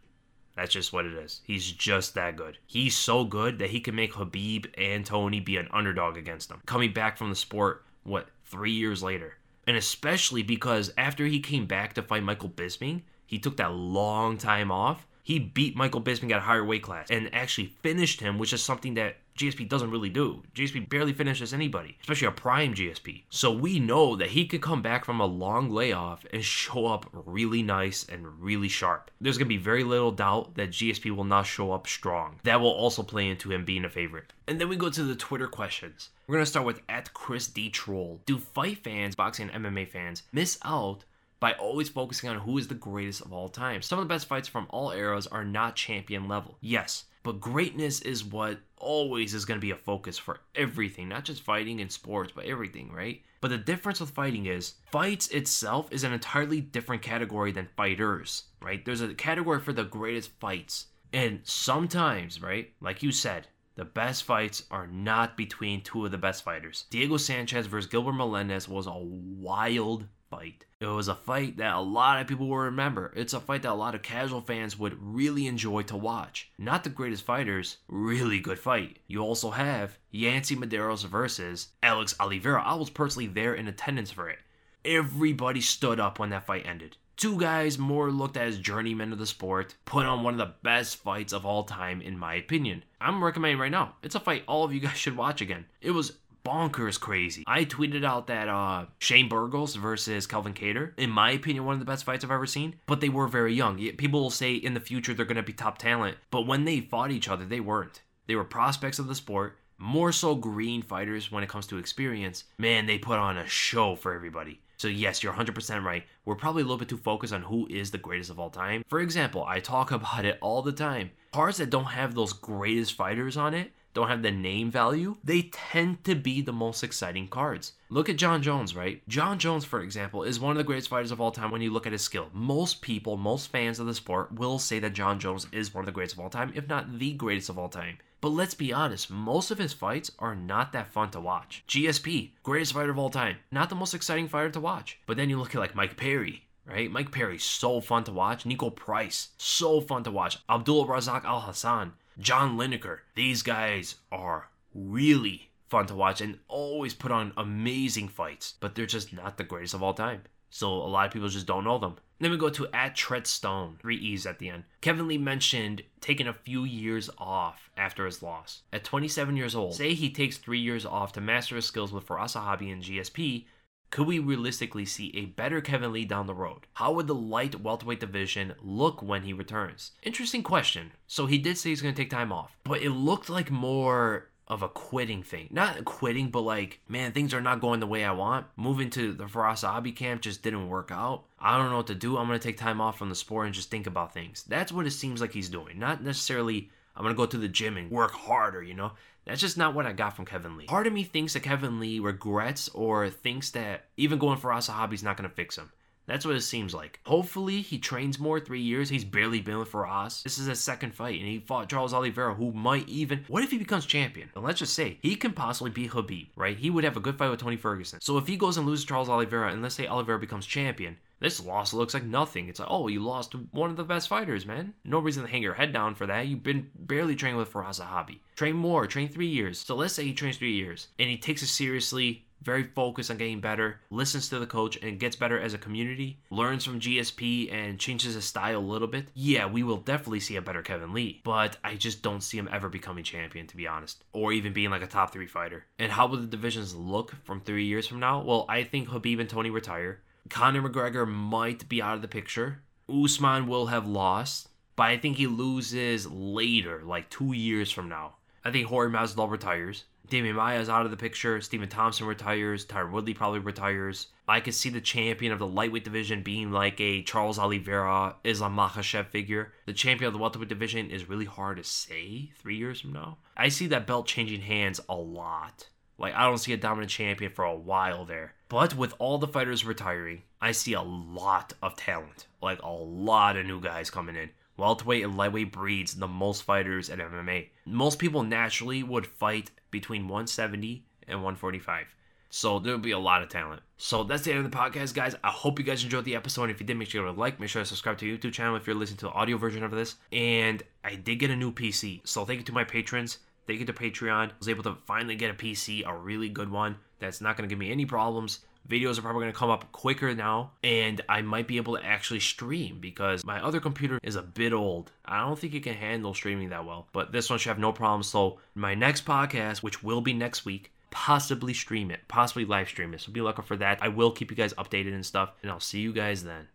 That's 0.55 0.73
just 0.73 0.93
what 0.93 1.07
it 1.07 1.15
is. 1.15 1.41
He's 1.45 1.71
just 1.71 2.15
that 2.15 2.37
good. 2.37 2.59
He's 2.67 2.97
so 2.97 3.25
good 3.25 3.61
that 3.61 3.71
he 3.71 3.81
can 3.81 3.95
make 3.95 4.15
Khabib 4.15 4.67
and 4.77 5.07
Tony 5.07 5.41
be 5.41 5.57
an 5.57 5.69
underdog 5.71 6.17
against 6.17 6.51
him. 6.51 6.61
Coming 6.67 6.93
back 6.93 7.17
from 7.17 7.31
the 7.31 7.37
sport, 7.37 7.85
what, 8.03 8.29
three 8.45 8.73
years 8.73 9.03
later? 9.03 9.35
And 9.67 9.77
especially 9.77 10.43
because 10.43 10.93
after 10.99 11.27
he 11.27 11.41
came 11.41 11.67
back 11.67 11.95
to 11.95 12.03
fight 12.03 12.25
Michael 12.25 12.49
Bisping, 12.49 13.03
he 13.25 13.39
took 13.39 13.57
that 13.59 13.73
long 13.73 14.37
time 14.37 14.73
off 14.73 15.07
he 15.29 15.39
beat 15.39 15.77
Michael 15.77 16.01
Bisping 16.01 16.31
at 16.31 16.39
a 16.39 16.41
higher 16.41 16.65
weight 16.65 16.83
class 16.83 17.11
and 17.11 17.29
actually 17.35 17.67
finished 17.83 18.23
him, 18.23 18.39
which 18.39 18.55
is 18.55 18.63
something 18.63 18.95
that 18.95 19.17
GSP 19.37 19.69
doesn't 19.69 19.91
really 19.91 20.09
do. 20.09 20.43
GSP 20.55 20.89
barely 20.89 21.13
finishes 21.13 21.53
anybody, 21.53 21.99
especially 22.01 22.29
a 22.29 22.31
prime 22.31 22.75
GSP. 22.75 23.25
So 23.29 23.53
we 23.53 23.79
know 23.79 24.17
that 24.17 24.31
he 24.31 24.47
could 24.47 24.63
come 24.63 24.81
back 24.81 25.05
from 25.05 25.21
a 25.21 25.27
long 25.27 25.69
layoff 25.69 26.25
and 26.33 26.43
show 26.43 26.87
up 26.87 27.11
really 27.13 27.63
nice 27.63 28.07
and 28.11 28.41
really 28.43 28.69
sharp. 28.69 29.11
There's 29.21 29.37
going 29.37 29.45
to 29.45 29.55
be 29.55 29.63
very 29.63 29.85
little 29.85 30.13
doubt 30.13 30.55
that 30.55 30.71
GSP 30.71 31.15
will 31.15 31.25
not 31.25 31.43
show 31.43 31.73
up 31.73 31.87
strong. 31.87 32.41
That 32.45 32.63
will 32.63 32.71
also 32.71 33.03
play 33.03 33.29
into 33.29 33.53
him 33.53 33.67
being 33.67 33.85
a 33.85 33.91
favorite. 33.91 34.33
And 34.47 34.59
then 34.59 34.71
we 34.71 34.77
go 34.77 34.89
to 34.89 35.03
the 35.03 35.15
Twitter 35.15 35.47
questions. 35.47 36.09
We're 36.27 36.37
going 36.37 36.45
to 36.47 36.51
start 36.51 36.65
with 36.65 36.81
at 36.89 37.13
Chris 37.13 37.49
D. 37.49 37.69
Troll. 37.69 38.23
Do 38.25 38.39
fight 38.39 38.83
fans, 38.83 39.15
boxing 39.15 39.51
and 39.51 39.67
MMA 39.67 39.89
fans, 39.89 40.23
miss 40.33 40.59
out 40.65 41.05
by 41.41 41.53
always 41.53 41.89
focusing 41.89 42.29
on 42.29 42.39
who 42.39 42.59
is 42.59 42.69
the 42.69 42.75
greatest 42.75 43.23
of 43.23 43.33
all 43.33 43.49
time. 43.49 43.83
Some 43.83 43.99
of 43.99 44.05
the 44.05 44.13
best 44.13 44.27
fights 44.27 44.49
from 44.49 44.67
all 44.71 44.91
eras 44.91 45.27
are 45.27 45.45
not 45.45 45.77
champion 45.77 46.29
level. 46.29 46.59
Yes, 46.61 47.05
but 47.23 47.41
greatness 47.41 48.01
is 48.01 48.25
what 48.25 48.59
always 48.77 49.35
is 49.35 49.45
going 49.45 49.61
to 49.61 49.65
be 49.65 49.71
a 49.71 49.77
focus 49.77 50.19
for 50.19 50.41
everything, 50.55 51.09
not 51.09 51.25
just 51.25 51.43
fighting 51.43 51.81
and 51.81 51.93
sports, 51.93 52.33
but 52.35 52.47
everything, 52.47 52.91
right? 52.93 53.23
But 53.41 53.49
the 53.49 53.59
difference 53.59 54.01
with 54.01 54.11
fighting 54.11 54.47
is 54.47 54.75
fights 54.91 55.29
itself 55.29 55.89
is 55.93 56.05
an 56.05 56.13
entirely 56.13 56.61
different 56.61 57.03
category 57.03 57.53
than 57.53 57.69
fighters, 57.77 58.45
right? 58.61 58.85
There's 58.85 59.01
a 59.01 59.15
category 59.15 59.61
for 59.61 59.73
the 59.73 59.85
greatest 59.85 60.31
fights. 60.41 60.87
And 61.13 61.41
sometimes, 61.45 62.43
right, 62.43 62.73
like 62.81 63.03
you 63.03 63.13
said, 63.13 63.47
the 63.77 63.85
best 63.85 64.25
fights 64.25 64.65
are 64.71 64.89
not 64.89 65.37
between 65.37 65.83
two 65.83 66.05
of 66.05 66.11
the 66.11 66.19
best 66.19 66.43
fighters. 66.43 66.87
Diego 66.91 67.17
Sanchez 67.17 67.67
versus 67.67 67.89
Gilbert 67.89 68.15
Melendez 68.15 68.69
was 68.69 68.89
a 68.89 68.93
wild 68.93 70.07
fight. 70.31 70.65
It 70.81 70.87
was 70.87 71.09
a 71.09 71.15
fight 71.15 71.57
that 71.57 71.75
a 71.75 71.81
lot 71.81 72.21
of 72.21 72.27
people 72.27 72.49
will 72.49 72.59
remember. 72.59 73.13
It's 73.17 73.33
a 73.33 73.41
fight 73.41 73.63
that 73.63 73.73
a 73.73 73.75
lot 73.75 73.95
of 73.95 74.03
casual 74.03 74.41
fans 74.41 74.79
would 74.79 74.97
really 75.01 75.47
enjoy 75.47 75.83
to 75.83 75.97
watch. 75.97 76.51
Not 76.59 76.85
the 76.85 76.91
greatest 76.91 77.25
fighters, 77.25 77.79
really 77.89 78.41
good 78.41 78.59
fight. 78.59 78.99
You 79.07 79.21
also 79.21 79.51
have 79.51 79.99
Yancy 80.11 80.57
Medeiros 80.57 81.05
versus 81.05 81.69
Alex 81.83 82.15
Oliveira. 82.21 82.63
I 82.63 82.75
was 82.75 82.91
personally 82.91 83.27
there 83.27 83.55
in 83.55 83.67
attendance 83.69 84.11
for 84.11 84.29
it. 84.29 84.39
Everybody 84.85 85.61
stood 85.61 85.99
up 85.99 86.19
when 86.19 86.31
that 86.31 86.47
fight 86.47 86.67
ended. 86.67 86.97
Two 87.17 87.37
guys 87.37 87.79
more 87.79 88.13
looked 88.13 88.37
at 88.37 88.47
as 88.47 88.61
journeymen 88.61 89.13
of 89.13 89.19
the 89.19 89.27
sport, 89.27 89.75
put 89.85 90.07
on 90.07 90.23
one 90.23 90.35
of 90.35 90.39
the 90.39 90.55
best 90.63 90.99
fights 90.99 91.33
of 91.33 91.45
all 91.45 91.65
time, 91.65 92.01
in 92.01 92.17
my 92.17 92.35
opinion. 92.35 92.85
I'm 93.01 93.25
recommending 93.25 93.59
right 93.59 93.73
now. 93.73 93.97
It's 94.05 94.15
a 94.15 94.21
fight 94.21 94.45
all 94.47 94.63
of 94.63 94.73
you 94.73 94.79
guys 94.79 94.97
should 94.97 95.17
watch 95.17 95.41
again. 95.41 95.67
It 95.81 95.91
was 95.91 96.13
bonkers 96.45 96.99
crazy. 96.99 97.45
I 97.47 97.65
tweeted 97.65 98.05
out 98.05 98.27
that 98.29 98.49
uh, 98.49 98.87
Shane 98.99 99.29
Burgos 99.29 99.75
versus 99.75 100.27
Calvin 100.27 100.55
Kattar, 100.55 100.93
in 100.97 101.11
my 101.11 101.31
opinion, 101.31 101.65
one 101.65 101.75
of 101.75 101.81
the 101.81 101.87
best 101.87 102.05
fights 102.05 102.25
I've 102.25 102.31
ever 102.31 102.47
seen. 102.47 102.77
But 102.87 103.01
they 103.01 103.09
were 103.09 103.29
very 103.29 103.55
young. 103.55 103.79
People 103.97 104.21
will 104.21 104.31
say 104.31 104.55
in 104.55 104.75
the 104.75 104.81
future 104.81 105.15
they're 105.15 105.27
going 105.27 105.37
to 105.37 105.43
be 105.43 105.53
top 105.53 105.79
talent, 105.79 106.17
but 106.31 106.47
when 106.47 106.65
they 106.65 106.81
fought 106.81 107.11
each 107.11 107.29
other, 107.29 107.45
they 107.45 107.61
weren't. 107.61 108.03
They 108.27 108.37
were 108.37 108.45
prospects 108.45 108.99
of 108.99 109.09
the 109.09 109.15
sport, 109.15 109.59
more 109.79 110.13
so 110.13 110.35
green 110.35 110.83
fighters 110.83 111.31
when 111.31 111.43
it 111.43 111.49
comes 111.49 111.67
to 111.69 111.79
experience. 111.79 112.45
Man, 112.59 112.87
they 112.87 112.99
put 112.99 113.19
on 113.19 113.39
a 113.39 113.47
show 113.47 113.97
for 113.97 114.15
everybody. 114.15 114.61
So 114.79 114.87
yes, 114.87 115.23
you're 115.23 115.33
100% 115.33 115.83
right. 115.83 116.05
We're 116.25 116.37
probably 116.37 116.63
a 116.63 116.65
little 116.65 116.79
bit 116.79 116.89
too 116.89 116.99
focused 116.99 117.33
on 117.33 117.43
who 117.43 117.67
is 117.69 117.91
the 117.91 117.99
greatest 117.99 118.31
of 118.31 118.39
all 118.39 118.51
time. 118.51 118.85
For 118.87 119.01
example, 119.01 119.45
I 119.45 119.61
talk 119.61 119.91
about 119.93 120.25
it 120.25 120.39
all 120.41 120.63
the 120.63 120.73
time. 120.73 121.11
Cards 121.33 121.59
that 121.59 121.71
don't 121.71 121.85
have 121.85 122.15
those 122.15 122.33
greatest 122.33 122.95
fighters 122.95 123.37
on 123.37 123.55
it 123.55 123.73
don't 123.99 124.09
have 124.09 124.23
the 124.23 124.31
name 124.31 124.71
value, 124.71 125.17
they 125.25 125.43
tend 125.43 126.05
to 126.05 126.15
be 126.15 126.41
the 126.41 126.53
most 126.53 126.85
exciting 126.85 127.27
cards. 127.27 127.73
Look 127.91 128.09
at 128.09 128.17
Jon 128.17 128.43
Jones, 128.43 128.77
right? 128.77 129.03
Jon 129.09 129.39
Jones, 129.39 129.65
for 129.65 129.81
example, 129.81 130.23
is 130.23 130.39
one 130.39 130.53
of 130.53 130.57
the 130.57 130.65
greatest 130.65 130.89
fighters 130.89 131.11
of 131.11 131.21
all 131.21 131.33
time 131.33 131.51
when 131.51 131.63
you 131.63 131.73
look 131.73 131.87
at 131.87 131.93
his 131.93 132.03
skill. 132.03 132.29
Most 132.33 132.81
people, 132.81 133.17
most 133.17 133.51
fans 133.51 133.81
of 133.81 133.87
the 133.87 133.95
sport 133.95 134.33
will 134.33 134.59
say 134.59 134.79
that 134.79 134.93
Jon 134.93 135.19
Jones 135.19 135.47
is 135.51 135.75
one 135.75 135.83
of 135.83 135.87
the 135.87 135.93
greatest 135.93 136.15
of 136.15 136.21
all 136.21 136.31
time, 136.31 136.53
if 136.55 136.69
not 136.69 136.99
the 136.99 137.13
greatest 137.13 137.49
of 137.49 137.59
all 137.59 137.69
time. 137.69 137.99
But 138.21 138.29
let's 138.29 138.55
be 138.55 138.73
honest, 138.73 139.11
most 139.11 139.51
of 139.51 139.59
his 139.59 139.73
fights 139.73 140.11
are 140.19 140.35
not 140.35 140.73
that 140.73 140.93
fun 140.93 141.11
to 141.11 141.21
watch. 141.21 141.65
GSP, 141.69 142.31
greatest 142.43 142.73
fighter 142.75 142.91
of 142.91 142.99
all 142.99 143.11
time, 143.11 143.37
not 143.51 143.69
the 143.69 143.75
most 143.75 143.95
exciting 143.95 144.29
fighter 144.29 144.51
to 144.51 144.61
watch. 144.61 144.99
But 145.07 145.17
then 145.17 145.31
you 145.31 145.39
look 145.39 145.55
at 145.55 145.61
like 145.61 145.75
Mike 145.75 145.97
Perry, 145.97 146.45
right? 146.67 146.91
Mike 146.91 147.11
Perry, 147.11 147.39
so 147.39 147.81
fun 147.81 148.05
to 148.05 148.13
watch. 148.13 148.45
Niko 148.45 148.75
Price, 148.75 149.31
so 149.39 149.81
fun 149.81 150.05
to 150.05 150.11
watch. 150.11 150.39
Abdul 150.49 150.87
Razak 150.87 151.23
Alhassan, 151.23 151.93
John 152.19 152.57
Lineker. 152.59 152.99
These 153.15 153.43
guys 153.43 153.97
are 154.11 154.49
really 154.75 155.51
fun 155.69 155.87
to 155.87 155.95
watch 155.95 156.21
and 156.21 156.39
always 156.49 156.95
put 156.95 157.13
on 157.13 157.33
amazing 157.37 158.09
fights, 158.09 158.55
but 158.61 158.75
they're 158.75 158.87
just 158.87 159.13
not 159.13 159.37
the 159.37 159.45
greatest 159.45 159.75
of 159.75 159.83
all 159.83 159.95
time. 159.95 160.23
So 160.51 160.69
a 160.69 160.89
lot 160.89 161.07
of 161.07 161.13
people 161.13 161.29
just 161.29 161.47
don't 161.47 161.65
know 161.65 161.79
them. 161.79 161.97
Then 162.21 162.31
we 162.33 162.37
go 162.37 162.49
to 162.49 162.67
at 162.73 162.97
Treadstone, 162.97 163.79
three 163.79 163.97
E's 163.97 164.27
at 164.27 164.39
the 164.39 164.49
end. 164.49 164.65
Kevin 164.81 165.07
Lee 165.07 165.19
mentioned 165.19 165.83
taking 166.01 166.27
a 166.27 166.33
few 166.33 166.65
years 166.65 167.09
off 167.17 167.71
after 167.77 168.07
his 168.07 168.23
loss. 168.23 168.63
At 168.73 168.83
27 168.83 169.37
years 169.37 169.55
old, 169.55 169.75
say 169.75 169.95
he 169.95 170.11
takes 170.11 170.37
three 170.37 170.59
years 170.59 170.85
off 170.85 171.13
to 171.13 171.21
master 171.21 171.55
his 171.55 171.67
skills 171.67 171.93
with 171.93 172.07
Firas 172.07 172.35
Zahabi 172.35 172.73
and 172.73 172.83
GSP, 172.83 173.45
could 173.91 174.07
we 174.07 174.19
realistically 174.19 174.85
see 174.85 175.11
a 175.15 175.27
better 175.27 175.61
Kevin 175.61 175.93
Lee 175.93 176.05
down 176.05 176.27
the 176.27 176.35
road? 176.35 176.67
How 176.75 176.93
would 176.93 177.07
the 177.07 177.15
light 177.15 177.61
welterweight 177.61 178.01
division 178.01 178.55
look 178.61 179.03
when 179.03 179.23
he 179.23 179.33
returns? 179.33 179.93
Interesting 180.03 180.43
question. 180.43 180.93
So 181.07 181.27
he 181.27 181.39
did 181.39 181.57
say 181.57 181.71
he's 181.71 181.83
going 181.83 181.95
to 181.95 182.03
take 182.03 182.11
time 182.11 182.33
off, 182.33 182.57
but 182.65 182.83
it 182.83 182.91
looked 182.91 183.31
like 183.31 183.51
more 183.51 184.29
of 184.47 184.63
a 184.63 184.69
quitting 184.69 185.23
thing. 185.23 185.49
Not 185.51 185.85
quitting, 185.85 186.31
but 186.31 186.41
like, 186.41 186.81
man, 186.89 187.13
things 187.13 187.35
are 187.35 187.41
not 187.41 187.61
going 187.61 187.81
the 187.81 187.87
way 187.87 188.05
I 188.05 188.13
want. 188.13 188.47
Moving 188.57 188.89
to 188.91 189.13
the 189.13 189.25
Firas 189.25 189.63
Zahabi 189.63 189.95
camp 189.95 190.23
just 190.23 190.43
didn't 190.43 190.69
work 190.69 190.91
out. 190.91 191.25
I 191.39 191.59
don't 191.59 191.71
know 191.71 191.77
what 191.77 191.87
to 191.89 191.95
do. 191.95 192.17
I'm 192.17 192.27
going 192.27 192.39
to 192.39 192.49
take 192.49 192.57
time 192.57 192.81
off 192.81 192.99
from 192.99 193.11
the 193.11 193.15
sport 193.15 193.47
and 193.47 193.55
just 193.55 193.71
think 193.71 193.87
about 193.87 194.15
things. 194.15 194.45
That's 194.49 194.73
what 194.73 194.87
it 194.87 194.93
seems 194.93 195.21
like 195.21 195.33
he's 195.33 195.51
doing. 195.51 195.79
Not 195.79 196.03
necessarily, 196.03 196.71
I'm 196.97 197.03
going 197.03 197.15
to 197.15 197.17
go 197.17 197.27
to 197.27 197.37
the 197.37 197.49
gym 197.49 197.77
and 197.77 197.91
work 197.91 198.13
harder, 198.13 198.63
you 198.63 198.75
know? 198.75 198.93
That's 199.29 199.43
just 199.43 199.59
not 199.59 199.75
what 199.75 199.85
I 199.85 199.93
got 199.93 200.17
from 200.17 200.25
Kevin 200.25 200.57
Lee. 200.57 200.65
Part 200.65 200.87
of 200.87 200.93
me 200.93 201.05
thinks 201.05 201.35
that 201.35 201.43
Kevin 201.43 201.79
Lee 201.79 202.01
regrets 202.01 202.69
or 202.71 203.11
thinks 203.11 203.51
that 203.51 203.85
even 203.99 204.19
going 204.19 204.39
for 204.39 204.51
Firas 204.51 204.71
Zahabi 204.71 204.95
is 204.95 205.03
not 205.03 205.19
going 205.19 205.29
to 205.29 205.35
fix 205.35 205.57
him. 205.57 205.71
That's 206.07 206.25
what 206.25 206.37
it 206.37 206.41
seems 206.41 206.73
like. 206.73 207.01
Hopefully, 207.05 207.61
he 207.61 207.79
trains 207.79 208.19
more. 208.19 208.41
Three 208.41 208.63
years, 208.63 208.89
he's 208.89 209.05
barely 209.05 209.43
been 209.43 209.59
with 209.59 209.71
Firas. 209.71 210.23
This 210.23 210.39
is 210.39 210.47
his 210.47 210.59
second 210.59 210.95
fight, 210.95 211.21
and 211.21 211.29
he 211.29 211.41
fought 211.41 211.69
Charles 211.69 211.93
Oliveira, 211.93 212.35
who 212.35 212.51
might 212.53 212.89
even. 212.89 213.27
What 213.29 213.45
if 213.45 213.51
he 213.51 213.59
becomes 213.59 213.85
champion? 213.85 214.31
And 214.35 214.43
let's 214.43 214.61
just 214.61 214.73
say 214.73 214.97
he 215.03 215.17
can 215.17 215.35
possibly 215.35 215.71
beat 215.71 215.91
Khabib, 215.91 216.29
right? 216.35 216.57
He 216.57 216.71
would 216.71 216.85
have 216.85 216.97
a 216.97 217.01
good 217.01 217.19
fight 217.19 217.29
with 217.29 217.41
Tony 217.41 217.59
Ferguson. 217.59 218.01
So 218.01 218.17
if 218.17 218.27
he 218.27 218.39
goes 218.39 218.57
and 218.57 218.67
loses 218.67 218.87
Charles 218.87 219.11
Oliveira, 219.11 219.53
and 219.53 219.61
let's 219.61 219.75
say 219.75 219.87
Oliveira 219.87 220.19
becomes 220.19 220.47
champion, 220.47 220.97
this 221.21 221.45
loss 221.45 221.73
looks 221.73 221.95
like 221.95 222.05
nothing. 222.05 222.49
It's 222.49 222.61
like, 222.61 222.69
oh, 222.71 222.89
you 222.89 223.01
lost 223.01 223.35
one 223.51 223.71
of 223.71 223.77
the 223.77 223.85
best 223.85 224.09
fighters, 224.09 224.47
man. 224.47 224.75
No 224.85 224.99
reason 224.99 225.25
to 225.25 225.29
hang 225.29 225.43
your 225.43 225.55
head 225.55 225.73
down 225.73 225.95
for 225.95 226.07
that. 226.07 226.27
You've 226.27 226.43
been 226.43 226.71
barely 226.75 227.17
training 227.17 227.39
with 227.39 227.53
Firas 227.53 227.81
Zahabi. 227.81 228.19
Train 228.37 228.57
more, 228.57 228.87
train 228.87 229.09
three 229.09 229.27
years. 229.27 229.59
So 229.59 229.75
let's 229.75 229.95
say 229.95 230.05
he 230.05 230.13
trains 230.13 230.37
three 230.37 230.55
years 230.55 230.89
and 230.99 231.11
he 231.11 231.17
takes 231.17 231.43
it 231.43 231.49
seriously, 231.49 232.25
very 232.43 232.63
focused 232.63 233.11
on 233.11 233.17
getting 233.17 233.41
better, 233.41 233.81
listens 233.91 234.29
to 234.29 234.39
the 234.39 234.47
coach, 234.47 234.77
and 234.83 235.01
gets 235.01 235.17
better 235.17 235.39
as 235.39 235.55
a 235.55 235.59
community, 235.59 236.21
learns 236.31 236.65
from 236.65 236.81
GSP 236.81 237.53
and 237.53 237.79
changes 237.79 238.15
his 238.15 238.25
style 238.25 238.59
a 238.59 238.61
little 238.61 238.89
bit, 238.89 239.09
yeah, 239.15 239.47
we 239.47 239.63
will 239.63 239.79
definitely 239.79 240.21
see 240.21 240.37
a 240.37 240.43
better 240.43 240.63
Kevin 240.63 240.93
Lee. 240.93 241.21
But 241.25 241.57
I 241.65 241.75
just 241.75 242.03
don't 242.03 242.23
see 242.23 242.39
him 242.39 242.49
ever 242.53 242.69
becoming 242.69 243.05
champion, 243.05 243.47
to 243.49 243.57
be 243.57 243.67
honest, 243.67 244.05
or 244.13 244.33
even 244.33 244.53
being 244.53 244.71
like 244.71 244.83
a 244.83 244.87
top 244.87 245.13
three 245.13 245.27
fighter. 245.27 245.65
And 245.79 245.91
how 245.91 246.07
will 246.07 246.19
the 246.19 246.27
divisions 246.27 246.75
look 246.75 247.13
from 247.25 247.41
three 247.41 247.65
years 247.67 247.87
from 247.87 248.01
now? 248.01 248.23
Well, 248.23 248.47
I 248.49 248.63
think 248.63 248.89
Khabib 248.89 249.21
and 249.21 249.29
Tony 249.29 249.51
retire. 249.51 250.01
Conor 250.31 250.69
McGregor 250.69 251.07
might 251.07 251.69
be 251.69 251.83
out 251.83 251.97
of 251.97 252.03
the 252.03 252.09
picture. 252.09 252.63
Usman 252.89 253.47
will 253.47 253.67
have 253.67 253.87
lost, 253.87 254.49
but 254.77 254.85
I 254.85 254.97
think 254.97 255.17
he 255.17 255.27
loses 255.27 256.07
later, 256.07 256.83
like 256.85 257.11
two 257.11 257.33
years 257.33 257.71
from 257.71 257.89
now. 257.89 258.17
I 258.45 258.51
think 258.51 258.67
Jorge 258.67 258.93
Masvidal 258.93 259.31
retires. 259.31 259.85
Demian 260.09 260.37
Maia 260.37 260.61
is 260.61 260.71
out 260.71 260.87
of 260.87 260.91
the 260.91 260.97
picture. 260.97 261.39
Stephen 261.41 261.69
Thompson 261.69 262.07
retires. 262.07 262.65
Tyron 262.65 262.93
Woodley 262.93 263.13
probably 263.13 263.41
retires. 263.41 264.07
I 264.27 264.41
could 264.41 264.55
see 264.55 264.71
the 264.71 264.81
champion 264.81 265.33
of 265.33 265.39
the 265.39 265.47
lightweight 265.47 265.85
division 265.85 266.23
being 266.23 266.51
like 266.51 266.81
a 266.81 267.03
Charles 267.03 267.39
Oliveira, 267.39 268.17
Islam 268.25 268.57
Makhachev 268.57 269.09
figure. 269.09 269.53
The 269.67 269.75
champion 269.75 270.07
of 270.07 270.15
the 270.15 270.19
welterweight 270.19 270.49
division 270.49 270.91
is 270.91 271.11
really 271.11 271.27
hard 271.27 271.59
to 271.59 271.65
say 271.65 272.31
three 272.37 272.57
years 272.57 272.81
from 272.81 272.93
now. 272.93 273.19
I 273.37 273.51
see 273.51 273.67
that 273.67 273.87
belt 273.87 274.07
changing 274.07 274.41
hands 274.41 274.81
a 274.89 274.95
lot. 274.95 275.69
Like, 275.99 276.15
I 276.15 276.25
don't 276.25 276.39
see 276.39 276.53
a 276.53 276.57
dominant 276.57 276.91
champion 276.91 277.33
for 277.33 277.45
a 277.45 277.55
while 277.55 278.05
there. 278.05 278.35
But 278.49 278.77
with 278.77 278.95
all 278.99 279.19
the 279.19 279.29
fighters 279.29 279.65
retiring, 279.65 280.23
I 280.41 280.53
see 280.53 280.73
a 280.73 280.83
lot 280.83 281.53
of 281.63 281.77
talent. 281.77 282.27
Like, 282.41 282.63
a 282.63 282.71
lot 282.71 283.37
of 283.37 283.47
new 283.47 283.61
guys 283.61 283.91
coming 283.91 284.17
in. 284.17 284.31
Welterweight 284.57 285.05
and 285.05 285.17
lightweight 285.17 285.53
breeds 285.53 285.95
the 285.95 286.09
most 286.09 286.43
fighters 286.43 286.89
in 286.89 286.99
MMA. 286.99 287.49
Most 287.67 287.99
people 287.99 288.23
naturally 288.23 288.83
would 288.83 289.07
fight 289.07 289.51
between 289.71 290.03
170 290.03 290.85
and 291.07 291.19
145. 291.19 291.87
So 292.31 292.59
there'll 292.59 292.79
be 292.79 292.91
a 292.91 292.99
lot 292.99 293.23
of 293.23 293.29
talent. 293.29 293.63
So 293.79 294.05
that's 294.05 294.23
the 294.23 294.33
end 294.33 294.45
of 294.45 294.51
the 294.51 294.57
podcast, 294.57 294.95
guys. 294.95 295.15
I 295.25 295.31
hope 295.31 295.59
you 295.59 295.65
guys 295.65 295.83
enjoyed 295.83 296.05
the 296.05 296.17
episode. 296.17 296.51
If 296.51 296.61
you 296.61 296.67
did, 296.67 296.77
make 296.77 296.91
sure 296.91 297.05
to 297.05 297.13
like, 297.13 297.41
make 297.41 297.49
sure 297.49 297.63
to 297.63 297.67
subscribe 297.67 297.99
to 297.99 298.05
the 298.05 298.19
YouTube 298.19 298.35
channel 298.35 298.57
if 298.57 298.67
you're 298.67 298.77
listening 298.77 298.99
to 298.99 299.07
the 299.07 299.13
audio 299.13 299.39
version 299.39 299.63
of 299.63 299.71
this. 299.71 299.97
And 300.13 300.63
I 300.85 300.97
did 300.97 301.17
get 301.17 301.31
a 301.31 301.37
new 301.37 301.53
PC. 301.53 302.01
So 302.05 302.25
thank 302.25 302.41
you 302.41 302.45
to 302.45 302.53
my 302.53 302.65
patrons. 302.65 303.19
Thank 303.49 303.61
you 303.61 303.67
to 303.67 303.73
Patreon. 303.73 304.29
I 304.29 304.33
was 304.39 304.49
able 304.51 304.63
to 304.65 304.77
finally 304.85 305.17
get 305.17 305.31
a 305.31 305.35
PC, 305.35 305.83
a 305.87 305.97
really 305.97 306.29
good 306.29 306.51
one 306.51 306.77
that's 306.99 307.23
not 307.23 307.35
going 307.35 307.49
to 307.49 307.51
give 307.51 307.59
me 307.59 307.73
any 307.73 307.87
problems. 307.87 308.41
Videos 308.69 308.99
are 308.99 309.03
probably 309.03 309.23
going 309.23 309.33
to 309.33 309.39
come 309.39 309.49
up 309.49 309.73
quicker 309.73 310.15
now, 310.15 310.51
and 310.63 311.01
I 311.09 311.23
might 311.23 311.49
be 311.49 311.57
able 311.57 311.75
to 311.75 311.83
actually 311.83 312.21
stream 312.21 312.79
because 312.79 313.25
my 313.25 313.43
other 313.43 313.59
computer 313.59 313.99
is 314.03 314.17
a 314.17 314.23
bit 314.23 314.53
old. 314.53 314.93
I 315.07 315.21
don't 315.21 315.39
think 315.39 315.55
it 315.55 315.63
can 315.63 315.73
handle 315.73 316.13
streaming 316.13 316.51
that 316.51 316.67
well, 316.67 316.89
but 316.93 317.11
this 317.11 317.31
one 317.31 317.39
should 317.39 317.49
have 317.49 317.59
no 317.59 317.73
problem. 317.73 318.03
So, 318.03 318.39
my 318.55 318.75
next 318.75 319.07
podcast, 319.07 319.63
which 319.63 319.83
will 319.83 320.03
be 320.03 320.13
next 320.13 320.45
week, 320.45 320.71
possibly 320.91 321.55
stream 321.55 321.91
it, 321.91 322.01
possibly 322.07 322.45
live 322.45 322.69
stream 322.69 322.93
it. 322.93 323.01
So, 323.01 323.11
be 323.13 323.23
looking 323.23 323.47
for 323.47 323.57
that. 323.57 323.79
I 323.81 323.89
will 323.89 324.11
keep 324.11 324.31
you 324.31 324.37
guys 324.37 324.53
updated 324.55 324.93
and 324.93 325.07
stuff, 325.07 325.33
and 325.41 325.51
I'll 325.51 325.59
see 325.59 325.81
you 325.81 325.95
guys 325.95 326.23
then. 326.23 326.49